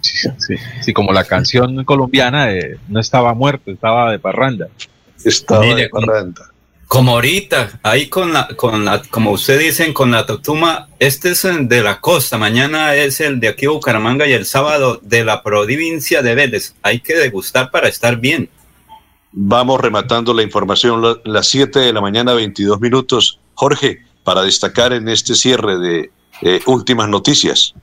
[0.00, 2.48] Sí, sí, como la canción colombiana
[2.88, 4.68] no estaba muerto, estaba de parranda.
[5.24, 6.50] Estaba de parranda.
[6.86, 11.44] Como ahorita, ahí con la, con la, como ustedes dicen, con la Totuma, este es
[11.46, 15.42] el de la costa, mañana es el de aquí Bucaramanga y el sábado de la
[15.42, 16.74] provincia de Vélez.
[16.82, 18.50] Hay que degustar para estar bien.
[19.30, 23.40] Vamos rematando la información, las 7 de la mañana, 22 minutos.
[23.54, 26.10] Jorge, para destacar en este cierre de
[26.42, 27.74] eh, últimas noticias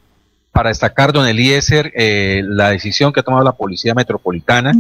[0.52, 4.72] para destacar, don Eliezer, eh, la decisión que ha tomado la Policía Metropolitana,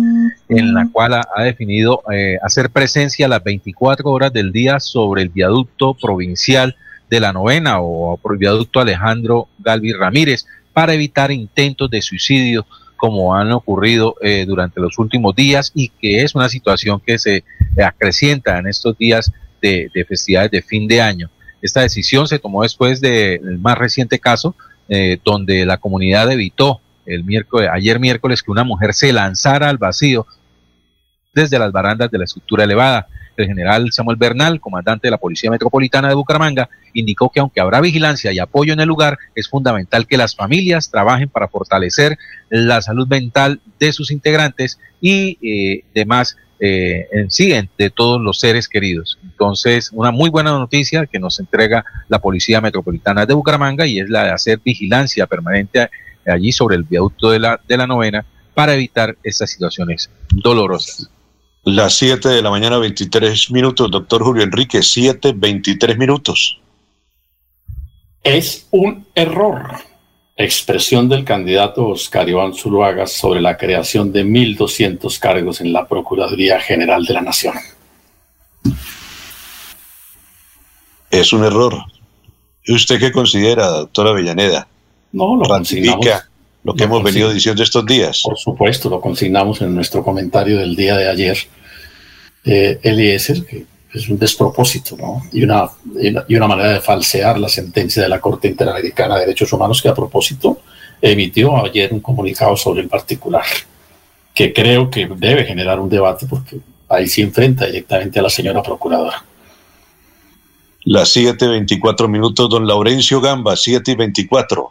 [0.49, 5.29] en la cual ha, definido eh, hacer presencia las 24 horas del día sobre el
[5.29, 6.75] viaducto provincial
[7.09, 12.65] de la novena o por el viaducto Alejandro Galvi Ramírez para evitar intentos de suicidio
[12.97, 17.43] como han ocurrido eh, durante los últimos días y que es una situación que se
[17.81, 19.31] acrecienta en estos días
[19.61, 21.29] de festividades de fin de año.
[21.61, 24.55] Esta decisión se tomó después del más reciente caso
[24.88, 29.77] eh, donde la comunidad evitó el miércoles, ayer miércoles que una mujer se lanzara al
[29.77, 30.25] vacío
[31.33, 33.07] desde las barandas de la estructura elevada.
[33.38, 37.79] El general Samuel Bernal, comandante de la Policía Metropolitana de Bucaramanga, indicó que aunque habrá
[37.79, 42.17] vigilancia y apoyo en el lugar, es fundamental que las familias trabajen para fortalecer
[42.49, 48.39] la salud mental de sus integrantes y eh, demás eh, en sí de todos los
[48.39, 49.17] seres queridos.
[49.23, 54.09] Entonces, una muy buena noticia que nos entrega la Policía Metropolitana de Bucaramanga y es
[54.09, 55.89] la de hacer vigilancia permanente
[56.25, 61.09] allí sobre el viaducto de la, de la novena para evitar estas situaciones dolorosas.
[61.63, 66.59] Las 7 de la mañana, 23 minutos, doctor Julio Enrique, 7, 23 minutos.
[68.23, 69.88] Es un error
[70.39, 76.61] expresión del candidato Oscar Iván Zuluaga sobre la creación de 1.200 cargos en la Procuraduría
[76.61, 77.55] General de la Nación.
[81.11, 81.75] Es un error.
[82.63, 84.65] ¿Y usted qué considera, doctora Villaneda?
[85.11, 86.07] No, lo consignamos.
[86.63, 88.21] lo que hemos venido diciendo estos días.
[88.23, 91.37] Por supuesto, lo consignamos en nuestro comentario del día de ayer.
[92.45, 95.23] Eh, Eliezer, que es un despropósito ¿no?
[95.31, 95.69] y, una,
[96.27, 99.89] y una manera de falsear la sentencia de la Corte Interamericana de Derechos Humanos que
[99.89, 100.61] a propósito
[101.01, 103.45] emitió ayer un comunicado sobre el particular,
[104.33, 108.61] que creo que debe generar un debate porque ahí se enfrenta directamente a la señora
[108.61, 109.23] procuradora.
[110.85, 114.69] Las 7.24 minutos, don Laurencio Gamba, 7.24.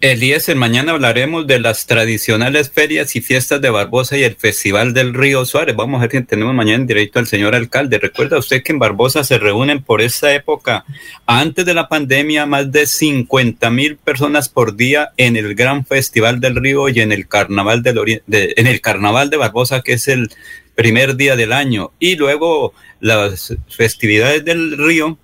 [0.00, 5.12] Eliezer, mañana hablaremos de las tradicionales ferias y fiestas de Barbosa y el Festival del
[5.12, 5.74] Río Suárez.
[5.74, 7.98] Vamos a ver si tenemos mañana en directo al señor alcalde.
[7.98, 10.84] Recuerda usted que en Barbosa se reúnen por esa época,
[11.26, 16.38] antes de la pandemia, más de 50 mil personas por día en el Gran Festival
[16.38, 20.30] del Río y en el Carnaval del en el Carnaval de Barbosa, que es el
[20.76, 21.90] primer día del año.
[21.98, 25.18] Y luego las festividades del Río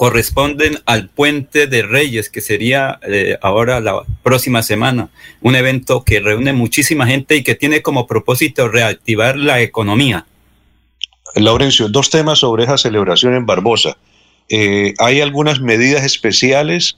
[0.00, 5.10] corresponden al Puente de Reyes, que sería eh, ahora la próxima semana,
[5.42, 10.24] un evento que reúne muchísima gente y que tiene como propósito reactivar la economía.
[11.34, 13.98] Laurencio, dos temas sobre esa celebración en Barbosa.
[14.48, 16.96] Eh, ¿Hay algunas medidas especiales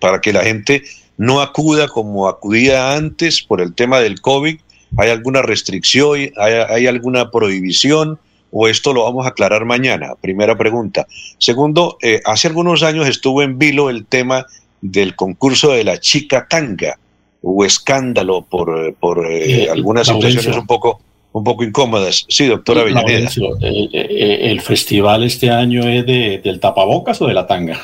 [0.00, 0.82] para que la gente
[1.16, 4.58] no acuda como acudía antes por el tema del COVID?
[4.98, 6.18] ¿Hay alguna restricción?
[6.36, 8.18] ¿Hay, hay alguna prohibición?
[8.52, 10.14] O esto lo vamos a aclarar mañana?
[10.20, 11.06] Primera pregunta.
[11.38, 14.46] Segundo, eh, hace algunos años estuvo en vilo el tema
[14.80, 16.98] del concurso de la chica tanga.
[17.42, 21.00] Hubo escándalo por, por eh, algunas situaciones un poco,
[21.32, 22.26] un poco incómodas.
[22.28, 23.30] Sí, doctora Avellaneda.
[23.60, 27.80] El, festival este año es de, del tapabocas o de la tanga?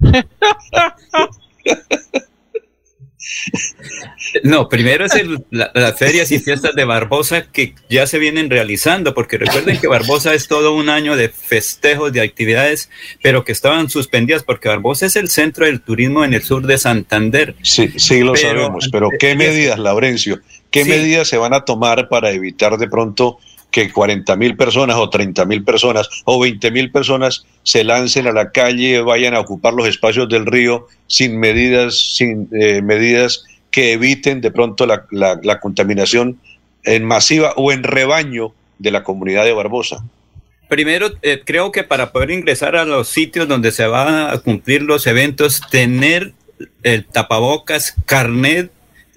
[4.44, 8.50] No, primero es el, la, las ferias y fiestas de Barbosa que ya se vienen
[8.50, 12.88] realizando, porque recuerden que Barbosa es todo un año de festejos, de actividades,
[13.22, 16.78] pero que estaban suspendidas porque Barbosa es el centro del turismo en el sur de
[16.78, 17.54] Santander.
[17.62, 20.40] Sí, sí lo pero, sabemos, pero ¿qué medidas, Laurencio?
[20.70, 20.90] ¿Qué sí.
[20.90, 23.38] medidas se van a tomar para evitar de pronto
[23.72, 28.32] que 40 mil personas o 30 mil personas o 20 mil personas se lancen a
[28.32, 33.92] la calle, vayan a ocupar los espacios del río sin medidas, sin eh, medidas que
[33.92, 36.38] eviten de pronto la, la, contaminación
[36.84, 40.04] en masiva o en rebaño de la comunidad de Barbosa?
[40.68, 44.82] Primero, eh, creo que para poder ingresar a los sitios donde se van a cumplir
[44.82, 46.34] los eventos, tener
[46.82, 48.70] el tapabocas, carnet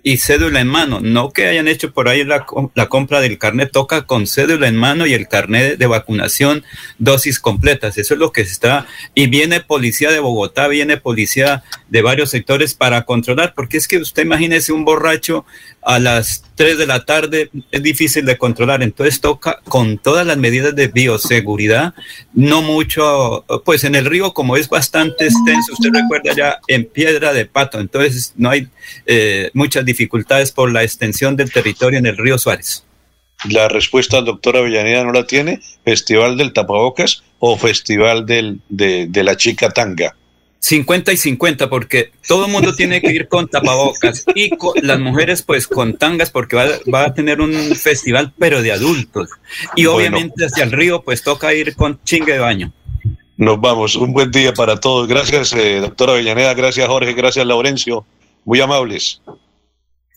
[0.06, 1.00] y cédula en mano.
[1.02, 4.76] No que hayan hecho por ahí la, la, compra del carnet, toca con cédula en
[4.76, 6.64] mano y el carnet de vacunación,
[7.00, 7.98] dosis completas.
[7.98, 8.86] Eso es lo que está.
[9.16, 13.98] Y viene policía de Bogotá, viene policía de varios sectores para controlar, porque es que
[13.98, 15.44] usted imagínese un borracho
[15.86, 18.82] a las 3 de la tarde, es difícil de controlar.
[18.82, 21.94] Entonces toca con todas las medidas de bioseguridad,
[22.34, 27.34] no mucho, pues en el río como es bastante extenso, usted recuerda ya en piedra
[27.34, 28.68] de pato, entonces no hay
[29.06, 32.84] eh, muchas dificultades por la extensión del territorio en el río Suárez.
[33.50, 39.06] La respuesta al doctor Avellaneda no la tiene, Festival del Tapabocas o Festival del, de,
[39.08, 40.16] de la Chica Tanga.
[40.66, 45.00] 50 y 50 porque todo el mundo tiene que ir con tapabocas y con, las
[45.00, 49.30] mujeres pues con tangas porque va, va, a tener un festival pero de adultos
[49.76, 52.74] y obviamente hacia el río pues toca ir con chingue de baño.
[53.38, 55.08] Nos vamos, un buen día para todos.
[55.08, 58.04] Gracias eh, doctora Avellaneda, gracias Jorge, gracias Laurencio,
[58.44, 59.22] muy amables.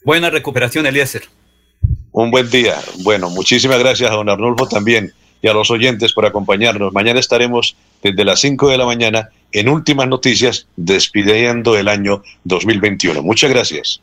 [0.02, 1.24] Buena recuperación Eliezer.
[2.10, 2.76] Un buen día.
[3.00, 6.92] Bueno, muchísimas gracias a don Arnulfo también y a los oyentes por acompañarnos.
[6.92, 13.22] Mañana estaremos desde las 5 de la mañana en Últimas Noticias, despidiendo el año 2021.
[13.22, 14.00] Muchas gracias.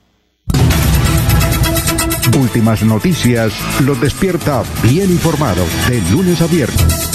[2.37, 7.14] Últimas Noticias los despierta bien informados de lunes a.